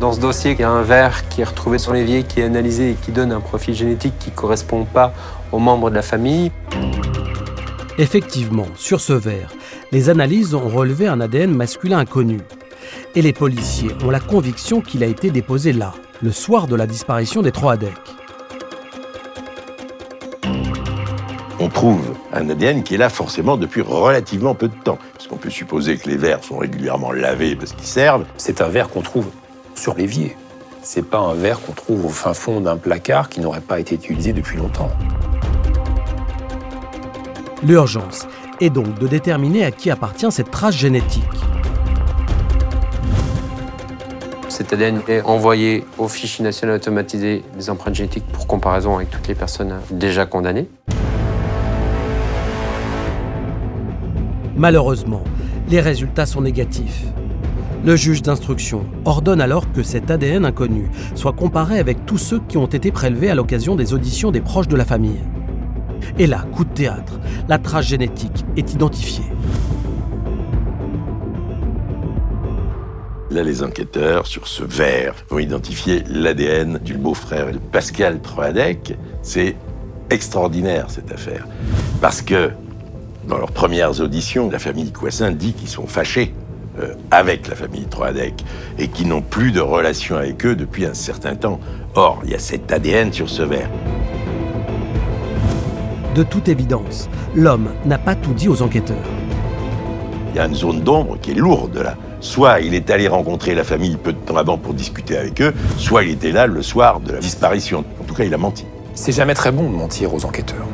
Dans 0.00 0.12
ce 0.12 0.20
dossier, 0.20 0.52
il 0.52 0.60
y 0.60 0.62
a 0.62 0.70
un 0.70 0.82
verre 0.82 1.28
qui 1.28 1.40
est 1.40 1.44
retrouvé 1.44 1.78
sur 1.78 1.92
l'évier, 1.92 2.22
qui 2.22 2.40
est 2.40 2.44
analysé 2.44 2.92
et 2.92 2.94
qui 2.94 3.10
donne 3.10 3.32
un 3.32 3.40
profil 3.40 3.74
génétique 3.74 4.14
qui 4.18 4.30
ne 4.30 4.34
correspond 4.34 4.84
pas 4.84 5.12
aux 5.50 5.58
membres 5.58 5.90
de 5.90 5.96
la 5.96 6.02
famille. 6.02 6.52
Effectivement, 8.00 8.68
sur 8.76 9.00
ce 9.00 9.12
verre, 9.12 9.50
les 9.90 10.08
analyses 10.08 10.54
ont 10.54 10.68
relevé 10.68 11.08
un 11.08 11.20
ADN 11.20 11.52
masculin 11.52 11.98
inconnu. 11.98 12.38
Et 13.16 13.22
les 13.22 13.32
policiers 13.32 13.90
ont 14.04 14.10
la 14.10 14.20
conviction 14.20 14.80
qu'il 14.80 15.02
a 15.02 15.08
été 15.08 15.32
déposé 15.32 15.72
là, 15.72 15.92
le 16.22 16.30
soir 16.30 16.68
de 16.68 16.76
la 16.76 16.86
disparition 16.86 17.42
des 17.42 17.50
trois 17.50 17.72
ADEC. 17.72 17.92
On 21.58 21.68
trouve 21.68 22.00
un 22.32 22.48
ADN 22.48 22.84
qui 22.84 22.94
est 22.94 22.98
là 22.98 23.08
forcément 23.08 23.56
depuis 23.56 23.80
relativement 23.80 24.54
peu 24.54 24.68
de 24.68 24.76
temps. 24.84 24.98
Parce 25.14 25.26
qu'on 25.26 25.36
peut 25.36 25.50
supposer 25.50 25.96
que 25.96 26.08
les 26.08 26.16
verres 26.16 26.44
sont 26.44 26.58
régulièrement 26.58 27.10
lavés 27.10 27.56
parce 27.56 27.72
qu'ils 27.72 27.88
servent. 27.88 28.24
C'est 28.36 28.60
un 28.60 28.68
verre 28.68 28.90
qu'on 28.90 29.02
trouve 29.02 29.26
sur 29.74 29.96
l'évier. 29.96 30.36
C'est 30.84 31.04
pas 31.04 31.18
un 31.18 31.34
verre 31.34 31.60
qu'on 31.60 31.72
trouve 31.72 32.06
au 32.06 32.10
fin 32.10 32.32
fond 32.32 32.60
d'un 32.60 32.76
placard 32.76 33.28
qui 33.28 33.40
n'aurait 33.40 33.60
pas 33.60 33.80
été 33.80 33.96
utilisé 33.96 34.32
depuis 34.32 34.56
longtemps. 34.56 34.92
L'urgence 37.64 38.28
est 38.60 38.70
donc 38.70 39.00
de 39.00 39.08
déterminer 39.08 39.64
à 39.64 39.72
qui 39.72 39.90
appartient 39.90 40.30
cette 40.30 40.50
trace 40.50 40.76
génétique. 40.76 41.24
Cet 44.48 44.72
ADN 44.72 45.00
est 45.08 45.22
envoyé 45.22 45.84
au 45.98 46.06
fichier 46.06 46.44
national 46.44 46.76
automatisé 46.76 47.42
des 47.56 47.68
empreintes 47.68 47.96
génétiques 47.96 48.26
pour 48.32 48.46
comparaison 48.46 48.94
avec 48.96 49.10
toutes 49.10 49.26
les 49.26 49.34
personnes 49.34 49.74
déjà 49.90 50.24
condamnées. 50.24 50.68
Malheureusement, 54.56 55.24
les 55.68 55.80
résultats 55.80 56.26
sont 56.26 56.42
négatifs. 56.42 57.06
Le 57.84 57.96
juge 57.96 58.22
d'instruction 58.22 58.84
ordonne 59.04 59.40
alors 59.40 59.72
que 59.72 59.82
cet 59.82 60.12
ADN 60.12 60.44
inconnu 60.44 60.90
soit 61.16 61.32
comparé 61.32 61.80
avec 61.80 62.06
tous 62.06 62.18
ceux 62.18 62.40
qui 62.48 62.56
ont 62.56 62.66
été 62.66 62.92
prélevés 62.92 63.30
à 63.30 63.34
l'occasion 63.34 63.74
des 63.74 63.94
auditions 63.94 64.30
des 64.30 64.40
proches 64.40 64.68
de 64.68 64.76
la 64.76 64.84
famille. 64.84 65.20
Et 66.18 66.26
là, 66.26 66.44
coup 66.52 66.64
de 66.64 66.72
théâtre, 66.72 67.18
la 67.48 67.58
trace 67.58 67.86
génétique 67.86 68.44
est 68.56 68.74
identifiée. 68.74 69.24
Là, 73.30 73.42
les 73.42 73.62
enquêteurs, 73.62 74.26
sur 74.26 74.48
ce 74.48 74.64
verre, 74.64 75.14
vont 75.28 75.38
identifier 75.38 76.02
l'ADN 76.08 76.78
du 76.82 76.94
beau-frère 76.94 77.48
Pascal 77.72 78.20
Troadec. 78.20 78.96
C'est 79.22 79.54
extraordinaire, 80.08 80.86
cette 80.88 81.12
affaire. 81.12 81.46
Parce 82.00 82.22
que, 82.22 82.50
dans 83.26 83.36
leurs 83.36 83.52
premières 83.52 84.00
auditions, 84.00 84.50
la 84.50 84.58
famille 84.58 84.92
Coissin 84.92 85.30
dit 85.30 85.52
qu'ils 85.52 85.68
sont 85.68 85.86
fâchés 85.86 86.32
euh, 86.80 86.94
avec 87.10 87.48
la 87.48 87.54
famille 87.54 87.86
Troadec 87.86 88.34
et 88.78 88.88
qu'ils 88.88 89.08
n'ont 89.08 89.22
plus 89.22 89.52
de 89.52 89.60
relation 89.60 90.16
avec 90.16 90.46
eux 90.46 90.56
depuis 90.56 90.86
un 90.86 90.94
certain 90.94 91.34
temps. 91.34 91.60
Or, 91.96 92.20
il 92.24 92.30
y 92.30 92.34
a 92.34 92.38
cet 92.38 92.72
ADN 92.72 93.12
sur 93.12 93.28
ce 93.28 93.42
verre. 93.42 93.68
De 96.18 96.24
toute 96.24 96.48
évidence, 96.48 97.08
l'homme 97.36 97.68
n'a 97.84 97.96
pas 97.96 98.16
tout 98.16 98.34
dit 98.34 98.48
aux 98.48 98.60
enquêteurs. 98.60 99.06
Il 100.30 100.36
y 100.36 100.40
a 100.40 100.46
une 100.46 100.54
zone 100.56 100.80
d'ombre 100.80 101.16
qui 101.22 101.30
est 101.30 101.34
lourde 101.34 101.78
là. 101.78 101.94
Soit 102.18 102.58
il 102.58 102.74
est 102.74 102.90
allé 102.90 103.06
rencontrer 103.06 103.54
la 103.54 103.62
famille 103.62 103.96
peu 103.96 104.12
de 104.12 104.18
temps 104.18 104.36
avant 104.36 104.58
pour 104.58 104.74
discuter 104.74 105.16
avec 105.16 105.40
eux, 105.40 105.54
soit 105.76 106.02
il 106.02 106.10
était 106.10 106.32
là 106.32 106.48
le 106.48 106.60
soir 106.60 106.98
de 106.98 107.12
la 107.12 107.20
disparition. 107.20 107.84
En 108.00 108.02
tout 108.02 108.14
cas, 108.14 108.24
il 108.24 108.34
a 108.34 108.36
menti. 108.36 108.64
C'est 108.94 109.12
jamais 109.12 109.34
très 109.34 109.52
bon 109.52 109.70
de 109.70 109.76
mentir 109.76 110.12
aux 110.12 110.24
enquêteurs. 110.24 110.66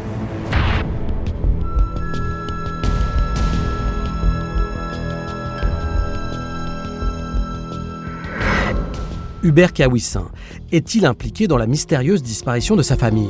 Hubert 9.42 9.74
Kawissin 9.74 10.30
est-il 10.72 11.04
impliqué 11.04 11.48
dans 11.48 11.58
la 11.58 11.66
mystérieuse 11.66 12.22
disparition 12.22 12.76
de 12.76 12.82
sa 12.82 12.96
famille? 12.96 13.28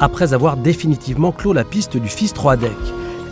Après 0.00 0.34
avoir 0.34 0.56
définitivement 0.56 1.30
clos 1.30 1.52
la 1.52 1.62
piste 1.62 1.96
du 1.96 2.08
fils 2.08 2.32
Troadec, 2.32 2.72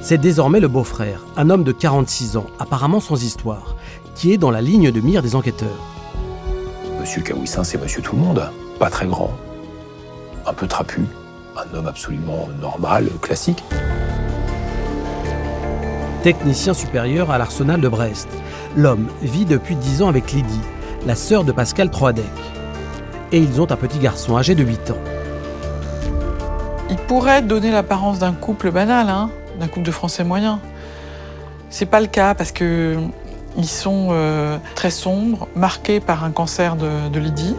c'est 0.00 0.18
désormais 0.18 0.60
le 0.60 0.68
beau-frère, 0.68 1.24
un 1.36 1.50
homme 1.50 1.64
de 1.64 1.72
46 1.72 2.36
ans, 2.36 2.46
apparemment 2.60 3.00
sans 3.00 3.24
histoire, 3.24 3.74
qui 4.14 4.32
est 4.32 4.38
dans 4.38 4.52
la 4.52 4.60
ligne 4.60 4.92
de 4.92 5.00
mire 5.00 5.22
des 5.22 5.34
enquêteurs. 5.34 5.68
Monsieur 7.00 7.20
Kawissin, 7.22 7.64
c'est 7.64 7.82
monsieur 7.82 8.00
tout 8.00 8.14
le 8.14 8.22
monde. 8.22 8.48
Pas 8.78 8.90
très 8.90 9.06
grand, 9.06 9.32
un 10.46 10.52
peu 10.52 10.68
trapu, 10.68 11.00
un 11.56 11.76
homme 11.76 11.88
absolument 11.88 12.48
normal, 12.60 13.08
classique. 13.20 13.62
Technicien 16.22 16.74
supérieur 16.74 17.32
à 17.32 17.38
l'arsenal 17.38 17.80
de 17.80 17.88
Brest, 17.88 18.28
l'homme 18.76 19.08
vit 19.20 19.46
depuis 19.46 19.74
10 19.74 20.02
ans 20.02 20.08
avec 20.08 20.30
Lydie, 20.30 20.60
la 21.08 21.16
sœur 21.16 21.42
de 21.42 21.50
Pascal 21.50 21.90
Troadec. 21.90 22.24
Et 23.32 23.38
ils 23.38 23.60
ont 23.60 23.70
un 23.70 23.76
petit 23.76 23.98
garçon 23.98 24.36
âgé 24.36 24.54
de 24.54 24.62
8 24.62 24.92
ans. 24.92 25.21
Il 26.92 26.98
pourrait 26.98 27.40
donner 27.40 27.70
l'apparence 27.70 28.18
d'un 28.18 28.34
couple 28.34 28.70
banal, 28.70 29.08
hein, 29.08 29.30
d'un 29.58 29.66
couple 29.66 29.86
de 29.86 29.90
Français 29.90 30.24
moyens. 30.24 30.58
C'est 31.70 31.86
pas 31.86 32.02
le 32.02 32.06
cas 32.06 32.34
parce 32.34 32.52
que 32.52 32.98
ils 33.56 33.66
sont 33.66 34.08
euh, 34.10 34.58
très 34.74 34.90
sombres, 34.90 35.48
marqués 35.56 36.00
par 36.00 36.22
un 36.22 36.32
cancer 36.32 36.76
de, 36.76 37.08
de 37.10 37.18
Lydie. 37.18 37.56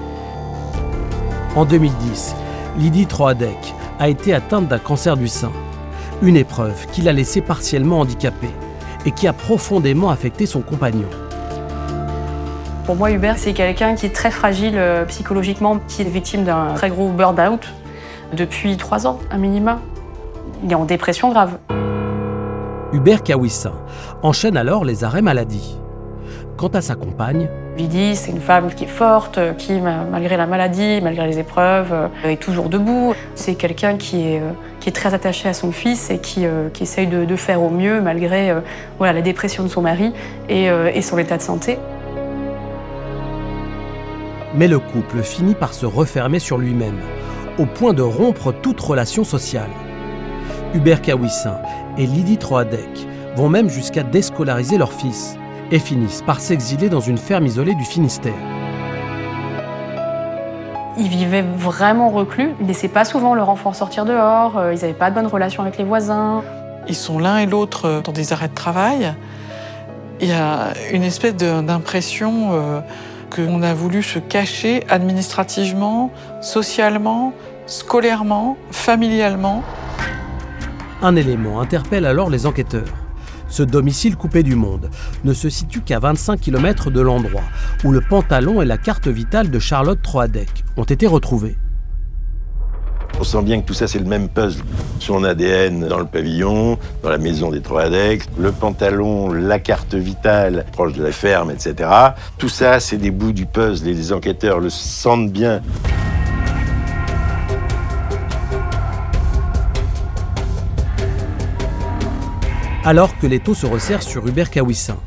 En 1.56 1.66
2010, 1.66 2.36
Lydie 2.78 3.08
Troadec 3.08 3.74
a 4.00 4.08
été 4.08 4.36
atteinte 4.36 4.68
d'un 4.68 4.78
cancer 4.78 5.18
du 5.18 5.28
sein, 5.28 5.52
une 6.22 6.38
épreuve 6.38 6.86
qui 6.92 7.02
l'a 7.02 7.12
laissée 7.12 7.42
partiellement 7.42 8.02
handicapée 8.02 8.54
et 9.08 9.10
qui 9.10 9.28
a 9.28 9.34
profondément 9.34 10.12
affecté 10.12 10.46
son 10.46 10.62
compagnon. 10.62 11.10
Pour 12.86 12.96
moi, 12.96 13.10
Hubert, 13.10 13.40
c'est 13.40 13.54
quelqu'un 13.54 13.96
qui 13.96 14.06
est 14.06 14.14
très 14.14 14.30
fragile 14.30 14.76
euh, 14.76 15.06
psychologiquement, 15.06 15.80
qui 15.88 16.04
est 16.04 16.06
victime 16.06 16.44
d'un 16.44 16.76
très 16.76 16.90
gros 16.90 17.10
burn-out 17.10 17.68
depuis 18.34 18.78
trois 18.78 19.08
ans, 19.08 19.20
un 19.32 19.38
minima. 19.38 19.80
Il 20.64 20.72
est 20.72 20.76
en 20.76 20.86
dépression 20.86 21.30
grave. 21.32 21.58
Hubert 22.92 23.24
Kawissin 23.24 23.74
enchaîne 24.22 24.58
alors 24.58 24.86
les 24.86 25.04
arrêts 25.04 25.22
maladie. 25.22 25.78
Quant 26.58 26.68
à 26.68 26.82
sa 26.82 26.96
compagne, 26.96 27.50
Lydie, 27.76 28.16
c'est 28.16 28.32
une 28.32 28.40
femme 28.40 28.72
qui 28.72 28.84
est 28.84 28.88
forte, 28.88 29.40
qui, 29.58 29.74
malgré 29.82 30.38
la 30.38 30.46
maladie, 30.46 31.00
malgré 31.02 31.26
les 31.26 31.40
épreuves, 31.40 31.92
euh, 31.92 32.30
est 32.30 32.40
toujours 32.40 32.70
debout. 32.70 33.16
C'est 33.34 33.56
quelqu'un 33.56 33.98
qui 33.98 34.28
est, 34.28 34.40
euh, 34.40 34.52
qui 34.80 34.90
est 34.90 34.92
très 34.92 35.16
attaché 35.16 35.50
à 35.50 35.54
son 35.54 35.72
fils 35.72 36.12
et 36.12 36.20
qui, 36.20 36.46
qui 36.74 36.84
essaye 36.84 37.08
de, 37.08 37.26
de, 37.26 37.36
faire 37.36 37.64
au 37.64 37.72
mieux 37.72 38.00
malgré 38.00 38.56
voilà, 39.00 39.14
la 39.14 39.22
dépression 39.22 39.64
de 39.64 39.70
son 39.70 39.82
mari 39.82 40.14
et, 40.50 40.66
et 40.66 41.02
son 41.02 41.18
état 41.18 41.38
de 41.38 41.42
santé. 41.42 41.80
Mais 44.56 44.68
le 44.68 44.78
couple 44.78 45.24
finit 45.24 45.56
par 45.56 45.74
se 45.74 45.88
refermer 45.88 46.38
sur 46.38 46.60
lui-même, 46.60 47.00
au 47.58 47.66
point 47.66 47.94
de 47.94 48.02
rompre 48.02 48.52
toute 48.52 48.80
relation 48.80 49.24
sociale. 49.24 49.70
Hubert 50.74 51.02
Kawissin 51.02 51.58
et 51.98 52.06
Lydie 52.06 52.38
Troadec 52.38 53.08
vont 53.36 53.50
même 53.50 53.70
jusqu'à 53.70 54.04
déscolariser 54.04 54.78
leur 54.78 54.92
fils 54.92 55.38
et 55.72 55.80
finissent 55.80 56.24
par 56.24 56.40
s'exiler 56.40 56.90
dans 56.90 57.00
une 57.00 57.18
ferme 57.18 57.46
isolée 57.46 57.76
du 57.76 57.84
Finistère. 57.84 58.34
Ils 60.98 61.08
vivaient 61.08 61.42
vraiment 61.42 62.10
reclus, 62.10 62.52
ils 62.60 62.64
ne 62.64 62.68
laissaient 62.68 62.88
pas 62.88 63.06
souvent 63.06 63.34
leur 63.34 63.50
enfant 63.50 63.74
sortir 63.74 64.06
dehors, 64.06 64.62
ils 64.72 64.80
n'avaient 64.82 64.94
pas 64.94 65.10
de 65.10 65.16
bonnes 65.16 65.28
relations 65.28 65.64
avec 65.64 65.78
les 65.78 65.84
voisins. 65.84 66.44
Ils 66.88 66.96
sont 66.96 67.18
l'un 67.18 67.38
et 67.40 67.46
l'autre 67.46 68.02
dans 68.04 68.12
des 68.12 68.34
arrêts 68.34 68.50
de 68.50 68.54
travail. 68.54 69.14
Il 70.22 70.28
y 70.28 70.34
a 70.34 70.74
une 70.92 71.04
espèce 71.04 71.36
d'impression 71.36 72.50
euh, 72.52 72.80
qu'on 73.34 73.64
a 73.64 73.74
voulu 73.74 74.04
se 74.04 74.20
cacher 74.20 74.84
administrativement, 74.90 76.12
socialement, 76.42 77.34
scolairement, 77.66 78.58
familialement. 78.72 79.64
Un 81.02 81.16
élément 81.16 81.60
interpelle 81.60 82.06
alors 82.06 82.30
les 82.30 82.46
enquêteurs. 82.46 82.94
Ce 83.50 83.64
domicile 83.64 84.16
coupé 84.16 84.42
du 84.42 84.56
monde 84.56 84.90
ne 85.24 85.34
se 85.34 85.50
situe 85.50 85.82
qu'à 85.82 86.00
25 86.00 86.40
km 86.40 86.92
de 86.92 87.02
l'endroit 87.02 87.44
où 87.84 87.92
le 87.92 88.02
pantalon 88.02 88.62
et 88.62 88.66
la 88.66 88.78
carte 88.78 89.08
vitale 89.08 89.50
de 89.52 89.60
Charlotte 89.60 90.02
Troadec 90.02 90.64
ont 90.78 90.84
été 90.84 91.08
retrouvés. 91.08 91.58
On 93.24 93.26
sent 93.26 93.44
bien 93.44 93.62
que 93.62 93.66
tout 93.66 93.74
ça, 93.74 93.88
c'est 93.88 94.00
le 94.00 94.06
même 94.06 94.28
puzzle. 94.28 94.66
Son 95.00 95.24
ADN 95.24 95.88
dans 95.88 95.98
le 95.98 96.06
pavillon, 96.06 96.78
dans 97.04 97.10
la 97.10 97.18
maison 97.18 97.52
des 97.52 97.62
Troadec, 97.62 98.24
le 98.38 98.52
pantalon, 98.52 99.32
la 99.32 99.60
carte 99.60 99.96
vitale 99.96 100.66
proche 100.74 100.92
de 100.92 101.02
la 101.02 101.14
ferme, 101.14 101.50
etc. 101.50 101.90
Tout 102.38 102.50
ça, 102.50 102.82
c'est 102.82 102.98
des 102.98 103.12
bouts 103.12 103.32
du 103.32 103.46
puzzle 103.46 103.88
et 103.88 103.94
les 103.94 104.12
enquêteurs 104.12 104.60
le 104.60 104.70
sentent 104.70 105.32
bien. 105.32 105.62
Alors 112.84 113.18
que 113.20 113.28
les 113.28 113.40
taux 113.40 113.56
se 113.56 113.66
resserrent 113.66 114.04
sur 114.04 114.28
Hubert 114.28 114.52
Kawissin, 114.52 114.98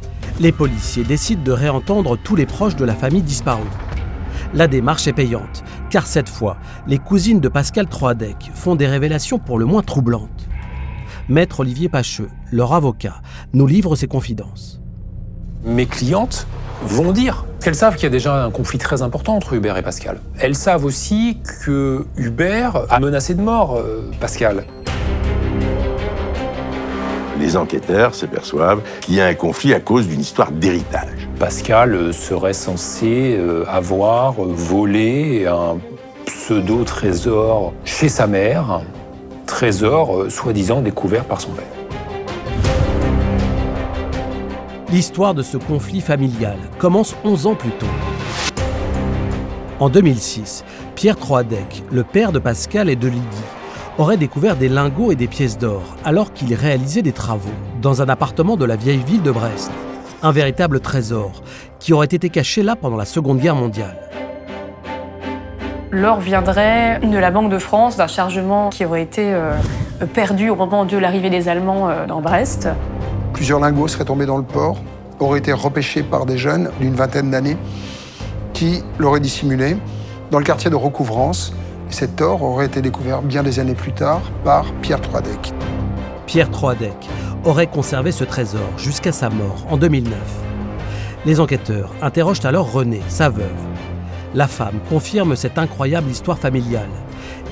les 0.40 0.52
policiers 0.52 1.04
décident 1.04 1.42
de 1.42 1.52
réentendre 1.52 2.16
tous 2.16 2.34
les 2.34 2.46
proches 2.46 2.76
de 2.76 2.86
la 2.86 2.94
famille 2.94 3.20
disparue. 3.20 3.60
La 4.54 4.68
démarche 4.68 5.06
est 5.06 5.12
payante, 5.12 5.64
car 5.90 6.06
cette 6.06 6.28
fois, 6.28 6.56
les 6.86 6.98
cousines 6.98 7.40
de 7.40 7.48
Pascal 7.48 7.86
Troadec 7.86 8.50
font 8.54 8.74
des 8.74 8.86
révélations 8.86 9.38
pour 9.38 9.58
le 9.58 9.64
moins 9.64 9.82
troublantes. 9.82 10.48
Maître 11.28 11.60
Olivier 11.60 11.88
Pacheux, 11.88 12.28
leur 12.52 12.72
avocat, 12.72 13.22
nous 13.52 13.66
livre 13.66 13.96
ses 13.96 14.06
confidences. 14.06 14.80
Mes 15.64 15.86
clientes 15.86 16.46
vont 16.82 17.12
dire 17.12 17.46
qu'elles 17.60 17.74
savent 17.74 17.94
qu'il 17.94 18.04
y 18.04 18.06
a 18.06 18.10
déjà 18.10 18.44
un 18.44 18.50
conflit 18.50 18.78
très 18.78 19.02
important 19.02 19.34
entre 19.34 19.54
Hubert 19.54 19.76
et 19.76 19.82
Pascal. 19.82 20.20
Elles 20.38 20.54
savent 20.54 20.84
aussi 20.84 21.38
que 21.64 22.06
Hubert 22.16 22.86
a 22.90 23.00
menacé 23.00 23.34
de 23.34 23.42
mort 23.42 23.76
euh, 23.76 24.10
Pascal. 24.20 24.64
Les 27.40 27.56
enquêteurs 27.56 28.14
s'aperçoivent 28.14 28.82
qu'il 29.00 29.14
y 29.14 29.20
a 29.20 29.26
un 29.26 29.34
conflit 29.34 29.74
à 29.74 29.80
cause 29.80 30.06
d'une 30.06 30.20
histoire 30.20 30.52
d'héritage. 30.52 31.15
Pascal 31.38 31.94
euh, 31.94 32.12
serait 32.12 32.54
censé 32.54 33.36
euh, 33.38 33.64
avoir 33.68 34.32
volé 34.32 35.46
un 35.46 35.76
pseudo-trésor 36.24 37.74
chez 37.84 38.08
sa 38.08 38.26
mère, 38.26 38.80
trésor 39.44 40.16
euh, 40.16 40.30
soi-disant 40.30 40.80
découvert 40.80 41.24
par 41.26 41.42
son 41.42 41.50
père. 41.50 41.66
L'histoire 44.90 45.34
de 45.34 45.42
ce 45.42 45.58
conflit 45.58 46.00
familial 46.00 46.56
commence 46.78 47.14
11 47.22 47.48
ans 47.48 47.54
plus 47.54 47.72
tôt. 47.72 47.86
En 49.78 49.90
2006, 49.90 50.64
Pierre 50.94 51.16
Troadec, 51.16 51.82
le 51.92 52.02
père 52.02 52.32
de 52.32 52.38
Pascal 52.38 52.88
et 52.88 52.96
de 52.96 53.08
Lydie, 53.08 53.44
aurait 53.98 54.16
découvert 54.16 54.56
des 54.56 54.70
lingots 54.70 55.12
et 55.12 55.16
des 55.16 55.26
pièces 55.26 55.58
d'or 55.58 55.82
alors 56.02 56.32
qu'il 56.32 56.54
réalisait 56.54 57.02
des 57.02 57.12
travaux 57.12 57.50
dans 57.82 58.00
un 58.00 58.08
appartement 58.08 58.56
de 58.56 58.64
la 58.64 58.76
vieille 58.76 59.04
ville 59.06 59.22
de 59.22 59.30
Brest. 59.30 59.70
Un 60.22 60.32
véritable 60.32 60.80
trésor 60.80 61.42
qui 61.78 61.92
aurait 61.92 62.06
été 62.06 62.30
caché 62.30 62.62
là 62.62 62.74
pendant 62.74 62.96
la 62.96 63.04
Seconde 63.04 63.38
Guerre 63.38 63.54
mondiale. 63.54 63.96
L'or 65.90 66.20
viendrait 66.20 67.00
de 67.00 67.18
la 67.18 67.30
Banque 67.30 67.50
de 67.50 67.58
France, 67.58 67.96
d'un 67.96 68.06
chargement 68.06 68.70
qui 68.70 68.84
aurait 68.84 69.02
été 69.02 69.32
euh, 69.32 69.52
perdu 70.14 70.48
au 70.48 70.56
moment 70.56 70.84
de 70.84 70.96
l'arrivée 70.96 71.30
des 71.30 71.48
Allemands 71.48 71.88
euh, 71.88 72.06
dans 72.06 72.20
Brest. 72.20 72.68
Plusieurs 73.34 73.60
lingots 73.60 73.88
seraient 73.88 74.04
tombés 74.04 74.26
dans 74.26 74.38
le 74.38 74.42
port, 74.42 74.78
auraient 75.20 75.38
été 75.38 75.52
repêchés 75.52 76.02
par 76.02 76.26
des 76.26 76.38
jeunes 76.38 76.70
d'une 76.80 76.94
vingtaine 76.94 77.30
d'années 77.30 77.56
qui 78.52 78.82
l'auraient 78.98 79.20
dissimulé 79.20 79.76
dans 80.30 80.38
le 80.38 80.44
quartier 80.44 80.70
de 80.70 80.76
recouvrance. 80.76 81.52
Cet 81.88 82.20
or 82.20 82.42
aurait 82.42 82.66
été 82.66 82.80
découvert 82.80 83.22
bien 83.22 83.42
des 83.42 83.60
années 83.60 83.74
plus 83.74 83.92
tard 83.92 84.22
par 84.44 84.64
Pierre 84.82 85.00
Troadec. 85.00 85.52
Pierre 86.26 86.50
Troadec 86.50 86.96
aurait 87.46 87.68
conservé 87.68 88.12
ce 88.12 88.24
trésor 88.24 88.68
jusqu'à 88.76 89.12
sa 89.12 89.30
mort 89.30 89.64
en 89.70 89.76
2009. 89.76 90.18
Les 91.24 91.40
enquêteurs 91.40 91.90
interrogent 92.02 92.44
alors 92.44 92.70
Renée, 92.72 93.02
sa 93.08 93.28
veuve. 93.28 93.46
La 94.34 94.48
femme 94.48 94.80
confirme 94.88 95.36
cette 95.36 95.56
incroyable 95.56 96.10
histoire 96.10 96.38
familiale 96.38 96.90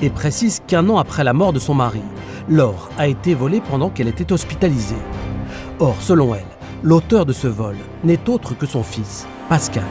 et 0.01 0.09
précise 0.09 0.61
qu'un 0.67 0.89
an 0.89 0.97
après 0.97 1.23
la 1.23 1.33
mort 1.33 1.53
de 1.53 1.59
son 1.59 1.73
mari, 1.73 2.03
l'or 2.49 2.89
a 2.97 3.07
été 3.07 3.33
volé 3.33 3.61
pendant 3.61 3.89
qu'elle 3.89 4.09
était 4.09 4.33
hospitalisée. 4.33 4.95
Or, 5.79 5.95
selon 6.01 6.35
elle, 6.35 6.45
l'auteur 6.83 7.25
de 7.25 7.33
ce 7.33 7.47
vol 7.47 7.77
n'est 8.03 8.29
autre 8.29 8.53
que 8.53 8.65
son 8.65 8.83
fils, 8.83 9.27
Pascal. 9.49 9.83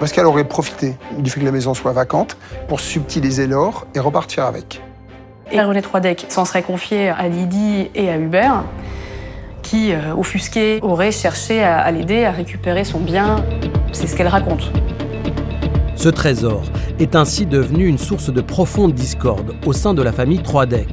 Pascal 0.00 0.26
aurait 0.26 0.48
profité 0.48 0.96
du 1.18 1.30
fait 1.30 1.40
que 1.40 1.44
la 1.44 1.52
maison 1.52 1.74
soit 1.74 1.92
vacante 1.92 2.36
pour 2.68 2.80
subtiliser 2.80 3.46
l'or 3.46 3.86
et 3.94 4.00
repartir 4.00 4.44
avec. 4.44 4.82
Et 5.52 5.60
René 5.60 5.82
Troidec 5.82 6.26
s'en 6.28 6.44
serait 6.44 6.62
confié 6.62 7.08
à 7.08 7.28
Lydie 7.28 7.90
et 7.94 8.08
à 8.08 8.16
Hubert, 8.16 8.62
qui, 9.62 9.92
euh, 9.92 10.14
offusqués, 10.16 10.78
auraient 10.82 11.10
cherché 11.10 11.62
à, 11.62 11.78
à 11.78 11.90
l'aider 11.90 12.24
à 12.24 12.30
récupérer 12.30 12.84
son 12.84 13.00
bien. 13.00 13.44
C'est 13.92 14.06
ce 14.06 14.16
qu'elle 14.16 14.28
raconte. 14.28 14.70
Ce 15.96 16.08
trésor 16.08 16.62
est 17.00 17.16
ainsi 17.16 17.46
devenu 17.46 17.86
une 17.86 17.98
source 17.98 18.32
de 18.32 18.40
profonde 18.40 18.94
discorde 18.94 19.54
au 19.66 19.72
sein 19.72 19.92
de 19.92 20.02
la 20.02 20.12
famille 20.12 20.42
Troadec. 20.42 20.88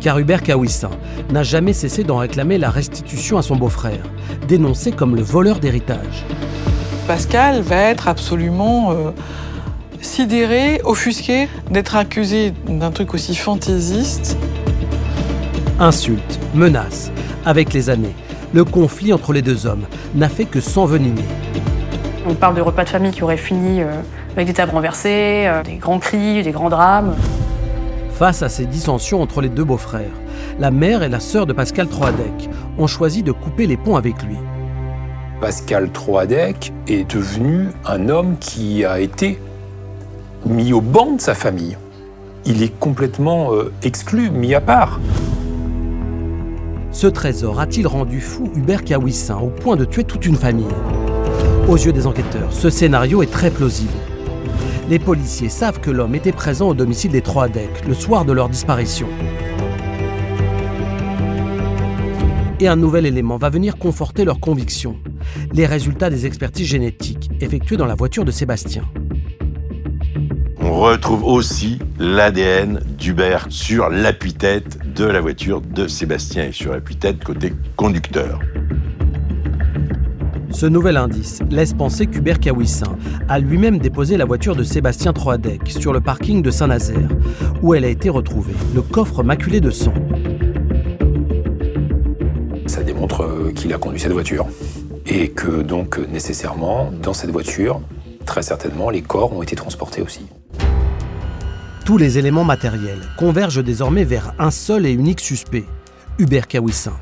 Car 0.00 0.18
Hubert 0.18 0.42
Kawissin 0.42 0.90
n'a 1.32 1.42
jamais 1.42 1.72
cessé 1.72 2.04
d'en 2.04 2.18
réclamer 2.18 2.58
la 2.58 2.70
restitution 2.70 3.38
à 3.38 3.42
son 3.42 3.56
beau-frère, 3.56 4.04
dénoncé 4.46 4.92
comme 4.92 5.16
le 5.16 5.22
voleur 5.22 5.58
d'héritage. 5.58 6.24
Pascal 7.08 7.60
va 7.60 7.76
être 7.76 8.06
absolument 8.06 8.92
euh, 8.92 9.10
sidéré, 10.02 10.80
offusqué 10.84 11.48
d'être 11.70 11.96
accusé 11.96 12.52
d'un 12.66 12.90
truc 12.90 13.14
aussi 13.14 13.34
fantaisiste. 13.34 14.36
Insultes, 15.80 16.38
menaces. 16.54 17.10
Avec 17.46 17.72
les 17.72 17.88
années, 17.88 18.14
le 18.52 18.64
conflit 18.64 19.12
entre 19.12 19.32
les 19.32 19.42
deux 19.42 19.66
hommes 19.66 19.84
n'a 20.14 20.28
fait 20.28 20.44
que 20.44 20.60
s'envenimer. 20.60 21.24
On 22.28 22.34
parle 22.34 22.54
de 22.54 22.60
repas 22.60 22.84
de 22.84 22.88
famille 22.90 23.10
qui 23.10 23.22
auraient 23.24 23.36
fini 23.36 23.82
euh, 23.82 23.90
avec 24.36 24.46
des 24.46 24.52
tables 24.52 24.72
renversées, 24.72 25.44
euh, 25.46 25.62
des 25.62 25.76
grands 25.76 25.98
cris, 25.98 26.42
des 26.42 26.52
grands 26.52 26.70
drames. 26.70 27.16
Face 28.10 28.42
à 28.42 28.48
ces 28.48 28.66
dissensions 28.66 29.22
entre 29.22 29.40
les 29.40 29.48
deux 29.48 29.64
beaux-frères, 29.64 30.12
la 30.60 30.70
mère 30.70 31.02
et 31.02 31.08
la 31.08 31.18
sœur 31.18 31.46
de 31.46 31.52
Pascal 31.52 31.88
Troadec 31.88 32.48
ont 32.78 32.86
choisi 32.86 33.22
de 33.22 33.32
couper 33.32 33.66
les 33.66 33.76
ponts 33.76 33.96
avec 33.96 34.22
lui. 34.22 34.36
Pascal 35.40 35.90
Troadec 35.90 36.72
est 36.86 37.10
devenu 37.12 37.68
un 37.84 38.08
homme 38.08 38.36
qui 38.38 38.84
a 38.84 39.00
été 39.00 39.40
mis 40.46 40.72
au 40.72 40.80
banc 40.80 41.12
de 41.12 41.20
sa 41.20 41.34
famille. 41.34 41.76
Il 42.44 42.62
est 42.62 42.76
complètement 42.78 43.52
euh, 43.52 43.72
exclu, 43.82 44.30
mis 44.30 44.54
à 44.54 44.60
part. 44.60 45.00
Ce 46.90 47.06
trésor 47.06 47.60
a-t-il 47.60 47.86
rendu 47.86 48.20
fou 48.20 48.50
Hubert 48.54 48.84
Kawissin 48.84 49.38
au 49.38 49.48
point 49.48 49.76
de 49.76 49.84
tuer 49.84 50.04
toute 50.04 50.26
une 50.26 50.36
famille? 50.36 50.66
Aux 51.68 51.76
yeux 51.76 51.92
des 51.92 52.06
enquêteurs, 52.06 52.52
ce 52.52 52.70
scénario 52.70 53.22
est 53.22 53.30
très 53.30 53.50
plausible. 53.50 53.92
Les 54.90 54.98
policiers 54.98 55.48
savent 55.48 55.80
que 55.80 55.90
l'homme 55.90 56.14
était 56.14 56.32
présent 56.32 56.68
au 56.68 56.74
domicile 56.74 57.12
des 57.12 57.22
Troadec 57.22 57.86
le 57.86 57.94
soir 57.94 58.24
de 58.24 58.32
leur 58.32 58.48
disparition. 58.48 59.06
Et 62.60 62.68
un 62.68 62.76
nouvel 62.76 63.06
élément 63.06 63.38
va 63.38 63.48
venir 63.48 63.78
conforter 63.78 64.24
leur 64.24 64.40
conviction 64.40 64.96
les 65.52 65.66
résultats 65.66 66.10
des 66.10 66.26
expertises 66.26 66.66
génétiques 66.66 67.30
effectuées 67.40 67.76
dans 67.76 67.86
la 67.86 67.94
voiture 67.94 68.24
de 68.24 68.30
Sébastien. 68.30 68.84
On 70.64 70.78
retrouve 70.78 71.24
aussi 71.24 71.80
l'ADN 71.98 72.80
d'Hubert 72.96 73.46
sur 73.50 73.88
l'appui-tête 73.88 74.78
de 74.94 75.04
la 75.04 75.20
voiture 75.20 75.60
de 75.60 75.88
Sébastien 75.88 76.44
et 76.44 76.52
sur 76.52 76.72
l'appui-tête 76.72 77.22
côté 77.24 77.52
conducteur. 77.76 78.38
Ce 80.52 80.66
nouvel 80.66 80.98
indice 80.98 81.40
laisse 81.50 81.72
penser 81.72 82.06
qu'Hubert 82.06 82.38
Kawissin 82.38 82.96
a 83.28 83.40
lui-même 83.40 83.78
déposé 83.78 84.16
la 84.16 84.24
voiture 84.24 84.54
de 84.54 84.62
Sébastien 84.62 85.12
Troadec 85.12 85.68
sur 85.68 85.92
le 85.92 86.00
parking 86.00 86.42
de 86.42 86.50
Saint-Nazaire, 86.52 87.08
où 87.62 87.74
elle 87.74 87.84
a 87.84 87.88
été 87.88 88.08
retrouvée, 88.08 88.54
le 88.72 88.82
coffre 88.82 89.24
maculé 89.24 89.60
de 89.60 89.70
sang. 89.70 89.94
Ça 92.66 92.84
démontre 92.84 93.22
euh, 93.22 93.52
qu'il 93.52 93.72
a 93.72 93.78
conduit 93.78 93.98
cette 93.98 94.12
voiture. 94.12 94.46
Et 95.06 95.30
que 95.30 95.62
donc 95.62 95.98
nécessairement, 95.98 96.92
dans 97.02 97.12
cette 97.12 97.30
voiture, 97.30 97.80
très 98.24 98.42
certainement, 98.42 98.90
les 98.90 99.02
corps 99.02 99.32
ont 99.32 99.42
été 99.42 99.56
transportés 99.56 100.00
aussi. 100.00 100.26
Tous 101.84 101.98
les 101.98 102.16
éléments 102.16 102.44
matériels 102.44 103.08
convergent 103.18 103.64
désormais 103.64 104.04
vers 104.04 104.34
un 104.38 104.52
seul 104.52 104.86
et 104.86 104.92
unique 104.92 105.18
suspect, 105.18 105.64
Hubert 106.18 106.46
Kawissin. 106.46 106.92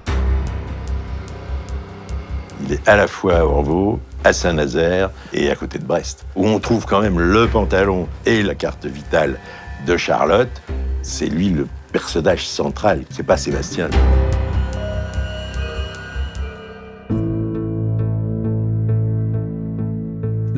Il 2.64 2.72
est 2.72 2.88
à 2.88 2.96
la 2.96 3.06
fois 3.06 3.40
à 3.40 3.44
Orvaux, 3.44 4.00
à 4.24 4.32
Saint-Nazaire 4.32 5.10
et 5.34 5.50
à 5.50 5.54
côté 5.54 5.78
de 5.78 5.84
Brest, 5.84 6.24
où 6.34 6.46
on 6.46 6.58
trouve 6.60 6.86
quand 6.86 7.02
même 7.02 7.20
le 7.20 7.46
pantalon 7.46 8.08
et 8.24 8.42
la 8.42 8.54
carte 8.54 8.86
vitale 8.86 9.38
de 9.86 9.98
Charlotte. 9.98 10.62
C'est 11.02 11.26
lui 11.26 11.50
le 11.50 11.66
personnage 11.92 12.48
central, 12.48 13.04
c'est 13.10 13.22
pas 13.22 13.36
Sébastien. 13.36 13.90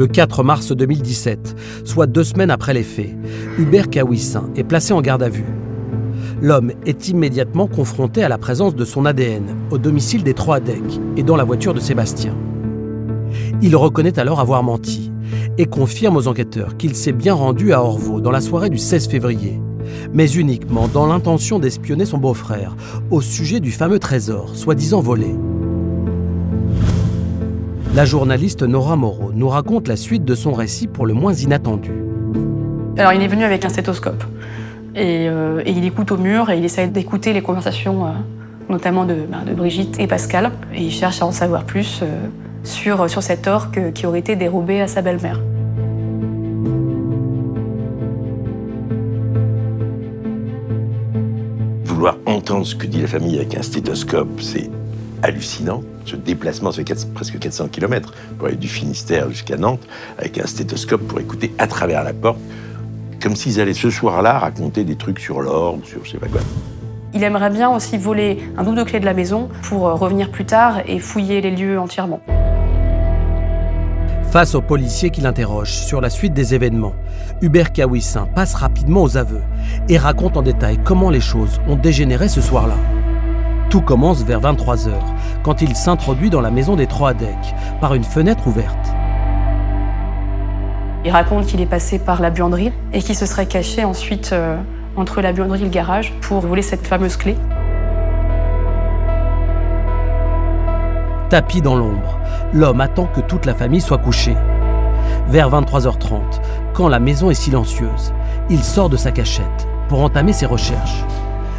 Le 0.02 0.08
4 0.08 0.42
mars 0.42 0.72
2017, 0.72 1.54
soit 1.84 2.08
deux 2.08 2.24
semaines 2.24 2.50
après 2.50 2.74
les 2.74 2.82
faits, 2.82 3.14
Hubert 3.56 3.88
Kawissin 3.88 4.50
est 4.56 4.64
placé 4.64 4.92
en 4.92 5.00
garde 5.00 5.22
à 5.22 5.28
vue. 5.28 5.46
L'homme 6.40 6.72
est 6.86 7.08
immédiatement 7.08 7.68
confronté 7.68 8.24
à 8.24 8.28
la 8.28 8.36
présence 8.36 8.74
de 8.74 8.84
son 8.84 9.06
ADN 9.06 9.54
au 9.70 9.78
domicile 9.78 10.24
des 10.24 10.34
Troadec 10.34 10.82
et 11.16 11.22
dans 11.22 11.36
la 11.36 11.44
voiture 11.44 11.72
de 11.72 11.78
Sébastien. 11.78 12.36
Il 13.62 13.76
reconnaît 13.76 14.18
alors 14.18 14.40
avoir 14.40 14.64
menti 14.64 15.12
et 15.56 15.66
confirme 15.66 16.16
aux 16.16 16.26
enquêteurs 16.26 16.76
qu'il 16.76 16.96
s'est 16.96 17.12
bien 17.12 17.34
rendu 17.34 17.72
à 17.72 17.80
Orvaux 17.80 18.20
dans 18.20 18.32
la 18.32 18.40
soirée 18.40 18.70
du 18.70 18.78
16 18.78 19.06
février, 19.06 19.60
mais 20.12 20.28
uniquement 20.32 20.88
dans 20.88 21.06
l'intention 21.06 21.60
d'espionner 21.60 22.06
son 22.06 22.18
beau-frère 22.18 22.74
au 23.12 23.20
sujet 23.20 23.60
du 23.60 23.70
fameux 23.70 24.00
trésor, 24.00 24.56
soi-disant 24.56 25.00
volé. 25.00 25.32
La 27.94 28.06
journaliste 28.06 28.62
Nora 28.62 28.96
Moreau 28.96 29.32
nous 29.34 29.50
raconte 29.50 29.86
la 29.86 29.96
suite 29.96 30.24
de 30.24 30.34
son 30.34 30.54
récit 30.54 30.86
pour 30.86 31.04
le 31.04 31.12
moins 31.12 31.34
inattendu. 31.34 31.90
Alors 32.96 33.12
il 33.12 33.20
est 33.20 33.28
venu 33.28 33.44
avec 33.44 33.66
un 33.66 33.68
stéthoscope 33.68 34.24
et, 34.94 35.28
euh, 35.28 35.60
et 35.66 35.72
il 35.72 35.84
écoute 35.84 36.10
au 36.10 36.16
mur 36.16 36.48
et 36.48 36.56
il 36.56 36.64
essaie 36.64 36.88
d'écouter 36.88 37.34
les 37.34 37.42
conversations, 37.42 38.06
euh, 38.06 38.10
notamment 38.70 39.04
de, 39.04 39.14
ben, 39.30 39.44
de, 39.46 39.52
Brigitte 39.52 40.00
et 40.00 40.06
Pascal. 40.06 40.52
Et 40.74 40.84
il 40.84 40.90
cherche 40.90 41.20
à 41.20 41.26
en 41.26 41.32
savoir 41.32 41.64
plus 41.64 42.00
euh, 42.02 42.06
sur, 42.64 43.10
sur 43.10 43.22
cet 43.22 43.46
or 43.46 43.68
qui 43.94 44.06
aurait 44.06 44.20
été 44.20 44.36
dérobé 44.36 44.80
à 44.80 44.88
sa 44.88 45.02
belle-mère. 45.02 45.38
Vouloir 51.84 52.16
entendre 52.24 52.64
ce 52.64 52.74
que 52.74 52.86
dit 52.86 53.02
la 53.02 53.06
famille 53.06 53.36
avec 53.36 53.54
un 53.54 53.62
stéthoscope, 53.62 54.40
c'est 54.40 54.70
hallucinant. 55.22 55.82
Ce 56.04 56.16
déplacement, 56.16 56.72
ça 56.72 56.82
fait 56.84 57.12
presque 57.14 57.38
400 57.38 57.68
km 57.68 58.12
pour 58.38 58.48
aller 58.48 58.56
du 58.56 58.68
Finistère 58.68 59.30
jusqu'à 59.30 59.56
Nantes 59.56 59.86
avec 60.18 60.38
un 60.38 60.46
stéthoscope 60.46 61.02
pour 61.06 61.20
écouter 61.20 61.52
à 61.58 61.66
travers 61.66 62.02
la 62.02 62.12
porte, 62.12 62.40
comme 63.22 63.36
s'ils 63.36 63.60
allaient 63.60 63.72
ce 63.74 63.90
soir-là 63.90 64.38
raconter 64.38 64.84
des 64.84 64.96
trucs 64.96 65.20
sur 65.20 65.40
l'or 65.40 65.76
ou 65.76 65.84
sur 65.84 66.04
je 66.04 66.12
sais 66.12 66.18
pas 66.18 66.28
quoi. 66.28 66.40
Il 67.14 67.22
aimerait 67.22 67.50
bien 67.50 67.70
aussi 67.70 67.98
voler 67.98 68.38
un 68.56 68.64
double 68.64 68.78
de 68.78 68.84
clé 68.84 69.00
de 69.00 69.04
la 69.04 69.14
maison 69.14 69.48
pour 69.62 69.86
euh, 69.86 69.94
revenir 69.94 70.30
plus 70.30 70.46
tard 70.46 70.80
et 70.86 70.98
fouiller 70.98 71.40
les 71.40 71.50
lieux 71.50 71.78
entièrement. 71.78 72.20
Face 74.30 74.54
aux 74.54 74.62
policiers 74.62 75.10
qui 75.10 75.20
l'interrogent 75.20 75.74
sur 75.74 76.00
la 76.00 76.08
suite 76.08 76.32
des 76.32 76.54
événements, 76.54 76.94
Hubert 77.42 77.70
Kawissin 77.70 78.26
passe 78.34 78.54
rapidement 78.54 79.02
aux 79.02 79.18
aveux 79.18 79.42
et 79.90 79.98
raconte 79.98 80.38
en 80.38 80.42
détail 80.42 80.78
comment 80.82 81.10
les 81.10 81.20
choses 81.20 81.60
ont 81.68 81.76
dégénéré 81.76 82.28
ce 82.28 82.40
soir-là. 82.40 82.76
Tout 83.72 83.80
commence 83.80 84.22
vers 84.22 84.38
23h, 84.38 84.90
quand 85.42 85.62
il 85.62 85.74
s'introduit 85.74 86.28
dans 86.28 86.42
la 86.42 86.50
maison 86.50 86.76
des 86.76 86.86
trois 86.86 87.14
decks, 87.14 87.54
par 87.80 87.94
une 87.94 88.04
fenêtre 88.04 88.46
ouverte. 88.46 88.92
Il 91.06 91.10
raconte 91.10 91.46
qu'il 91.46 91.58
est 91.62 91.66
passé 91.66 91.98
par 91.98 92.20
la 92.20 92.28
buanderie 92.28 92.70
et 92.92 93.00
qu'il 93.00 93.14
se 93.14 93.24
serait 93.24 93.46
caché 93.46 93.82
ensuite 93.82 94.34
euh, 94.34 94.58
entre 94.94 95.22
la 95.22 95.32
buanderie 95.32 95.62
et 95.62 95.64
le 95.64 95.70
garage 95.70 96.12
pour 96.20 96.40
voler 96.40 96.60
cette 96.60 96.86
fameuse 96.86 97.16
clé. 97.16 97.34
Tapis 101.30 101.62
dans 101.62 101.74
l'ombre, 101.74 102.18
l'homme 102.52 102.82
attend 102.82 103.06
que 103.06 103.22
toute 103.22 103.46
la 103.46 103.54
famille 103.54 103.80
soit 103.80 103.96
couchée. 103.96 104.36
Vers 105.28 105.48
23h30, 105.48 106.20
quand 106.74 106.88
la 106.88 106.98
maison 106.98 107.30
est 107.30 107.42
silencieuse, 107.42 108.12
il 108.50 108.62
sort 108.62 108.90
de 108.90 108.98
sa 108.98 109.12
cachette 109.12 109.66
pour 109.88 110.02
entamer 110.02 110.34
ses 110.34 110.44
recherches. 110.44 111.06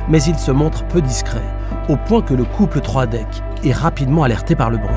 Mais 0.10 0.22
il 0.22 0.38
se 0.38 0.52
montre 0.52 0.84
peu 0.84 1.02
discret 1.02 1.42
au 1.90 1.98
point 1.98 2.22
que 2.22 2.34
le 2.34 2.44
couple 2.44 2.82
3 2.82 3.06
deck 3.08 3.28
est 3.64 3.74
rapidement 3.74 4.24
alerté 4.24 4.56
par 4.56 4.70
le 4.70 4.78
bruit. 4.78 4.90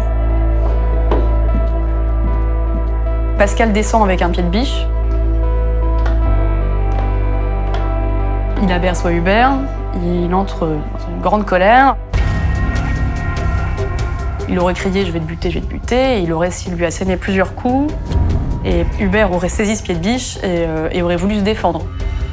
Pascal 3.38 3.72
descend 3.72 4.02
avec 4.02 4.22
un 4.22 4.30
pied 4.30 4.42
de 4.42 4.48
biche. 4.48 4.86
Il 8.62 8.72
aperçoit 8.72 9.12
Hubert, 9.12 9.52
il 10.02 10.34
entre 10.34 10.66
dans 10.66 11.14
une 11.14 11.20
grande 11.20 11.44
colère. 11.44 11.96
Il 14.48 14.58
aurait 14.58 14.74
crié 14.74 15.04
Je 15.04 15.10
vais 15.10 15.20
te 15.20 15.24
buter, 15.24 15.50
je 15.50 15.58
vais 15.58 15.64
te 15.64 15.70
buter. 15.70 16.22
il 16.22 16.32
aurait, 16.32 16.50
s'il 16.50 16.74
lui 16.74 16.86
a 16.86 16.90
saigné 16.90 17.16
plusieurs 17.16 17.54
coups, 17.54 17.92
et 18.64 18.86
Hubert 18.98 19.32
aurait 19.32 19.48
saisi 19.48 19.76
ce 19.76 19.82
pied 19.82 19.94
de 19.94 20.00
biche 20.00 20.38
et, 20.38 20.64
euh, 20.66 20.88
et 20.92 21.02
aurait 21.02 21.16
voulu 21.16 21.36
se 21.36 21.40
défendre. 21.40 21.82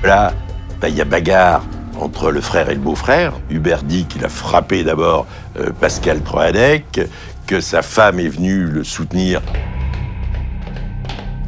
Là, 0.04 0.32
bah, 0.80 0.90
il 0.90 0.96
y 0.96 1.02
a 1.02 1.06
bagarre 1.06 1.64
entre 2.00 2.32
le 2.32 2.42
frère 2.42 2.70
et 2.70 2.76
le 2.76 2.80
beau-frère. 2.80 3.34
Hubert 3.50 3.84
dit 3.84 4.06
qu'il 4.06 4.24
a 4.26 4.30
frappé 4.30 4.84
d'abord 4.84 5.26
euh, 5.60 5.72
Pascal 5.80 6.22
Troadec, 6.22 7.02
que 7.48 7.60
sa 7.60 7.82
femme 7.82 8.20
est 8.20 8.30
venue 8.30 8.66
le 8.66 8.84
soutenir, 8.84 9.42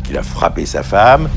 qu'il 0.03 0.17
a 0.17 0.23
frappé 0.23 0.65
sa 0.65 0.83
femme. 0.83 1.29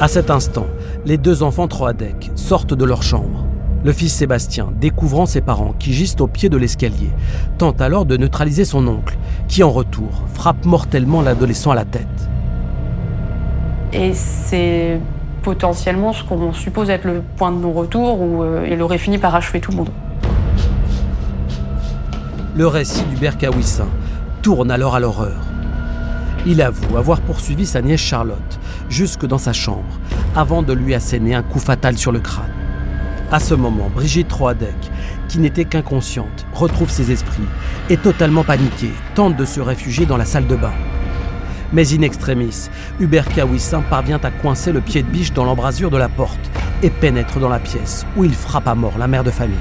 À 0.00 0.08
cet 0.08 0.30
instant, 0.30 0.66
les 1.04 1.18
deux 1.18 1.42
enfants 1.42 1.68
Troadec 1.68 2.30
sortent 2.34 2.74
de 2.74 2.84
leur 2.84 3.02
chambre. 3.02 3.46
Le 3.84 3.92
fils 3.92 4.14
Sébastien, 4.14 4.72
découvrant 4.80 5.26
ses 5.26 5.40
parents 5.40 5.74
qui 5.76 5.92
gisent 5.92 6.16
au 6.20 6.28
pied 6.28 6.48
de 6.48 6.56
l'escalier, 6.56 7.10
tente 7.58 7.80
alors 7.80 8.04
de 8.04 8.16
neutraliser 8.16 8.64
son 8.64 8.86
oncle, 8.86 9.16
qui 9.48 9.64
en 9.64 9.70
retour 9.70 10.22
frappe 10.32 10.64
mortellement 10.64 11.20
l'adolescent 11.20 11.72
à 11.72 11.74
la 11.74 11.84
tête. 11.84 12.06
Et 13.92 14.14
c'est 14.14 15.00
potentiellement 15.42 16.12
ce 16.12 16.24
qu'on 16.24 16.52
suppose 16.52 16.88
être 16.90 17.04
le 17.04 17.22
point 17.36 17.50
de 17.50 17.56
non-retour 17.56 18.20
où 18.20 18.42
euh, 18.42 18.66
il 18.70 18.80
aurait 18.80 18.98
fini 18.98 19.18
par 19.18 19.34
achever 19.34 19.60
tout 19.60 19.72
le 19.72 19.78
monde. 19.78 19.90
Le 22.54 22.66
récit 22.66 23.04
du 23.04 23.16
Berkawissin 23.16 23.88
tourne 24.42 24.70
alors 24.70 24.94
à 24.94 25.00
l'horreur. 25.00 25.40
Il 26.44 26.60
avoue 26.60 26.96
avoir 26.96 27.20
poursuivi 27.20 27.66
sa 27.66 27.82
nièce 27.82 28.00
Charlotte 28.00 28.58
jusque 28.88 29.26
dans 29.26 29.38
sa 29.38 29.52
chambre 29.52 29.98
avant 30.34 30.62
de 30.62 30.72
lui 30.72 30.94
asséner 30.94 31.34
un 31.34 31.42
coup 31.42 31.60
fatal 31.60 31.96
sur 31.96 32.12
le 32.12 32.20
crâne. 32.20 32.52
À 33.30 33.40
ce 33.40 33.54
moment, 33.54 33.88
Brigitte 33.94 34.28
Troadec, 34.28 34.76
qui 35.28 35.38
n'était 35.38 35.64
qu'inconsciente, 35.64 36.46
retrouve 36.52 36.90
ses 36.90 37.10
esprits 37.10 37.48
et 37.88 37.96
totalement 37.96 38.44
paniquée, 38.44 38.92
tente 39.14 39.36
de 39.36 39.44
se 39.46 39.60
réfugier 39.60 40.04
dans 40.04 40.18
la 40.18 40.26
salle 40.26 40.46
de 40.46 40.56
bain. 40.56 40.74
Mais 41.72 41.94
in 41.94 42.02
extremis, 42.02 42.68
Hubert 43.00 43.26
Kawissin 43.28 43.80
parvient 43.88 44.20
à 44.22 44.30
coincer 44.30 44.72
le 44.72 44.82
pied 44.82 45.02
de 45.02 45.08
biche 45.08 45.32
dans 45.32 45.44
l'embrasure 45.44 45.90
de 45.90 45.96
la 45.96 46.10
porte 46.10 46.38
et 46.82 46.90
pénètre 46.90 47.38
dans 47.38 47.48
la 47.48 47.58
pièce 47.58 48.04
où 48.14 48.24
il 48.24 48.34
frappe 48.34 48.68
à 48.68 48.74
mort 48.74 48.98
la 48.98 49.08
mère 49.08 49.24
de 49.24 49.30
famille. 49.30 49.56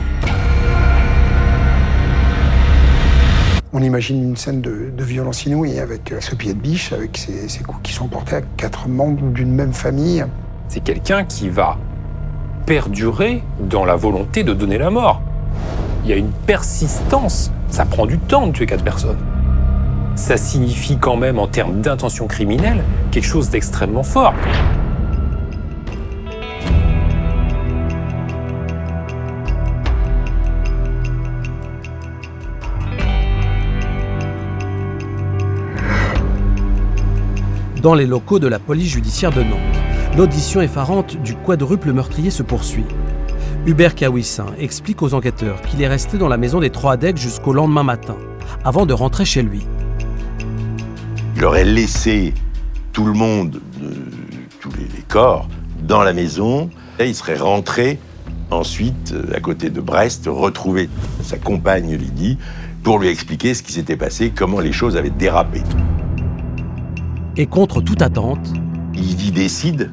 On 3.71 3.82
imagine 3.82 4.21
une 4.21 4.36
scène 4.36 4.60
de, 4.60 4.91
violence 5.00 5.45
inouïe 5.45 5.80
avec 5.80 6.13
ce 6.19 6.36
pied 6.36 6.54
de 6.54 6.60
biche, 6.60 6.91
avec 6.91 7.17
ces, 7.17 7.63
coups 7.63 7.82
qui 7.82 7.93
sont 7.93 8.10
portés 8.10 8.36
à 8.36 8.41
quatre 8.41 8.89
membres 8.89 9.30
d'une 9.30 9.54
même 9.54 9.71
famille. 9.71 10.26
C'est 10.67 10.84
quelqu'un 10.84 11.24
qui 11.24 11.47
va 11.47 11.78
perdurer 12.65 13.41
dans 13.62 13.86
la 13.86 13.95
volonté 13.95 14.43
de 14.43 14.54
donner 14.54 14.78
la 14.78 14.89
mort. 14.89 15.21
Il 16.04 16.10
y 16.10 16.13
a 16.13 16.17
une 16.17 16.32
persistance. 16.45 17.52
Ça 17.69 17.86
prend 17.86 18.06
du 18.06 18.17
temps 18.17 18.47
de 18.47 18.52
tuer 18.52 18.65
quatre 18.65 18.84
personnes 18.84 19.31
ça 20.15 20.38
signifie 20.38 20.97
quand 20.97 21.17
même, 21.17 21.39
en 21.39 21.47
termes 21.47 21.82
d'intention 21.82 22.28
criminelle, 22.28 22.84
quelque 23.12 23.28
chose 23.28 23.50
d'extrêmement 23.50 24.04
fort. 24.04 24.34
Dans 37.82 37.95
les 37.95 38.06
locaux 38.06 38.38
de 38.38 38.47
la 38.47 38.60
police 38.60 38.91
judiciaire 38.91 39.32
de 39.32 39.41
Nantes, 39.41 39.60
l'audition 40.15 40.62
effarante 40.62 41.17
du 41.17 41.36
quadruple 41.36 41.91
meurtrier 41.93 42.30
se 42.30 42.43
poursuit. 42.43 42.86
Hubert 43.65 43.95
Kawissin 43.95 44.45
explique 44.60 45.02
aux 45.02 45.15
enquêteurs 45.15 45.62
qu'il 45.62 45.82
est 45.82 45.88
resté 45.88 46.19
dans 46.19 46.28
la 46.28 46.38
maison 46.38 46.60
des 46.60 46.69
Trois 46.69 46.93
Adecs 46.93 47.17
jusqu'au 47.17 47.54
lendemain 47.54 47.84
matin, 47.84 48.17
avant 48.63 48.86
de 48.86 48.93
rentrer 48.93 49.26
chez 49.26 49.41
lui. 49.41 49.65
Il 51.42 51.46
aurait 51.46 51.66
laissé 51.66 52.36
tout 52.94 53.04
le 53.04 53.14
monde, 53.14 53.64
tous 54.60 54.70
les, 54.78 55.02
corps, 55.08 55.48
dans 55.82 56.04
la 56.04 56.14
maison. 56.14 56.70
Et 57.00 57.08
il 57.08 57.16
serait 57.16 57.36
rentré 57.36 57.98
ensuite 58.52 59.12
euh, 59.12 59.36
à 59.36 59.40
côté 59.40 59.72
de 59.72 59.82
Brest, 59.82 60.26
retrouver 60.28 60.88
sa 61.24 61.40
compagne 61.40 61.96
Lydie 61.96 62.38
pour 62.84 63.00
lui 63.00 63.08
expliquer 63.08 63.56
ce 63.56 63.64
qui 63.64 63.74
s'était 63.74 63.98
passé, 63.98 64.30
comment 64.30 64.60
les 64.60 64.72
choses 64.72 64.96
avaient 64.96 65.10
dérapé. 65.10 65.64
Et 67.38 67.48
contre 67.48 67.82
toute 67.82 68.04
attente, 68.04 68.54
Lydie 68.94 69.32
décide 69.32 69.90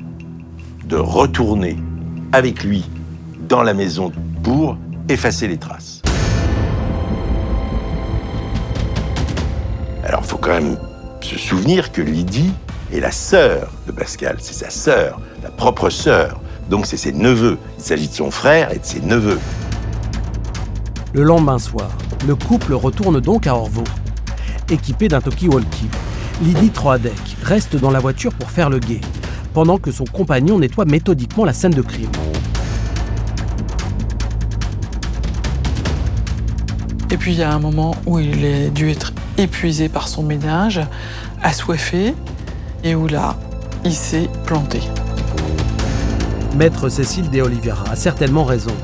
de 0.84 0.96
retourner 0.96 1.78
avec 2.32 2.62
lui 2.62 2.84
dans 3.48 3.62
la 3.62 3.72
maison 3.72 4.12
pour 4.42 4.76
effacer 5.08 5.48
les 5.48 5.56
traces. 5.56 6.02
Alors, 10.04 10.26
faut 10.26 10.36
quand 10.36 10.52
même 10.52 10.76
se 11.28 11.36
souvenir 11.36 11.92
que 11.92 12.00
Lydie 12.00 12.54
est 12.90 13.00
la 13.00 13.10
sœur 13.10 13.70
de 13.86 13.92
Pascal, 13.92 14.38
c'est 14.40 14.54
sa 14.54 14.70
sœur, 14.70 15.20
la 15.42 15.50
propre 15.50 15.90
sœur. 15.90 16.40
Donc 16.70 16.86
c'est 16.86 16.96
ses 16.96 17.12
neveux. 17.12 17.58
Il 17.76 17.84
s'agit 17.84 18.08
de 18.08 18.14
son 18.14 18.30
frère 18.30 18.72
et 18.72 18.78
de 18.78 18.84
ses 18.84 19.00
neveux. 19.00 19.38
Le 21.12 21.22
lendemain 21.22 21.58
soir, 21.58 21.90
le 22.26 22.34
couple 22.34 22.72
retourne 22.72 23.20
donc 23.20 23.46
à 23.46 23.54
Orvaux. 23.54 23.84
Équipé 24.70 25.08
d'un 25.08 25.20
talkie-walkie, 25.20 25.90
Lydie 26.42 26.70
Troadec 26.70 27.12
reste 27.42 27.76
dans 27.76 27.90
la 27.90 28.00
voiture 28.00 28.32
pour 28.32 28.50
faire 28.50 28.70
le 28.70 28.78
guet, 28.78 29.02
pendant 29.52 29.76
que 29.76 29.92
son 29.92 30.04
compagnon 30.04 30.58
nettoie 30.58 30.86
méthodiquement 30.86 31.44
la 31.44 31.52
scène 31.52 31.72
de 31.72 31.82
crime. 31.82 32.10
Et 37.10 37.18
puis 37.18 37.32
il 37.32 37.38
y 37.38 37.42
a 37.42 37.52
un 37.52 37.58
moment 37.58 37.94
où 38.06 38.18
il 38.18 38.46
est 38.46 38.70
dû 38.70 38.90
être 38.90 39.12
épuisé 39.38 39.88
par 39.88 40.08
son 40.08 40.22
ménage, 40.22 40.80
assoiffé, 41.42 42.14
et 42.84 42.94
où 42.94 43.06
là, 43.06 43.36
il 43.84 43.94
s'est 43.94 44.28
planté. 44.44 44.80
Maître 46.56 46.88
Cécile 46.88 47.30
de 47.30 47.40
Oliveira 47.40 47.84
a 47.90 47.96
certainement 47.96 48.44
raison. 48.44 48.74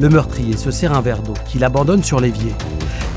Le 0.00 0.08
meurtrier 0.08 0.56
se 0.56 0.70
sert 0.70 0.92
un 0.92 1.00
verre 1.00 1.22
d'eau 1.22 1.34
qu'il 1.46 1.64
abandonne 1.64 2.04
sur 2.04 2.20
l'évier. 2.20 2.52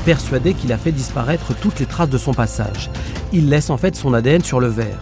Persuadé 0.04 0.54
qu'il 0.54 0.72
a 0.72 0.78
fait 0.78 0.90
disparaître 0.90 1.54
toutes 1.54 1.78
les 1.78 1.86
traces 1.86 2.10
de 2.10 2.18
son 2.18 2.34
passage, 2.34 2.90
il 3.32 3.48
laisse 3.48 3.70
en 3.70 3.76
fait 3.76 3.94
son 3.94 4.12
ADN 4.14 4.42
sur 4.42 4.58
le 4.58 4.66
verre, 4.66 4.98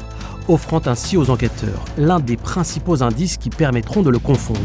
offrant 0.49 0.83
ainsi 0.85 1.16
aux 1.16 1.31
enquêteurs 1.31 1.85
l'un 1.97 2.20
des 2.20 2.37
principaux 2.37 3.03
indices 3.03 3.39
qui 3.39 3.49
permettront 3.49 4.03
de 4.03 4.11
le 4.11 4.18
confondre. 4.18 4.61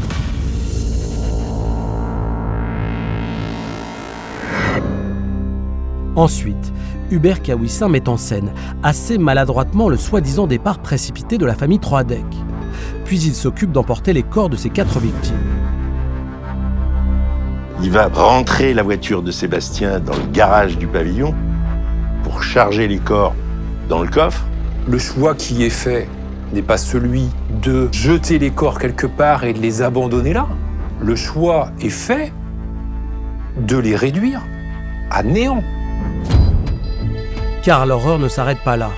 Ensuite, 6.18 6.74
Hubert 7.12 7.42
Kawissin 7.42 7.90
met 7.90 8.10
en 8.10 8.18
scène 8.18 8.52
assez 8.82 9.18
maladroitement 9.18 9.90
le 9.90 9.98
soi-disant 9.98 10.48
départ 10.48 10.80
précipité 10.80 11.38
de 11.38 11.46
la 11.46 11.54
famille 11.54 11.80
Troadec. 11.80 12.26
Puis 13.06 13.20
il 13.20 13.36
s'occupe 13.36 13.72
d'emporter 13.72 14.14
les 14.14 14.24
corps 14.24 14.50
de 14.50 14.56
ses 14.56 14.70
quatre 14.70 15.00
victimes. 15.00 15.36
Il 17.84 17.92
va 17.92 18.08
rentrer 18.08 18.74
la 18.74 18.84
voiture 18.84 19.22
de 19.22 19.32
Sébastien 19.32 20.00
dans 20.00 20.16
le 20.16 20.32
garage 20.32 20.78
du 20.78 20.88
pavillon 20.88 21.36
pour 22.24 22.42
charger 22.42 22.88
les 22.88 22.98
corps 22.98 23.36
dans 23.90 24.02
le 24.02 24.08
coffre. 24.08 24.44
Le 24.88 24.98
choix 24.98 25.36
qui 25.36 25.64
est 25.64 25.70
fait 25.70 26.08
n'est 26.54 26.64
pas 26.64 26.78
celui 26.78 27.30
de 27.62 27.90
jeter 27.92 28.40
les 28.40 28.50
corps 28.50 28.80
quelque 28.80 29.08
part 29.08 29.44
et 29.44 29.54
de 29.54 29.60
les 29.60 29.82
abandonner 29.82 30.34
là. 30.34 30.48
Le 31.02 31.16
choix 31.16 31.70
est 31.82 31.90
fait 31.90 32.32
de 33.60 33.78
les 33.78 33.96
réduire 33.96 34.42
à 35.12 35.22
néant. 35.22 35.64
Car 37.66 37.88
l'horreur 37.88 38.20
ne 38.20 38.28
s'arrête 38.28 38.60
pas 38.60 38.78
là. 38.78 38.92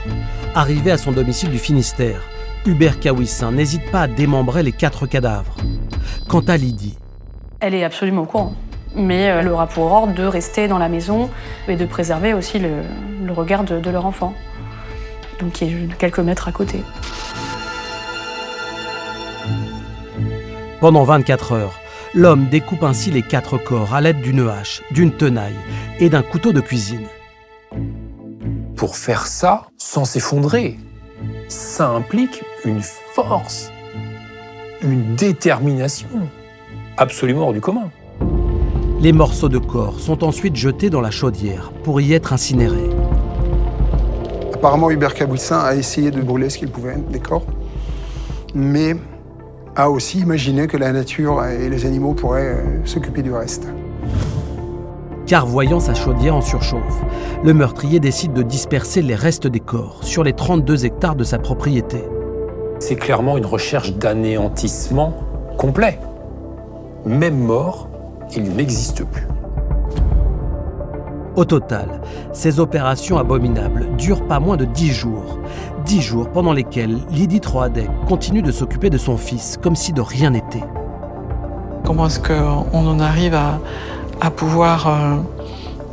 Arrivé 0.53 0.91
à 0.91 0.97
son 0.97 1.13
domicile 1.13 1.49
du 1.49 1.57
Finistère, 1.57 2.21
Hubert 2.65 2.99
Kawissin 2.99 3.53
n'hésite 3.53 3.89
pas 3.91 4.01
à 4.01 4.07
démembrer 4.07 4.61
les 4.61 4.73
quatre 4.73 5.07
cadavres. 5.07 5.55
Quant 6.27 6.41
à 6.41 6.57
Lydie, 6.57 6.97
Elle 7.61 7.73
est 7.73 7.85
absolument 7.85 8.23
au 8.23 8.25
courant. 8.25 8.53
Mais 8.93 9.29
euh, 9.29 9.39
elle 9.39 9.47
aura 9.47 9.67
pour 9.67 9.89
ordre 9.89 10.13
de 10.13 10.25
rester 10.25 10.67
dans 10.67 10.79
la 10.79 10.89
maison 10.89 11.29
et 11.69 11.77
de 11.77 11.85
préserver 11.85 12.33
aussi 12.33 12.59
le, 12.59 12.81
le 13.23 13.31
regard 13.31 13.63
de, 13.63 13.79
de 13.79 13.89
leur 13.89 14.05
enfant. 14.05 14.33
Donc 15.39 15.53
qui 15.53 15.63
est 15.63 15.97
quelques 15.97 16.19
mètres 16.19 16.49
à 16.49 16.51
côté. 16.51 16.81
pendant 20.81 21.03
24 21.03 21.53
heures, 21.53 21.79
l'homme 22.13 22.47
découpe 22.49 22.83
ainsi 22.83 23.11
les 23.11 23.21
quatre 23.23 23.57
corps 23.57 23.93
à 23.93 24.01
l'aide 24.01 24.21
d'une 24.21 24.47
hache, 24.47 24.81
d'une 24.91 25.11
tenaille 25.11 25.55
et 25.99 26.09
d'un 26.09 26.21
couteau 26.21 26.51
de 26.51 26.59
cuisine. 26.61 27.07
Pour 28.77 28.95
faire 28.95 29.25
ça 29.25 29.63
sans 29.77 30.05
s'effondrer, 30.05 30.77
ça 31.47 31.89
implique 31.89 32.43
une 32.63 32.81
force, 33.15 33.71
une 34.83 35.15
détermination 35.15 36.07
absolument 36.95 37.47
hors 37.47 37.53
du 37.53 37.59
commun. 37.59 37.89
Les 39.01 39.13
morceaux 39.13 39.49
de 39.49 39.57
corps 39.57 39.99
sont 39.99 40.23
ensuite 40.23 40.55
jetés 40.55 40.91
dans 40.91 41.01
la 41.01 41.09
chaudière 41.09 41.71
pour 41.83 41.99
y 42.01 42.13
être 42.13 42.33
incinérés. 42.33 42.89
Apparemment, 44.53 44.91
Hubert 44.91 45.15
Cabouissin 45.15 45.57
a 45.57 45.73
essayé 45.73 46.11
de 46.11 46.21
brûler 46.21 46.51
ce 46.51 46.59
qu'il 46.59 46.69
pouvait, 46.69 46.97
des 46.97 47.19
corps, 47.19 47.47
mais 48.53 48.95
a 49.75 49.89
aussi 49.89 50.19
imaginé 50.19 50.67
que 50.67 50.77
la 50.77 50.91
nature 50.91 51.43
et 51.45 51.67
les 51.67 51.87
animaux 51.87 52.13
pourraient 52.13 52.57
euh, 52.57 52.85
s'occuper 52.85 53.23
du 53.23 53.33
reste. 53.33 53.67
Car 55.27 55.45
voyant 55.45 55.81
sa 55.81 55.93
chaudière 55.93 56.35
en 56.35 56.41
surchauffe, 56.41 57.03
le 57.43 57.53
meurtrier 57.53 57.99
décide 57.99 58.31
de 58.31 58.43
disperser 58.43 59.01
les 59.01 59.13
restes 59.13 59.45
des 59.45 59.59
corps 59.59 59.99
sur 60.01 60.23
les 60.23 60.31
32 60.31 60.85
hectares 60.85 61.17
de 61.17 61.25
sa 61.25 61.37
propriété. 61.37 62.01
C'est 62.79 62.95
clairement 62.95 63.37
une 63.37 63.45
recherche 63.45 63.93
d'anéantissement 63.93 65.13
complet. 65.57 65.99
Même 67.05 67.37
mort, 67.37 67.89
il 68.33 68.43
n'existe 68.55 69.03
plus. 69.03 69.27
Au 71.35 71.43
total, 71.43 72.01
ces 72.31 72.61
opérations 72.61 73.17
abominables 73.17 73.97
durent 73.97 74.25
pas 74.25 74.39
moins 74.39 74.55
de 74.55 74.63
10 74.65 74.91
jours. 74.93 75.39
10 75.85 76.01
jours 76.01 76.29
pendant 76.29 76.53
lesquels 76.53 76.99
Lydie 77.11 77.41
Troadec 77.41 77.89
continue 78.07 78.41
de 78.41 78.51
s'occuper 78.51 78.89
de 78.89 78.97
son 78.97 79.17
fils 79.17 79.57
comme 79.61 79.75
si 79.75 79.91
de 79.91 80.01
rien 80.01 80.29
n'était. 80.29 80.63
Comment 81.83 82.07
est-ce 82.07 82.19
qu'on 82.19 82.87
en 82.87 82.99
arrive 82.99 83.33
à, 83.33 83.59
à 84.21 84.31
pouvoir 84.31 84.87
euh, 84.87 85.17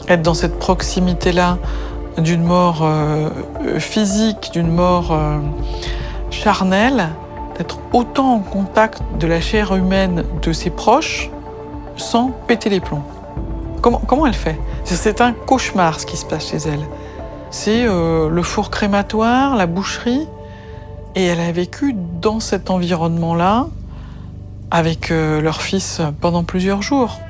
être 0.08 0.22
dans 0.22 0.34
cette 0.34 0.58
proximité-là 0.58 1.58
d'une 2.18 2.44
mort 2.44 2.80
euh, 2.82 3.28
physique, 3.78 4.50
d'une 4.52 4.70
mort 4.70 5.12
euh, 5.12 5.38
charnelle, 6.30 7.08
d'être 7.58 7.78
autant 7.92 8.34
en 8.34 8.38
contact 8.38 9.02
de 9.18 9.26
la 9.26 9.40
chair 9.40 9.74
humaine 9.74 10.24
de 10.42 10.52
ses 10.52 10.70
proches 10.70 11.30
sans 11.96 12.30
péter 12.46 12.70
les 12.70 12.80
plombs 12.80 13.04
Comment, 13.80 14.26
elle 14.26 14.32
fait? 14.32 14.58
C'est 14.84 15.20
un 15.20 15.32
cauchemar 15.34 16.00
ce 16.00 16.06
qui 16.06 16.16
se 16.16 16.24
passe 16.24 16.48
chez 16.48 16.56
elle. 16.56 16.80
C'est 17.50 17.84
le 17.84 18.42
four 18.42 18.70
crématoire, 18.70 19.56
la 19.56 19.66
boucherie, 19.66 20.26
et 21.14 21.26
elle 21.26 21.38
a 21.38 21.52
vécu 21.52 21.94
dans 21.94 22.40
cet 22.40 22.70
environnement-là 22.70 23.66
avec 24.70 25.10
leur 25.10 25.60
fils 25.60 26.00
pendant 26.22 26.44
plusieurs 26.44 26.80
jours. 26.80 27.20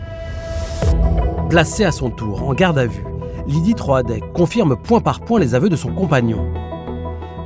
Placée 1.48 1.84
à 1.84 1.92
son 1.92 2.10
tour 2.10 2.48
en 2.48 2.54
garde 2.54 2.78
à 2.78 2.86
vue, 2.86 3.04
Lydie 3.46 3.74
Troadec 3.74 4.32
confirme 4.32 4.76
point 4.76 5.00
par 5.00 5.20
point 5.20 5.38
les 5.38 5.54
aveux 5.54 5.68
de 5.68 5.76
son 5.76 5.92
compagnon. 5.92 6.46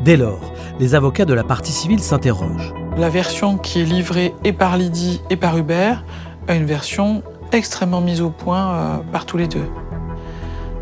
Dès 0.05 0.17
lors, 0.17 0.53
les 0.79 0.95
avocats 0.95 1.25
de 1.25 1.35
la 1.35 1.45
partie 1.45 1.73
civile 1.73 2.01
s'interrogent. 2.01 2.73
La 2.97 3.09
version 3.09 3.59
qui 3.59 3.81
est 3.81 3.85
livrée 3.85 4.35
et 4.45 4.53
par 4.53 4.77
Lydie 4.77 5.21
et 5.29 5.37
par 5.37 5.59
Hubert 5.59 6.05
est 6.47 6.57
une 6.57 6.67
version 6.67 7.23
extrêmement 7.53 8.01
mise 8.01 8.21
au 8.21 8.31
point 8.31 8.73
euh, 8.73 8.97
par 9.13 9.27
tous 9.27 9.37
les 9.37 9.49
deux. 9.49 9.69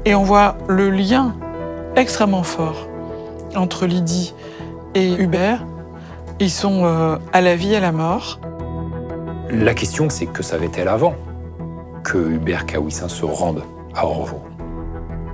Et 0.05 0.15
on 0.15 0.23
voit 0.23 0.57
le 0.69 0.91
lien 0.91 1.35
extrêmement 1.97 2.43
fort 2.43 2.87
entre 3.57 3.87
Lydie 3.87 4.35
et 4.95 5.15
Hubert. 5.15 5.65
Ils 6.39 6.51
sont 6.51 6.85
euh, 6.85 7.17
à 7.33 7.41
la 7.41 7.57
vie 7.57 7.73
et 7.73 7.77
à 7.77 7.81
la 7.81 7.93
mort. 7.93 8.39
La 9.51 9.75
question, 9.75 10.09
c'est 10.11 10.27
que 10.27 10.43
savait-elle 10.43 10.89
avant? 10.89 11.15
Que 12.07 12.19
Hubert 12.19 12.67
Kawissin 12.67 13.09
se 13.09 13.25
rende 13.25 13.65
à 13.95 14.07
Orvaux 14.07 14.45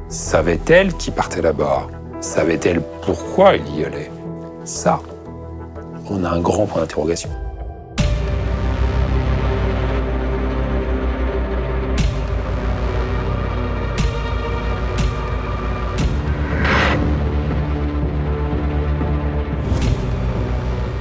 Savait-elle 0.09 0.95
qui 0.95 1.11
partait 1.11 1.43
là-bas? 1.43 1.87
Savait-elle 2.21 2.83
pourquoi 3.05 3.57
il 3.57 3.81
y 3.81 3.85
allait? 3.85 4.11
Ça, 4.65 5.01
on 6.09 6.25
a 6.25 6.31
un 6.31 6.41
grand 6.41 6.65
point 6.67 6.81
d'interrogation. 6.81 7.29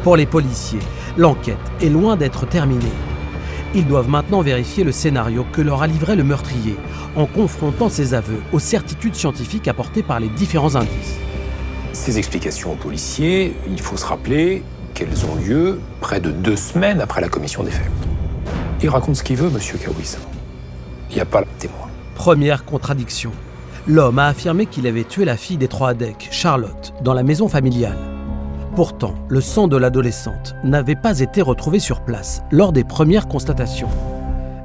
Pour 0.03 0.17
les 0.17 0.25
policiers, 0.25 0.79
l'enquête 1.17 1.57
est 1.81 1.89
loin 1.89 2.17
d'être 2.17 2.45
terminée. 2.45 3.10
Ils 3.73 3.87
doivent 3.87 4.09
maintenant 4.09 4.41
vérifier 4.41 4.83
le 4.83 4.91
scénario 4.91 5.45
que 5.53 5.61
leur 5.61 5.81
a 5.81 5.87
livré 5.87 6.17
le 6.17 6.25
meurtrier, 6.25 6.75
en 7.15 7.25
confrontant 7.25 7.87
ses 7.87 8.13
aveux 8.13 8.41
aux 8.51 8.59
certitudes 8.59 9.15
scientifiques 9.15 9.69
apportées 9.69 10.03
par 10.03 10.19
les 10.19 10.27
différents 10.27 10.75
indices. 10.75 11.17
Ces 11.93 12.17
explications 12.17 12.73
aux 12.73 12.75
policiers, 12.75 13.55
il 13.69 13.79
faut 13.79 13.95
se 13.95 14.05
rappeler 14.05 14.63
qu'elles 14.93 15.25
ont 15.25 15.35
lieu 15.35 15.79
près 16.01 16.19
de 16.19 16.31
deux 16.31 16.57
semaines 16.57 16.99
après 16.99 17.21
la 17.21 17.29
commission 17.29 17.63
des 17.63 17.71
faits. 17.71 17.89
Il 18.83 18.89
raconte 18.89 19.15
ce 19.15 19.23
qu'il 19.23 19.37
veut, 19.37 19.49
monsieur 19.49 19.77
Kawissin. 19.77 20.19
Il 21.09 21.15
n'y 21.15 21.21
a 21.21 21.25
pas 21.25 21.41
de 21.41 21.47
témoin. 21.57 21.87
Première 22.15 22.65
contradiction. 22.65 23.31
L'homme 23.87 24.19
a 24.19 24.27
affirmé 24.27 24.65
qu'il 24.65 24.85
avait 24.85 25.05
tué 25.05 25.23
la 25.23 25.37
fille 25.37 25.57
des 25.57 25.69
Troadec, 25.69 26.27
Charlotte, 26.29 26.93
dans 27.03 27.13
la 27.13 27.23
maison 27.23 27.47
familiale. 27.47 28.10
Pourtant, 28.75 29.15
le 29.27 29.41
sang 29.41 29.67
de 29.67 29.75
l'adolescente 29.75 30.55
n'avait 30.63 30.95
pas 30.95 31.19
été 31.19 31.41
retrouvé 31.41 31.79
sur 31.79 31.99
place 31.99 32.41
lors 32.51 32.71
des 32.71 32.85
premières 32.85 33.27
constatations. 33.27 33.89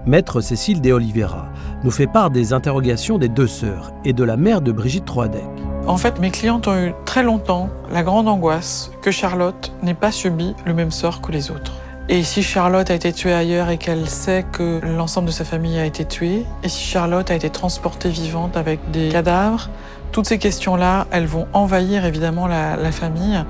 Maître 0.06 0.40
Cécile 0.40 0.80
de 0.80 0.92
Oliveira 0.92 1.48
nous 1.82 1.90
fait 1.90 2.06
part 2.06 2.30
des 2.30 2.52
interrogations 2.52 3.18
des 3.18 3.28
deux 3.28 3.48
sœurs 3.48 3.92
et 4.04 4.12
de 4.12 4.22
la 4.22 4.36
mère 4.36 4.60
de 4.60 4.70
Brigitte 4.70 5.06
Troadec. 5.06 5.42
En 5.88 5.96
fait, 5.96 6.20
mes 6.20 6.30
clientes 6.30 6.68
ont 6.68 6.76
eu 6.76 6.94
très 7.04 7.24
longtemps 7.24 7.68
la 7.90 8.04
grande 8.04 8.28
angoisse 8.28 8.92
que 9.02 9.10
Charlotte 9.10 9.72
n'ait 9.82 9.94
pas 9.94 10.12
subi 10.12 10.54
le 10.64 10.74
même 10.74 10.92
sort 10.92 11.20
que 11.20 11.32
les 11.32 11.50
autres. 11.50 11.72
Et 12.08 12.22
si 12.22 12.44
Charlotte 12.44 12.88
a 12.88 12.94
été 12.94 13.12
tuée 13.12 13.34
ailleurs 13.34 13.70
et 13.70 13.78
qu'elle 13.78 14.08
sait 14.08 14.44
que 14.52 14.80
l'ensemble 14.84 15.26
de 15.26 15.32
sa 15.32 15.44
famille 15.44 15.80
a 15.80 15.84
été 15.84 16.04
tué, 16.04 16.46
et 16.62 16.68
si 16.68 16.84
Charlotte 16.84 17.28
a 17.32 17.34
été 17.34 17.50
transportée 17.50 18.10
vivante 18.10 18.56
avec 18.56 18.78
des 18.92 19.08
cadavres, 19.08 19.68
toutes 20.12 20.26
ces 20.26 20.38
questions-là, 20.38 21.08
elles 21.10 21.26
vont 21.26 21.48
envahir 21.52 22.04
évidemment 22.04 22.46
la, 22.46 22.76
la 22.76 22.92
famille. 22.92 23.44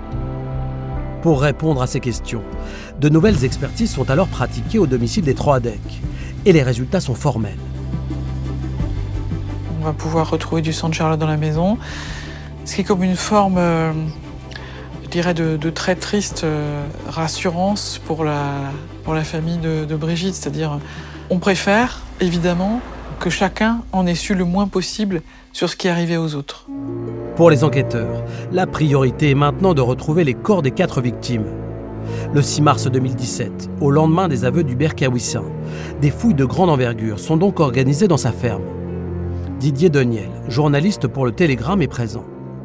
Pour 1.26 1.42
répondre 1.42 1.82
à 1.82 1.88
ces 1.88 1.98
questions, 1.98 2.44
de 3.00 3.08
nouvelles 3.08 3.44
expertises 3.44 3.90
sont 3.90 4.08
alors 4.10 4.28
pratiquées 4.28 4.78
au 4.78 4.86
domicile 4.86 5.24
des 5.24 5.34
Troadec. 5.34 5.80
Et 6.44 6.52
les 6.52 6.62
résultats 6.62 7.00
sont 7.00 7.16
formels. 7.16 7.58
On 9.80 9.84
va 9.84 9.92
pouvoir 9.92 10.30
retrouver 10.30 10.62
du 10.62 10.72
sang 10.72 10.88
de 10.88 10.94
Charlotte 10.94 11.18
dans 11.18 11.26
la 11.26 11.36
maison, 11.36 11.78
ce 12.64 12.76
qui 12.76 12.82
est 12.82 12.84
comme 12.84 13.02
une 13.02 13.16
forme, 13.16 13.58
euh, 13.58 13.92
je 15.02 15.08
dirais, 15.08 15.34
de, 15.34 15.70
très 15.70 15.96
triste 15.96 16.44
euh, 16.44 16.86
rassurance 17.08 18.00
pour 18.06 18.22
la, 18.22 18.44
pour 19.02 19.12
la 19.12 19.24
famille 19.24 19.58
de 19.58 19.96
Brigitte. 19.96 20.36
C'est-à-dire, 20.36 20.78
on 21.28 21.40
préfère, 21.40 22.02
évidemment, 22.20 22.80
que 23.18 23.30
chacun 23.30 23.82
en 23.92 24.06
ait 24.06 24.14
su 24.14 24.34
le 24.34 24.44
moins 24.44 24.68
possible 24.68 25.22
sur 25.52 25.68
ce 25.68 25.76
qui 25.76 25.88
arrivait 25.88 26.16
aux 26.16 26.34
autres. 26.34 26.66
Pour 27.36 27.50
les 27.50 27.64
enquêteurs, 27.64 28.22
la 28.52 28.66
priorité 28.66 29.30
est 29.30 29.34
maintenant 29.34 29.74
de 29.74 29.80
retrouver 29.80 30.24
les 30.24 30.34
corps 30.34 30.62
des 30.62 30.70
quatre 30.70 31.00
victimes. 31.00 31.46
Le 32.32 32.42
6 32.42 32.62
mars 32.62 32.86
2017, 32.86 33.70
au 33.80 33.90
lendemain 33.90 34.28
des 34.28 34.44
aveux 34.44 34.64
d'Hubert 34.64 34.94
Kawissin, 34.94 35.44
des 36.00 36.10
fouilles 36.10 36.34
de 36.34 36.44
grande 36.44 36.70
envergure 36.70 37.18
sont 37.18 37.36
donc 37.36 37.60
organisées 37.60 38.08
dans 38.08 38.16
sa 38.16 38.32
ferme. 38.32 38.62
Didier 39.58 39.90
Deniel, 39.90 40.28
journaliste 40.48 41.06
pour 41.06 41.24
le 41.24 41.32
Télégramme, 41.32 41.82
est 41.82 41.88
présent. 41.88 42.24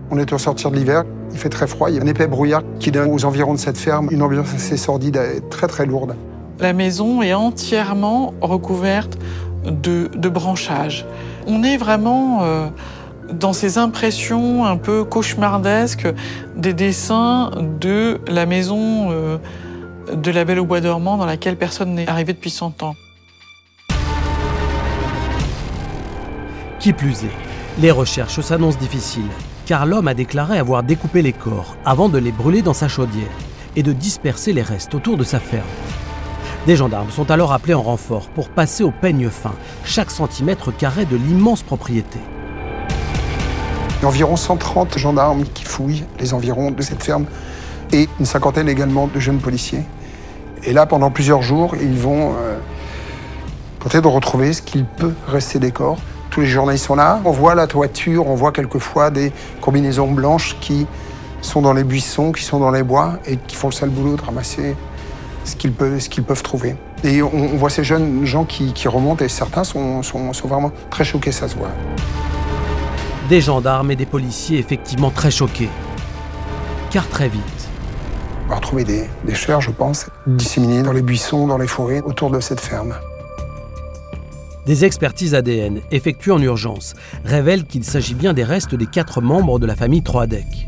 On 0.09 0.17
est 0.17 0.33
au 0.33 0.37
sortir 0.37 0.71
de 0.71 0.75
l'hiver, 0.75 1.03
il 1.31 1.37
fait 1.37 1.49
très 1.49 1.67
froid, 1.67 1.89
il 1.89 1.95
y 1.95 1.99
a 1.99 2.03
un 2.03 2.07
épais 2.07 2.27
brouillard 2.27 2.63
qui 2.79 2.91
donne 2.91 3.09
aux 3.11 3.23
environs 3.25 3.53
de 3.53 3.59
cette 3.59 3.77
ferme 3.77 4.09
une 4.11 4.21
ambiance 4.21 4.53
assez 4.53 4.77
sordide 4.77 5.15
et 5.15 5.41
très 5.49 5.67
très 5.67 5.85
lourde. 5.85 6.15
La 6.59 6.73
maison 6.73 7.21
est 7.21 7.33
entièrement 7.33 8.33
recouverte 8.41 9.17
de, 9.65 10.29
branchages. 10.29 11.05
On 11.47 11.63
est 11.63 11.77
vraiment 11.77 12.43
euh, 12.43 12.67
dans 13.31 13.53
ces 13.53 13.77
impressions 13.77 14.65
un 14.65 14.77
peu 14.77 15.03
cauchemardesques 15.03 16.07
des 16.55 16.73
dessins 16.73 17.51
de 17.79 18.19
la 18.27 18.45
maison 18.45 19.11
euh, 19.11 19.37
de 20.13 20.31
la 20.31 20.45
Belle 20.45 20.59
au 20.59 20.65
Bois 20.65 20.81
dormant 20.81 21.17
dans 21.17 21.25
laquelle 21.25 21.57
personne 21.57 21.93
n'est 21.93 22.09
arrivé 22.09 22.33
depuis 22.33 22.49
100 22.49 22.83
ans. 22.83 22.95
Qui 26.79 26.93
plus 26.93 27.23
est, 27.23 27.79
les 27.79 27.91
recherches 27.91 28.41
s'annoncent 28.41 28.79
difficiles, 28.79 29.29
car 29.67 29.85
l'homme 29.85 30.07
a 30.07 30.15
déclaré 30.15 30.57
avoir 30.57 30.81
découpé 30.81 31.21
les 31.21 31.33
corps 31.33 31.77
avant 31.85 32.09
de 32.09 32.17
les 32.17 32.31
brûler 32.31 32.63
dans 32.63 32.73
sa 32.73 32.87
chaudière 32.87 33.29
et 33.75 33.83
de 33.83 33.93
disperser 33.93 34.51
les 34.51 34.63
restes 34.63 34.95
autour 34.95 35.15
de 35.15 35.23
sa 35.23 35.39
ferme. 35.39 35.63
Des 36.67 36.75
gendarmes 36.75 37.09
sont 37.09 37.31
alors 37.31 37.53
appelés 37.53 37.73
en 37.73 37.81
renfort 37.81 38.29
pour 38.29 38.49
passer 38.49 38.83
au 38.83 38.91
peigne 38.91 39.29
fin 39.29 39.53
chaque 39.83 40.11
centimètre 40.11 40.71
carré 40.75 41.05
de 41.05 41.15
l'immense 41.15 41.63
propriété. 41.63 42.19
Il 43.97 44.03
y 44.03 44.05
a 44.05 44.07
environ 44.07 44.35
130 44.35 44.99
gendarmes 44.99 45.43
qui 45.55 45.63
fouillent 45.63 46.03
les 46.19 46.35
environs 46.35 46.69
de 46.69 46.81
cette 46.83 47.03
ferme 47.03 47.25
et 47.91 48.07
une 48.19 48.27
cinquantaine 48.27 48.69
également 48.69 49.07
de 49.07 49.19
jeunes 49.19 49.39
policiers. 49.39 49.81
Et 50.63 50.71
là, 50.71 50.85
pendant 50.85 51.09
plusieurs 51.09 51.41
jours, 51.41 51.75
ils 51.81 51.97
vont 51.97 52.33
euh, 52.33 52.59
tenter 53.79 53.99
de 53.99 54.07
retrouver 54.07 54.53
ce 54.53 54.61
qu'il 54.61 54.85
peut 54.85 55.13
rester 55.27 55.57
des 55.57 55.71
corps. 55.71 55.97
Tous 56.29 56.41
les 56.41 56.47
journalistes 56.47 56.85
sont 56.85 56.95
là. 56.95 57.21
On 57.25 57.31
voit 57.31 57.55
la 57.55 57.65
toiture, 57.65 58.27
on 58.27 58.35
voit 58.35 58.51
quelquefois 58.51 59.09
des 59.09 59.31
combinaisons 59.61 60.11
blanches 60.11 60.55
qui 60.61 60.85
sont 61.41 61.63
dans 61.63 61.73
les 61.73 61.83
buissons, 61.83 62.31
qui 62.31 62.43
sont 62.43 62.59
dans 62.59 62.69
les 62.69 62.83
bois 62.83 63.13
et 63.25 63.37
qui 63.37 63.55
font 63.55 63.69
le 63.69 63.73
sale 63.73 63.89
boulot 63.89 64.15
de 64.15 64.21
ramasser 64.21 64.75
ce 65.45 65.55
qu'ils 65.55 65.73
peuvent, 65.73 66.43
trouver. 66.43 66.75
Et 67.03 67.21
on, 67.21 67.33
on 67.33 67.57
voit 67.57 67.69
ces 67.69 67.83
jeunes 67.83 68.25
gens 68.25 68.45
qui, 68.45 68.73
qui 68.73 68.87
remontent 68.87 69.23
et 69.25 69.29
certains 69.29 69.63
sont, 69.63 70.03
sont, 70.03 70.33
sont 70.33 70.47
vraiment 70.47 70.71
très 70.89 71.03
choqués, 71.03 71.31
ça 71.31 71.47
se 71.47 71.55
voit. 71.55 71.71
Des 73.29 73.41
gendarmes 73.41 73.91
et 73.91 73.95
des 73.95 74.05
policiers 74.05 74.59
effectivement 74.59 75.09
très 75.09 75.31
choqués. 75.31 75.69
Car 76.89 77.07
très 77.07 77.29
vite, 77.29 77.69
On 78.45 78.49
va 78.49 78.55
retrouver 78.55 78.83
des, 78.83 79.09
des 79.25 79.33
chairs, 79.35 79.61
je 79.61 79.71
pense, 79.71 80.07
disséminées 80.27 80.83
dans 80.83 80.91
les 80.91 81.01
buissons, 81.01 81.47
dans 81.47 81.57
les 81.57 81.67
forêts 81.67 82.01
autour 82.01 82.29
de 82.29 82.39
cette 82.39 82.59
ferme. 82.59 82.93
des 84.65 84.85
expertises 84.85 85.33
ADN 85.33 85.81
effectuées 85.91 86.31
en 86.33 86.41
urgence 86.41 86.93
révèlent 87.25 87.65
qu'il 87.65 87.83
s'agit 87.83 88.13
bien 88.13 88.33
des 88.33 88.43
restes 88.43 88.75
des 88.75 88.85
quatre 88.85 89.21
membres 89.21 89.57
de 89.57 89.65
la 89.65 89.75
famille 89.75 90.03
Troadec. 90.03 90.67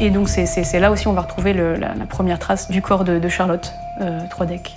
Et 0.00 0.10
donc 0.10 0.28
c'est- 0.28 0.78
là 0.78 0.90
aussi 0.90 1.08
on 1.08 1.12
va 1.12 1.22
retrouver 1.22 1.52
la, 1.54 1.88
première 2.08 2.38
trace 2.38 2.70
du 2.70 2.82
corps 2.82 3.04
de, 3.04 3.28
Charlotte 3.28 3.72
euh, 4.00 4.20
Troidec. 4.30 4.76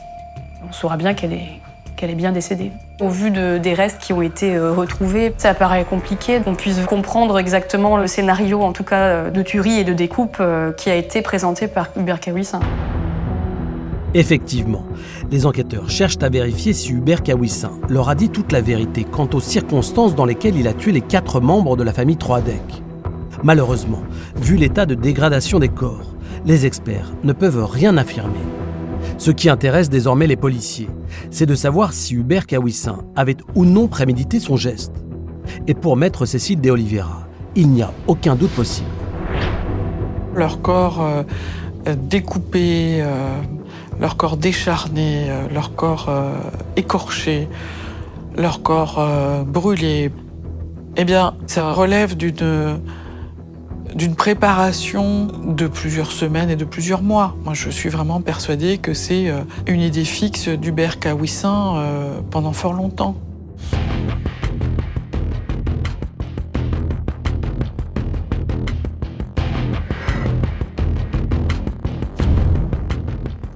On 0.67 0.71
saura 0.71 0.97
bien 0.97 1.13
qu'elle 1.13 1.33
est, 1.33 2.15
bien 2.15 2.31
décédée. 2.31 2.71
Au 3.01 3.09
vu 3.09 3.29
de- 3.29 3.57
des 3.57 3.73
restes 3.73 3.99
qui 3.99 4.13
ont 4.13 4.21
été 4.21 4.55
euh, 4.55 4.71
retrouvés, 4.71 5.33
ça 5.37 5.53
paraît 5.53 5.83
compliqué 5.83 6.39
qu'on 6.39 6.55
puisse 6.55 6.79
comprendre 6.85 7.37
exactement 7.37 7.97
le 7.97 8.07
scénario, 8.07 8.61
en 8.61 8.71
tout 8.71 8.83
cas 8.85 8.99
euh, 9.07 9.29
de 9.29 9.41
tuerie 9.41 9.79
et 9.79 9.83
de 9.83 9.93
découpe, 9.93 10.41
qui 10.77 10.89
a 10.89 10.95
été 10.95 11.21
présenté 11.21 11.67
par 11.67 11.89
Hubert 11.97 12.19
Kawissin. 12.19 12.61
Effectivement, 14.13 14.85
les 15.29 15.45
enquêteurs 15.45 15.89
cherchent 15.89 16.17
à 16.21 16.29
vérifier 16.29 16.73
si 16.73 16.93
Hubert 16.93 17.21
Kawissin 17.21 17.71
leur 17.89 18.09
a 18.09 18.15
dit 18.15 18.29
toute 18.29 18.51
la 18.51 18.61
vérité 18.61 19.03
quant 19.03 19.29
aux 19.33 19.39
circonstances 19.39 20.15
dans 20.15 20.25
lesquelles 20.25 20.55
il 20.55 20.67
a 20.67 20.73
tué 20.73 20.91
les 20.91 21.01
quatre 21.01 21.41
membres 21.41 21.75
de 21.77 21.83
la 21.83 21.93
famille 21.93 22.17
Troadec. 22.17 22.63
Malheureusement, 23.43 24.01
vu 24.35 24.57
l'état 24.57 24.85
de 24.85 24.95
dégradation 24.95 25.59
des 25.59 25.69
corps, 25.69 26.15
les 26.45 26.65
experts 26.65 27.13
ne 27.23 27.31
peuvent 27.31 27.63
rien 27.63 27.95
affirmer. 27.97 28.39
Ce 29.17 29.31
qui 29.31 29.49
intéresse 29.49 29.89
désormais 29.89 30.27
les 30.27 30.35
policiers, 30.35 30.89
c'est 31.31 31.45
de 31.45 31.55
savoir 31.55 31.93
si 31.93 32.15
Hubert 32.15 32.47
Kawissin 32.47 32.99
avait 33.15 33.37
ou 33.55 33.65
non 33.65 33.87
prémédité 33.87 34.39
son 34.39 34.57
geste. 34.57 34.93
Et 35.67 35.73
pour 35.73 35.95
maître 35.95 36.25
Cécile 36.25 36.59
de 36.59 36.69
Oliveira, 36.69 37.27
il 37.55 37.69
n'y 37.69 37.81
a 37.81 37.91
aucun 38.07 38.35
doute 38.35 38.51
possible. 38.51 38.87
Leur 40.35 40.61
corps 40.61 41.01
euh, 41.01 41.23
euh, 41.87 41.95
découpé, 41.95 43.01
euh, 43.01 43.41
leur 43.99 44.17
corps 44.17 44.37
décharné, 44.37 45.27
leur 45.53 45.75
corps 45.75 46.09
écorché, 46.77 47.49
leur 48.37 48.61
corps 48.61 49.43
brûlé, 49.45 50.09
eh 50.95 51.03
bien, 51.03 51.33
ça 51.47 51.73
relève 51.73 52.15
d'une 52.15 52.79
d'une 53.95 54.15
préparation 54.15 55.27
de 55.45 55.67
plusieurs 55.67 56.11
semaines 56.11 56.49
et 56.49 56.55
de 56.55 56.65
plusieurs 56.65 57.01
mois. 57.01 57.35
Moi, 57.43 57.53
je 57.53 57.69
suis 57.69 57.89
vraiment 57.89 58.21
persuadée 58.21 58.77
que 58.77 58.93
c'est 58.93 59.29
euh, 59.29 59.41
une 59.67 59.81
idée 59.81 60.05
fixe 60.05 60.49
d'Hubert 60.49 60.99
Kawissin 60.99 61.75
euh, 61.77 62.21
pendant 62.29 62.53
fort 62.53 62.73
longtemps. 62.73 63.15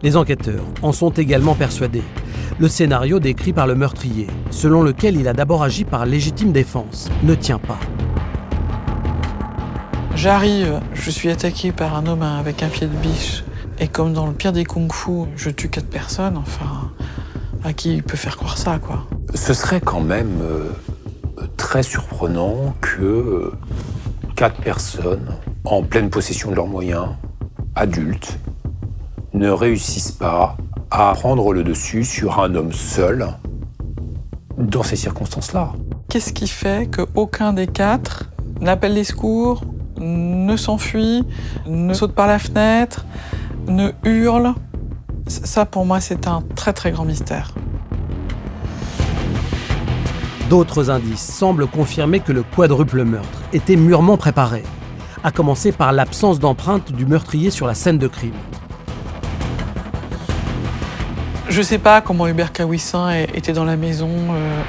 Les 0.01 0.17
enquêteurs 0.17 0.65
en 0.81 0.91
sont 0.91 1.11
également 1.11 1.55
persuadés. 1.55 2.03
Le 2.59 2.67
scénario 2.67 3.19
décrit 3.19 3.53
par 3.53 3.67
le 3.67 3.75
meurtrier, 3.75 4.27
selon 4.51 4.83
lequel 4.83 5.15
il 5.15 5.27
a 5.29 5.33
d'abord 5.33 5.63
agi 5.63 5.85
par 5.85 6.05
légitime 6.05 6.51
défense, 6.51 7.09
ne 7.23 7.35
tient 7.35 7.57
pas. 7.57 7.79
J'arrive, 10.23 10.79
je 10.93 11.11
suis 11.11 11.29
attaqué 11.29 11.73
par 11.73 11.97
un 11.97 12.07
homme 12.07 12.21
avec 12.21 12.63
un 12.63 12.69
pied 12.69 12.87
de 12.87 12.95
biche. 12.95 13.43
Et 13.77 13.89
comme 13.89 14.13
dans 14.13 14.25
le 14.25 14.31
pire 14.31 14.53
des 14.53 14.63
kung-fu, 14.63 15.25
je 15.35 15.49
tue 15.49 15.67
quatre 15.67 15.89
personnes, 15.89 16.37
enfin, 16.37 16.93
à 17.61 17.73
qui 17.73 17.95
il 17.95 18.03
peut 18.03 18.15
faire 18.15 18.37
croire 18.37 18.57
ça, 18.57 18.79
quoi 18.79 19.05
Ce 19.35 19.53
serait 19.53 19.81
quand 19.81 19.99
même 19.99 20.39
euh, 20.41 20.69
très 21.57 21.83
surprenant 21.83 22.73
que 22.79 23.01
euh, 23.01 23.51
quatre 24.37 24.61
personnes 24.61 25.35
en 25.65 25.83
pleine 25.83 26.09
possession 26.09 26.51
de 26.51 26.55
leurs 26.55 26.67
moyens, 26.67 27.09
adultes, 27.75 28.39
ne 29.33 29.49
réussissent 29.49 30.13
pas 30.13 30.55
à 30.89 31.11
prendre 31.15 31.51
le 31.51 31.65
dessus 31.65 32.05
sur 32.05 32.39
un 32.39 32.55
homme 32.55 32.71
seul 32.71 33.27
dans 34.57 34.83
ces 34.83 34.95
circonstances-là. 34.95 35.73
Qu'est-ce 36.07 36.31
qui 36.31 36.47
fait 36.47 36.89
qu'aucun 36.89 37.51
des 37.51 37.67
quatre 37.67 38.29
n'appelle 38.61 38.93
les 38.93 39.03
secours, 39.03 39.65
ne 40.03 40.57
s'enfuit, 40.57 41.23
ne 41.65 41.93
saute 41.93 42.13
par 42.13 42.27
la 42.27 42.39
fenêtre, 42.39 43.05
ne 43.67 43.91
hurle 44.03 44.53
Ça, 45.27 45.65
pour 45.65 45.85
moi, 45.85 45.99
c'est 45.99 46.27
un 46.27 46.43
très 46.55 46.73
très 46.73 46.91
grand 46.91 47.05
mystère. 47.05 47.53
D'autres 50.49 50.89
indices 50.89 51.21
semblent 51.21 51.67
confirmer 51.67 52.19
que 52.19 52.31
le 52.31 52.43
quadruple 52.43 53.03
meurtre 53.03 53.41
était 53.53 53.77
mûrement 53.77 54.17
préparé, 54.17 54.63
à 55.23 55.31
commencer 55.31 55.71
par 55.71 55.93
l'absence 55.93 56.39
d'empreinte 56.39 56.91
du 56.91 57.05
meurtrier 57.05 57.49
sur 57.49 57.65
la 57.65 57.73
scène 57.73 57.97
de 57.97 58.07
crime. 58.07 58.33
Je 61.49 61.61
sais 61.61 61.77
pas 61.77 62.01
comment 62.01 62.27
Hubert 62.27 62.51
Kawissin 62.51 63.11
était 63.33 63.53
dans 63.53 63.63
la 63.63 63.77
maison. 63.77 64.09
euh, 64.09 64.61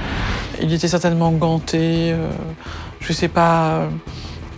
il 0.63 0.73
était 0.73 0.89
certainement 0.89 1.33
ganté. 1.33 2.13
euh, 2.13 2.31
je 3.01 3.13
sais 3.13 3.29
pas 3.29 3.71
euh, 3.71 3.89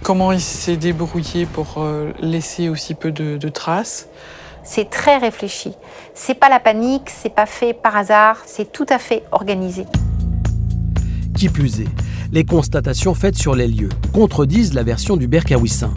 comment 0.07 0.31
il 0.31 0.41
s'est 0.41 0.77
débrouillé 0.77 1.47
pour 1.47 1.79
euh, 1.79 2.13
laisser 2.21 2.69
aussi 2.69 2.95
peu 2.95 3.11
de, 3.11 3.39
de 3.39 3.49
traces? 3.49 4.07
C'est 4.63 4.89
très 4.89 5.19
réfléchi. 5.19 5.73
C'est 6.15 6.35
pas 6.35 6.49
la 6.49 6.61
panique, 6.61 7.11
c'est 7.11 7.35
pas 7.35 7.45
fait 7.45 7.75
par 7.75 7.97
hasard, 7.97 8.37
c'est 8.47 8.71
tout 8.71 8.87
à 8.89 9.01
fait 9.01 9.25
organisé. 9.33 9.85
Qui 11.35 11.49
plus 11.49 11.81
est, 11.81 11.89
les 12.31 12.45
constatations 12.45 13.15
faites 13.15 13.37
sur 13.37 13.57
les 13.57 13.67
lieux 13.67 13.89
contredisent 14.13 14.75
la 14.75 14.85
version 14.85 15.17
d'Hubert 15.17 15.45
Kawissin. 15.45 15.93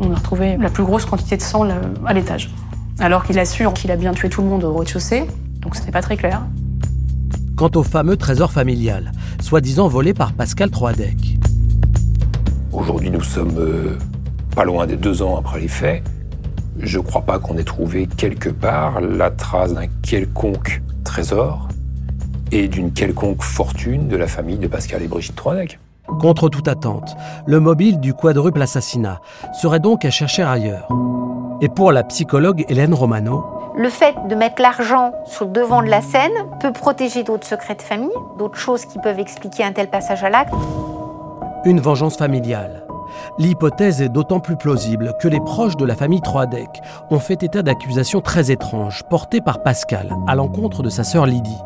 On 0.00 0.10
a 0.10 0.14
retrouvé 0.14 0.56
la 0.56 0.70
plus 0.70 0.84
grosse 0.84 1.04
quantité 1.04 1.36
de 1.36 1.42
sang 1.42 1.68
à 2.06 2.14
l'étage. 2.14 2.48
Alors 3.00 3.22
qu'il 3.22 3.38
assure 3.38 3.74
qu'il 3.74 3.90
a 3.90 3.96
bien 3.96 4.14
tué 4.14 4.30
tout 4.30 4.40
le 4.40 4.48
monde 4.48 4.64
au 4.64 4.74
rez-de-chaussée, 4.74 5.26
donc 5.60 5.76
c'était 5.76 5.92
pas 5.92 6.00
très 6.00 6.16
clair. 6.16 6.40
Quant 7.54 7.70
au 7.74 7.82
fameux 7.82 8.16
trésor 8.16 8.50
familial, 8.50 9.12
soi-disant 9.42 9.88
volé 9.88 10.14
par 10.14 10.32
Pascal 10.32 10.70
Troadec. 10.70 11.37
Aujourd'hui, 12.72 13.10
nous 13.10 13.22
sommes 13.22 13.56
euh, 13.58 13.98
pas 14.54 14.64
loin 14.64 14.86
des 14.86 14.96
deux 14.96 15.22
ans 15.22 15.38
après 15.38 15.60
les 15.60 15.68
faits, 15.68 16.02
je 16.80 16.98
ne 16.98 17.02
crois 17.02 17.22
pas 17.22 17.38
qu'on 17.38 17.56
ait 17.56 17.64
trouvé 17.64 18.06
quelque 18.06 18.50
part 18.50 19.00
la 19.00 19.30
trace 19.30 19.74
d'un 19.74 19.86
quelconque 20.02 20.82
trésor 21.02 21.68
et 22.52 22.68
d'une 22.68 22.92
quelconque 22.92 23.42
fortune 23.42 24.08
de 24.08 24.16
la 24.16 24.26
famille 24.26 24.58
de 24.58 24.68
Pascal 24.68 25.02
et 25.02 25.08
Brigitte 25.08 25.36
Troidec. 25.36 25.78
Contre 26.20 26.48
toute 26.48 26.68
attente, 26.68 27.16
le 27.46 27.60
mobile 27.60 28.00
du 28.00 28.14
quadruple 28.14 28.62
assassinat 28.62 29.20
serait 29.60 29.80
donc 29.80 30.04
à 30.04 30.10
chercher 30.10 30.42
ailleurs. 30.42 30.88
Et 31.60 31.68
pour 31.68 31.92
la 31.92 32.04
psychologue 32.04 32.64
Hélène 32.68 32.94
Romano, 32.94 33.44
le 33.76 33.90
fait 33.90 34.14
de 34.28 34.34
mettre 34.34 34.62
l'argent 34.62 35.12
sur 35.26 35.46
le 35.46 35.52
devant 35.52 35.82
de 35.82 35.88
la 35.88 36.00
scène 36.00 36.32
peut 36.60 36.72
protéger 36.72 37.22
d'autres 37.22 37.46
secrets 37.46 37.74
de 37.74 37.82
famille, 37.82 38.08
d'autres 38.38 38.58
choses 38.58 38.84
qui 38.86 38.98
peuvent 38.98 39.20
expliquer 39.20 39.64
un 39.64 39.72
tel 39.72 39.88
passage 39.88 40.24
à 40.24 40.30
l'acte. 40.30 40.54
Une 41.68 41.80
vengeance 41.80 42.16
familiale. 42.16 42.86
L'hypothèse 43.38 44.00
est 44.00 44.08
d'autant 44.08 44.40
plus 44.40 44.56
plausible 44.56 45.12
que 45.20 45.28
les 45.28 45.38
proches 45.38 45.76
de 45.76 45.84
la 45.84 45.94
famille 45.94 46.22
Troadec 46.22 46.66
ont 47.10 47.18
fait 47.18 47.42
état 47.42 47.60
d'accusations 47.60 48.22
très 48.22 48.50
étranges 48.50 49.02
portées 49.10 49.42
par 49.42 49.62
Pascal 49.62 50.16
à 50.26 50.34
l'encontre 50.34 50.82
de 50.82 50.88
sa 50.88 51.04
sœur 51.04 51.26
Lydie. 51.26 51.58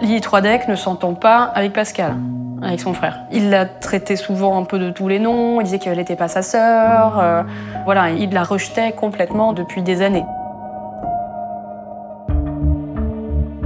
Lydie 0.00 0.20
Troadec 0.20 0.66
ne 0.66 0.74
s'entend 0.74 1.14
pas 1.14 1.44
avec 1.54 1.72
Pascal, 1.72 2.16
avec 2.60 2.80
son 2.80 2.92
frère. 2.92 3.20
Il 3.30 3.50
l'a 3.50 3.66
traité 3.66 4.16
souvent 4.16 4.58
un 4.58 4.64
peu 4.64 4.80
de 4.80 4.90
tous 4.90 5.06
les 5.06 5.20
noms, 5.20 5.60
il 5.60 5.64
disait 5.64 5.78
qu'elle 5.78 5.98
n'était 5.98 6.16
pas 6.16 6.26
sa 6.26 6.42
sœur. 6.42 7.20
Euh, 7.20 7.44
voilà, 7.84 8.10
il 8.10 8.30
la 8.30 8.42
rejetait 8.42 8.90
complètement 8.90 9.52
depuis 9.52 9.82
des 9.82 10.02
années. 10.02 10.24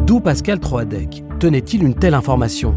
D'où 0.07 0.21
Pascal 0.21 0.61
Troadec 0.61 1.25
tenait-il 1.41 1.85
une 1.85 1.95
telle 1.95 2.13
information? 2.13 2.77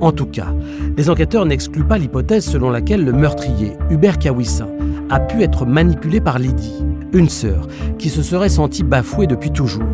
En 0.00 0.12
tout 0.12 0.26
cas, 0.26 0.48
les 0.96 1.08
enquêteurs 1.08 1.46
n'excluent 1.46 1.84
pas 1.84 1.98
l'hypothèse 1.98 2.44
selon 2.44 2.70
laquelle 2.70 3.04
le 3.04 3.12
meurtrier, 3.12 3.72
Hubert 3.90 4.18
Kawissin, 4.18 4.68
a 5.10 5.20
pu 5.20 5.42
être 5.42 5.64
manipulé 5.64 6.20
par 6.20 6.38
Lydie, 6.38 6.84
une 7.12 7.28
sœur 7.28 7.66
qui 7.98 8.10
se 8.10 8.22
serait 8.22 8.48
sentie 8.48 8.82
bafouée 8.82 9.26
depuis 9.26 9.50
toujours. 9.50 9.84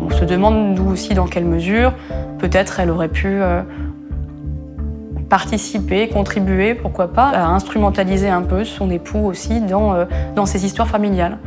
On 0.00 0.10
se 0.10 0.24
demande 0.24 0.76
nous 0.76 0.90
aussi 0.90 1.14
dans 1.14 1.26
quelle 1.26 1.44
mesure 1.44 1.92
peut-être 2.38 2.78
elle 2.78 2.90
aurait 2.90 3.08
pu 3.08 3.28
euh, 3.28 3.62
participer, 5.28 6.08
contribuer, 6.08 6.74
pourquoi 6.74 7.08
pas, 7.08 7.28
à 7.28 7.46
instrumentaliser 7.46 8.28
un 8.28 8.42
peu 8.42 8.64
son 8.64 8.90
époux 8.90 9.24
aussi 9.24 9.60
dans, 9.60 9.94
euh, 9.94 10.04
ces 10.44 10.66
histoires 10.66 10.88
familiales. 10.88 11.38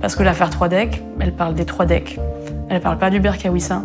Parce 0.00 0.16
que 0.16 0.22
l'affaire 0.22 0.50
Troidec, 0.50 1.02
elle 1.20 1.32
parle 1.32 1.54
des 1.54 1.64
Troidec. 1.64 2.18
Elle 2.70 2.76
ne 2.76 2.82
parle 2.82 2.98
pas 2.98 3.10
d'Hubert 3.10 3.36
Kawissin. 3.36 3.82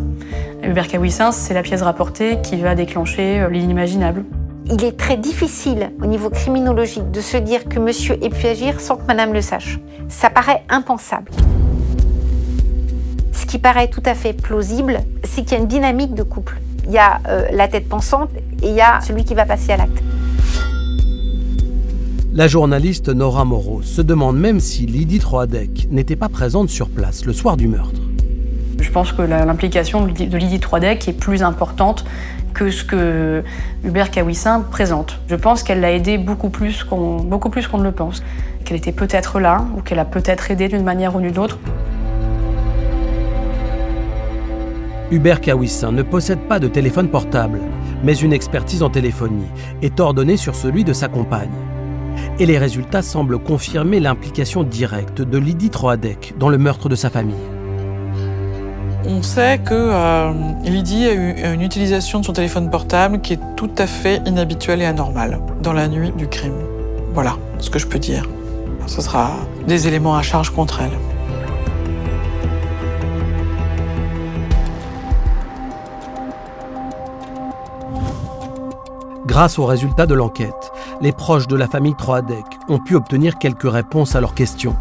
Hubert 0.62 0.88
Kawissin, 0.88 1.32
c'est 1.32 1.56
la 1.56 1.64
pièce 1.64 1.82
rapportée 1.82 2.38
qui 2.44 2.58
va 2.58 2.76
déclencher 2.76 3.40
euh, 3.40 3.50
l'inimaginable. 3.50 4.24
Il 4.68 4.84
est 4.84 4.96
très 4.96 5.18
difficile 5.18 5.90
au 6.04 6.06
niveau 6.06 6.30
criminologique 6.30 7.10
de 7.10 7.20
se 7.20 7.36
dire 7.38 7.68
que 7.68 7.80
monsieur 7.80 8.24
ait 8.24 8.30
pu 8.30 8.46
agir 8.46 8.80
sans 8.80 8.98
que 8.98 9.08
madame 9.08 9.34
le 9.34 9.42
sache. 9.42 9.80
Ça 10.08 10.30
paraît 10.30 10.64
impensable. 10.70 11.32
Ce 13.32 13.48
qui 13.48 13.58
paraît 13.58 13.88
tout 13.88 14.04
à 14.06 14.14
fait 14.14 14.34
plausible, 14.34 15.00
c'est 15.24 15.42
qu'il 15.42 15.54
y 15.54 15.56
a 15.56 15.64
une 15.64 15.68
dynamique 15.68 16.14
de 16.14 16.22
couple. 16.22 16.60
Il 16.86 16.92
y 16.92 17.00
a 17.00 17.22
euh, 17.28 17.48
la 17.52 17.68
tête 17.68 17.90
pensante 17.90 18.30
et 18.62 18.70
il 18.70 18.76
y 18.76 18.82
a 18.82 19.02
celui 19.02 19.24
qui 19.24 19.34
va 19.34 19.48
passer 19.48 19.72
à 19.72 19.78
l'acte. 19.78 20.04
La 22.34 22.48
journaliste 22.48 23.10
Nora 23.10 23.46
Moreau 23.46 23.82
se 23.82 24.04
demande 24.04 24.38
même 24.38 24.60
si 24.60 24.86
Lydie 24.86 25.20
Troadec 25.20 25.88
n'était 25.90 26.16
pas 26.16 26.30
présente 26.30 26.70
sur 26.70 26.90
place 26.90 27.26
le 27.26 27.34
soir 27.34 27.58
du 27.58 27.68
meurtre. 27.68 28.05
Je 28.80 28.91
pense 28.91 29.11
que 29.11 29.21
l'implication 29.21 30.05
de 30.05 30.38
Lydie 30.38 30.59
Troidec 30.59 31.07
est 31.07 31.13
plus 31.13 31.43
importante 31.43 32.05
que 32.53 32.71
ce 32.71 32.84
que 32.84 33.43
Hubert 33.84 34.11
Kawissin 34.11 34.61
présente. 34.61 35.19
Je 35.28 35.36
pense 35.36 35.63
qu'elle 35.63 35.82
l'a 35.82 35.91
aidé 35.91 36.17
beaucoup 36.17 36.49
plus 36.49 36.84
qu'on 36.84 37.23
ne 37.23 37.84
le 37.84 37.91
pense. 37.91 38.23
Qu'elle 38.63 38.78
était 38.78 38.91
peut-être 38.91 39.39
là, 39.39 39.65
ou 39.78 39.82
qu'elle 39.82 39.99
a 39.99 40.05
peut-être 40.05 40.49
aidé 40.49 40.67
d'une 40.67 40.84
manière 40.84 41.15
ou 41.15 41.21
d'une 41.21 41.38
autre. 41.38 41.59
Hubert 45.11 45.39
Kawissin 45.39 45.91
ne 45.91 46.01
possède 46.01 46.39
pas 46.47 46.59
de 46.59 46.67
téléphone 46.67 47.09
portable, 47.09 47.59
mais 48.03 48.15
une 48.15 48.34
expertise 48.34 48.82
en 48.82 48.89
téléphonie 48.89 49.45
est 49.82 49.99
ordonnée 49.99 50.38
sur 50.38 50.55
celui 50.55 50.84
de 50.84 50.93
sa 50.93 51.07
compagne. 51.07 51.51
Et 52.39 52.45
les 52.45 52.57
résultats 52.57 53.01
semblent 53.01 53.38
confirmer 53.38 53.99
l'implication 53.99 54.63
directe 54.63 55.21
de 55.21 55.38
Lydie 55.38 55.69
Troadec 55.69 56.34
dans 56.39 56.49
le 56.49 56.57
meurtre 56.57 56.89
de 56.89 56.95
sa 56.95 57.09
famille. 57.09 57.36
On 59.08 59.22
sait 59.22 59.60
que 59.60 59.74
euh, 59.74 60.32
Lydie 60.64 61.06
a 61.06 61.14
eu 61.14 61.53
une 61.53 61.62
utilisation 61.62 62.22
de 62.22 62.26
son 62.26 62.34
téléphone 62.34 62.72
portable 62.72 63.22
qui 63.22 63.34
est 63.34 63.39
tout 63.56 63.70
à 63.78 63.86
fait 63.86 64.22
inhabituelle 64.26 64.82
et 64.82 64.86
anormale 64.86 65.39
dans 65.62 65.74
la 65.74 65.88
nuit 65.88 66.12
du 66.18 66.28
crime. 66.28 66.58
Voilà 67.14 67.38
ce 67.60 67.70
que 67.70 67.78
je 67.78 67.86
peux 67.86 67.99
dire. 67.99 68.28
Ce 68.88 69.01
sera 69.01 69.32
des 69.68 69.88
éléments 69.88 70.16
à 70.16 70.24
charge 70.24 70.49
contre 70.49 70.82
elle. 70.82 70.91
Grâce 79.28 79.60
aux 79.60 79.66
résultats 79.66 80.06
de 80.06 80.14
l'enquête, 80.16 80.72
les 81.01 81.12
proches 81.12 81.47
de 81.47 81.56
la 81.56 81.68
famille 81.68 81.95
Troadec 81.95 82.45
ont 82.70 82.80
pu 82.80 82.95
obtenir 82.95 83.38
quelques 83.38 83.70
réponses 83.70 84.16
à 84.16 84.22
leurs 84.22 84.34
questions. 84.34 84.76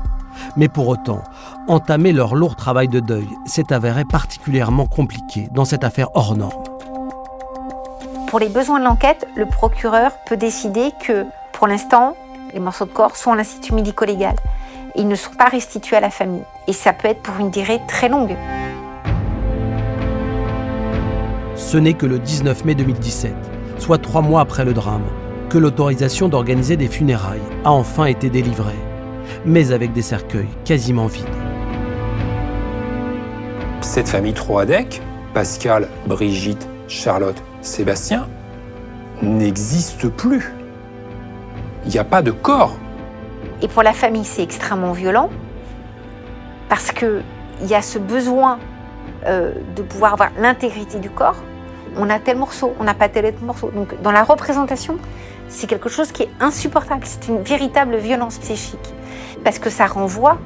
Mais 0.56 0.68
pour 0.68 0.88
autant, 0.88 1.22
entamer 1.68 2.12
leur 2.12 2.34
lourd 2.34 2.56
travail 2.56 2.88
de 2.88 3.00
deuil 3.00 3.28
s'est 3.46 3.72
avéré 3.72 4.04
particulièrement 4.04 4.86
compliqué 4.86 5.48
dans 5.52 5.64
cette 5.64 5.84
affaire 5.84 6.08
hors 6.14 6.36
norme. 6.36 6.62
Pour 8.28 8.40
les 8.40 8.48
besoins 8.48 8.80
de 8.80 8.84
l'enquête, 8.84 9.28
le 9.36 9.46
procureur 9.46 10.12
peut 10.26 10.36
décider 10.36 10.90
que, 11.06 11.24
pour 11.52 11.68
l'instant, 11.68 12.16
les 12.52 12.60
morceaux 12.60 12.84
de 12.84 12.90
corps 12.90 13.16
sont 13.16 13.32
à 13.32 13.36
l'Institut 13.36 13.74
médico-légal. 13.74 14.34
Ils 14.96 15.08
ne 15.08 15.14
sont 15.14 15.34
pas 15.34 15.46
restitués 15.46 15.96
à 15.96 16.00
la 16.00 16.10
famille. 16.10 16.42
Et 16.66 16.72
ça 16.72 16.92
peut 16.92 17.08
être 17.08 17.22
pour 17.22 17.38
une 17.38 17.50
durée 17.50 17.80
très 17.86 18.08
longue. 18.08 18.36
Ce 21.56 21.76
n'est 21.76 21.94
que 21.94 22.06
le 22.06 22.18
19 22.18 22.64
mai 22.64 22.74
2017, 22.74 23.34
soit 23.78 23.98
trois 23.98 24.22
mois 24.22 24.40
après 24.40 24.64
le 24.64 24.72
drame, 24.72 25.04
que 25.48 25.58
l'autorisation 25.58 26.28
d'organiser 26.28 26.76
des 26.76 26.88
funérailles 26.88 27.40
a 27.64 27.70
enfin 27.70 28.06
été 28.06 28.30
délivrée 28.30 28.74
mais 29.44 29.72
avec 29.72 29.92
des 29.92 30.02
cercueils 30.02 30.48
quasiment 30.64 31.06
vides. 31.06 31.24
Cette 33.80 34.08
famille 34.08 34.32
Troadec, 34.32 35.02
Pascal, 35.34 35.88
Brigitte, 36.06 36.68
Charlotte, 36.88 37.40
Sébastien, 37.60 38.28
n'existe 39.22 40.08
plus. 40.08 40.52
Il 41.84 41.90
n'y 41.90 41.98
a 41.98 42.04
pas 42.04 42.22
de 42.22 42.30
corps. 42.30 42.76
Et 43.62 43.68
pour 43.68 43.82
la 43.82 43.92
famille, 43.92 44.24
c'est 44.24 44.42
extrêmement 44.42 44.92
violent 44.92 45.30
parce 46.68 46.92
qu'il 46.92 47.22
y 47.66 47.74
a 47.74 47.82
ce 47.82 47.98
besoin 47.98 48.58
euh, 49.26 49.52
de 49.76 49.82
pouvoir 49.82 50.14
avoir 50.14 50.30
l'intégrité 50.38 50.98
du 50.98 51.10
corps. 51.10 51.36
On 51.96 52.10
a 52.10 52.18
tel 52.18 52.36
morceau, 52.36 52.74
on 52.80 52.84
n'a 52.84 52.94
pas 52.94 53.08
tel 53.08 53.26
autre 53.26 53.42
morceau. 53.42 53.70
Donc 53.70 54.00
dans 54.02 54.12
la 54.12 54.24
représentation, 54.24 54.98
c'est 55.48 55.66
quelque 55.66 55.88
chose 55.88 56.10
qui 56.10 56.24
est 56.24 56.30
insupportable. 56.40 57.02
C'est 57.04 57.28
une 57.28 57.42
véritable 57.42 57.96
violence 57.96 58.38
psychique 58.38 58.94
parce 59.44 59.58
que 59.58 59.70
ça 59.70 59.86
renvoie 59.86 60.38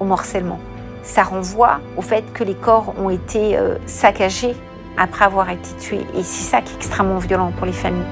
au 0.00 0.04
morcellement. 0.04 0.58
Ça 1.02 1.22
renvoie 1.22 1.80
au 1.96 2.02
fait 2.02 2.24
que 2.32 2.42
les 2.42 2.54
corps 2.54 2.94
ont 2.98 3.10
été 3.10 3.56
euh, 3.56 3.76
saccagés 3.86 4.56
après 4.96 5.26
avoir 5.26 5.48
été 5.50 5.68
tués. 5.78 6.06
Et 6.16 6.22
c'est 6.22 6.50
ça 6.50 6.60
qui 6.60 6.72
est 6.72 6.76
extrêmement 6.76 7.18
violent 7.18 7.52
pour 7.56 7.66
les 7.66 7.72
familles. 7.72 8.02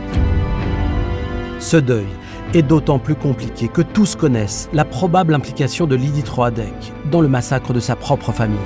Ce 1.58 1.76
deuil 1.76 2.06
est 2.54 2.62
d'autant 2.62 2.98
plus 2.98 3.16
compliqué 3.16 3.68
que 3.68 3.82
tous 3.82 4.14
connaissent 4.14 4.68
la 4.72 4.84
probable 4.84 5.34
implication 5.34 5.86
de 5.86 5.96
Lydie 5.96 6.22
Troadec 6.22 6.74
dans 7.10 7.20
le 7.20 7.28
massacre 7.28 7.72
de 7.72 7.80
sa 7.80 7.96
propre 7.96 8.30
famille. 8.30 8.58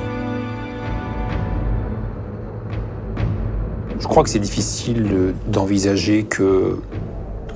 Je 3.98 4.06
crois 4.06 4.22
que 4.22 4.28
c'est 4.28 4.38
difficile 4.38 5.34
d'envisager 5.46 6.24
que 6.24 6.78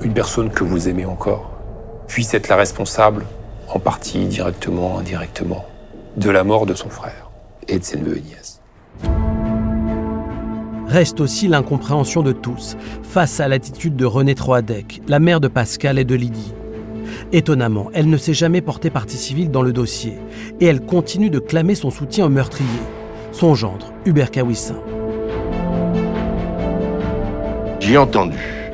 une 0.01 0.13
personne 0.13 0.49
que 0.49 0.63
vous 0.63 0.87
aimez 0.87 1.05
encore 1.05 1.51
puisse 2.07 2.33
être 2.33 2.47
la 2.47 2.55
responsable 2.55 3.25
en 3.75 3.79
partie, 3.79 4.25
directement, 4.25 4.97
indirectement, 4.97 5.65
de 6.15 6.29
la 6.29 6.45
mort 6.45 6.65
de 6.65 6.73
son 6.73 6.89
frère 6.89 7.29
et 7.67 7.77
de 7.77 7.83
ses 7.83 7.97
neveux 7.97 8.17
et 8.17 8.21
nièces. 8.21 8.61
Reste 10.87 11.19
aussi 11.19 11.49
l'incompréhension 11.49 12.23
de 12.23 12.31
tous 12.31 12.77
face 13.03 13.41
à 13.41 13.49
l'attitude 13.49 13.97
de 13.97 14.05
René 14.05 14.33
Troadec, 14.33 15.01
la 15.09 15.19
mère 15.19 15.41
de 15.41 15.49
Pascal 15.49 15.99
et 15.99 16.05
de 16.05 16.15
Lydie. 16.15 16.53
Étonnamment, 17.33 17.89
elle 17.93 18.09
ne 18.09 18.15
s'est 18.15 18.33
jamais 18.33 18.61
portée 18.61 18.89
partie 18.89 19.17
civile 19.17 19.51
dans 19.51 19.61
le 19.61 19.73
dossier 19.73 20.19
et 20.61 20.67
elle 20.67 20.79
continue 20.79 21.29
de 21.29 21.39
clamer 21.39 21.75
son 21.75 21.89
soutien 21.89 22.27
au 22.27 22.29
meurtrier, 22.29 22.69
son 23.33 23.55
gendre, 23.55 23.91
Hubert 24.05 24.31
Kawissin. 24.31 24.79
J'ai 27.81 27.97
entendu 27.97 28.71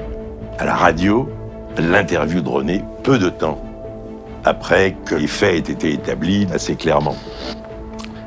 à 0.59 0.65
la 0.65 0.75
radio 0.75 1.27
l'interview 1.79 2.41
de 2.41 2.49
René 2.49 2.83
peu 3.01 3.17
de 3.17 3.29
temps 3.29 3.63
après 4.43 4.95
que 5.05 5.15
les 5.15 5.27
faits 5.27 5.69
aient 5.69 5.73
été 5.73 5.93
établis 5.93 6.47
assez 6.53 6.75
clairement. 6.75 7.15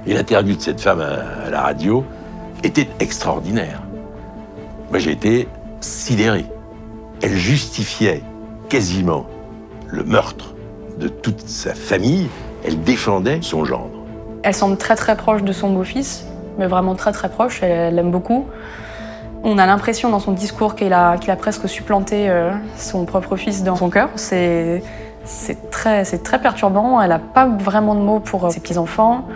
Et 0.06 0.14
l'interview 0.14 0.56
de 0.56 0.60
cette 0.60 0.80
femme 0.80 1.00
à, 1.00 1.50
la 1.50 1.62
radio 1.62 2.04
était 2.62 2.88
extraordinaire. 3.00 3.82
Moi, 4.90 4.98
j'ai 4.98 5.12
été 5.12 5.48
sidéré. 5.80 6.44
Elle 7.22 7.36
justifiait 7.36 8.22
quasiment 8.68 9.26
le 9.88 10.04
meurtre 10.04 10.54
de 10.98 11.08
toute 11.08 11.40
sa 11.48 11.74
famille, 11.74 12.28
elle 12.64 12.82
défendait 12.82 13.40
son 13.42 13.64
gendre. 13.64 13.90
Elle 14.42 14.54
semble 14.54 14.76
très 14.76 14.94
très 14.94 15.16
proche 15.16 15.42
de 15.42 15.52
son 15.52 15.70
beau-fils, 15.70 16.26
mais 16.58 16.66
vraiment 16.66 16.94
très 16.94 17.12
très 17.12 17.28
proche, 17.28 17.62
elle 17.62 17.94
l'aime 17.94 18.10
beaucoup. 18.10 18.46
On 19.42 19.58
a 19.58 19.66
l'impression 19.66 20.08
dans 20.08 20.20
son 20.20 20.32
discours 20.32 20.74
qu'il 20.74 20.92
a, 20.92 21.10
a 21.10 21.36
presque 21.36 21.68
supplanté 21.68 22.30
euh, 22.30 22.50
son 22.76 23.04
propre 23.04 23.36
fils 23.36 23.62
dans 23.62 23.76
son 23.76 23.90
cœur. 23.90 24.08
C'est, 24.16 24.82
c'est, 25.24 25.70
très, 25.70 26.04
c'est 26.04 26.22
très 26.22 26.40
perturbant, 26.40 27.00
elle 27.00 27.08
n'a 27.08 27.18
pas 27.18 27.46
vraiment 27.46 27.94
de 27.94 28.00
mots 28.00 28.20
pour 28.20 28.44
euh, 28.44 28.50
ses 28.50 28.60
petits-enfants, 28.60 29.26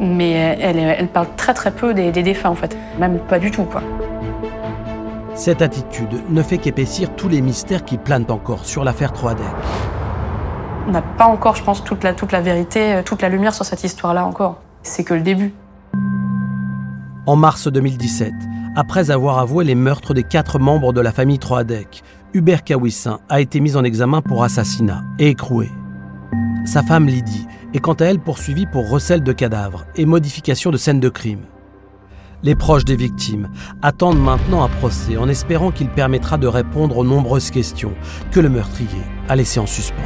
mais 0.00 0.32
elle, 0.32 0.78
elle 0.78 1.08
parle 1.08 1.28
très 1.36 1.54
très 1.54 1.70
peu 1.70 1.94
des, 1.94 2.12
des 2.12 2.22
défunts 2.22 2.50
en 2.50 2.54
fait, 2.54 2.76
même 2.98 3.18
pas 3.18 3.38
du 3.38 3.50
tout 3.50 3.64
quoi. 3.64 3.82
Cette 5.34 5.62
attitude 5.62 6.22
ne 6.28 6.42
fait 6.42 6.58
qu'épaissir 6.58 7.10
tous 7.16 7.28
les 7.28 7.40
mystères 7.40 7.84
qui 7.84 7.98
planent 7.98 8.30
encore 8.30 8.64
sur 8.64 8.84
l'affaire 8.84 9.12
Troadec. 9.12 9.44
On 10.86 10.92
n'a 10.92 11.02
pas 11.02 11.26
encore, 11.26 11.56
je 11.56 11.64
pense, 11.64 11.82
toute 11.82 12.04
la, 12.04 12.14
toute 12.14 12.30
la 12.30 12.40
vérité, 12.40 13.00
toute 13.04 13.20
la 13.20 13.28
lumière 13.28 13.52
sur 13.52 13.64
cette 13.64 13.82
histoire-là 13.82 14.26
encore. 14.26 14.60
C'est 14.82 15.02
que 15.02 15.14
le 15.14 15.22
début. 15.22 15.52
En 17.26 17.36
mars 17.36 17.66
2017, 17.66 18.32
après 18.76 19.10
avoir 19.10 19.38
avoué 19.38 19.64
les 19.64 19.74
meurtres 19.74 20.14
des 20.14 20.22
quatre 20.22 20.58
membres 20.58 20.92
de 20.92 21.00
la 21.00 21.10
famille 21.10 21.38
Troadec, 21.38 22.04
Hubert 22.34 22.64
Kawissin 22.64 23.20
a 23.28 23.40
été 23.40 23.60
mis 23.60 23.76
en 23.76 23.84
examen 23.84 24.20
pour 24.20 24.42
assassinat 24.42 25.04
et 25.20 25.28
écroué. 25.28 25.70
Sa 26.64 26.82
femme 26.82 27.06
Lydie 27.06 27.46
est 27.72 27.78
quant 27.78 27.92
à 27.92 28.06
elle 28.06 28.18
poursuivie 28.18 28.66
pour 28.66 28.90
recel 28.90 29.22
de 29.22 29.32
cadavres 29.32 29.86
et 29.94 30.04
modification 30.04 30.72
de 30.72 30.76
scènes 30.76 30.98
de 30.98 31.08
crime. 31.08 31.44
Les 32.42 32.56
proches 32.56 32.84
des 32.84 32.96
victimes 32.96 33.50
attendent 33.82 34.20
maintenant 34.20 34.64
un 34.64 34.68
procès 34.68 35.16
en 35.16 35.28
espérant 35.28 35.70
qu'il 35.70 35.88
permettra 35.88 36.36
de 36.36 36.48
répondre 36.48 36.98
aux 36.98 37.04
nombreuses 37.04 37.52
questions 37.52 37.94
que 38.32 38.40
le 38.40 38.48
meurtrier 38.48 39.02
a 39.28 39.36
laissées 39.36 39.60
en 39.60 39.66
suspens. 39.66 40.02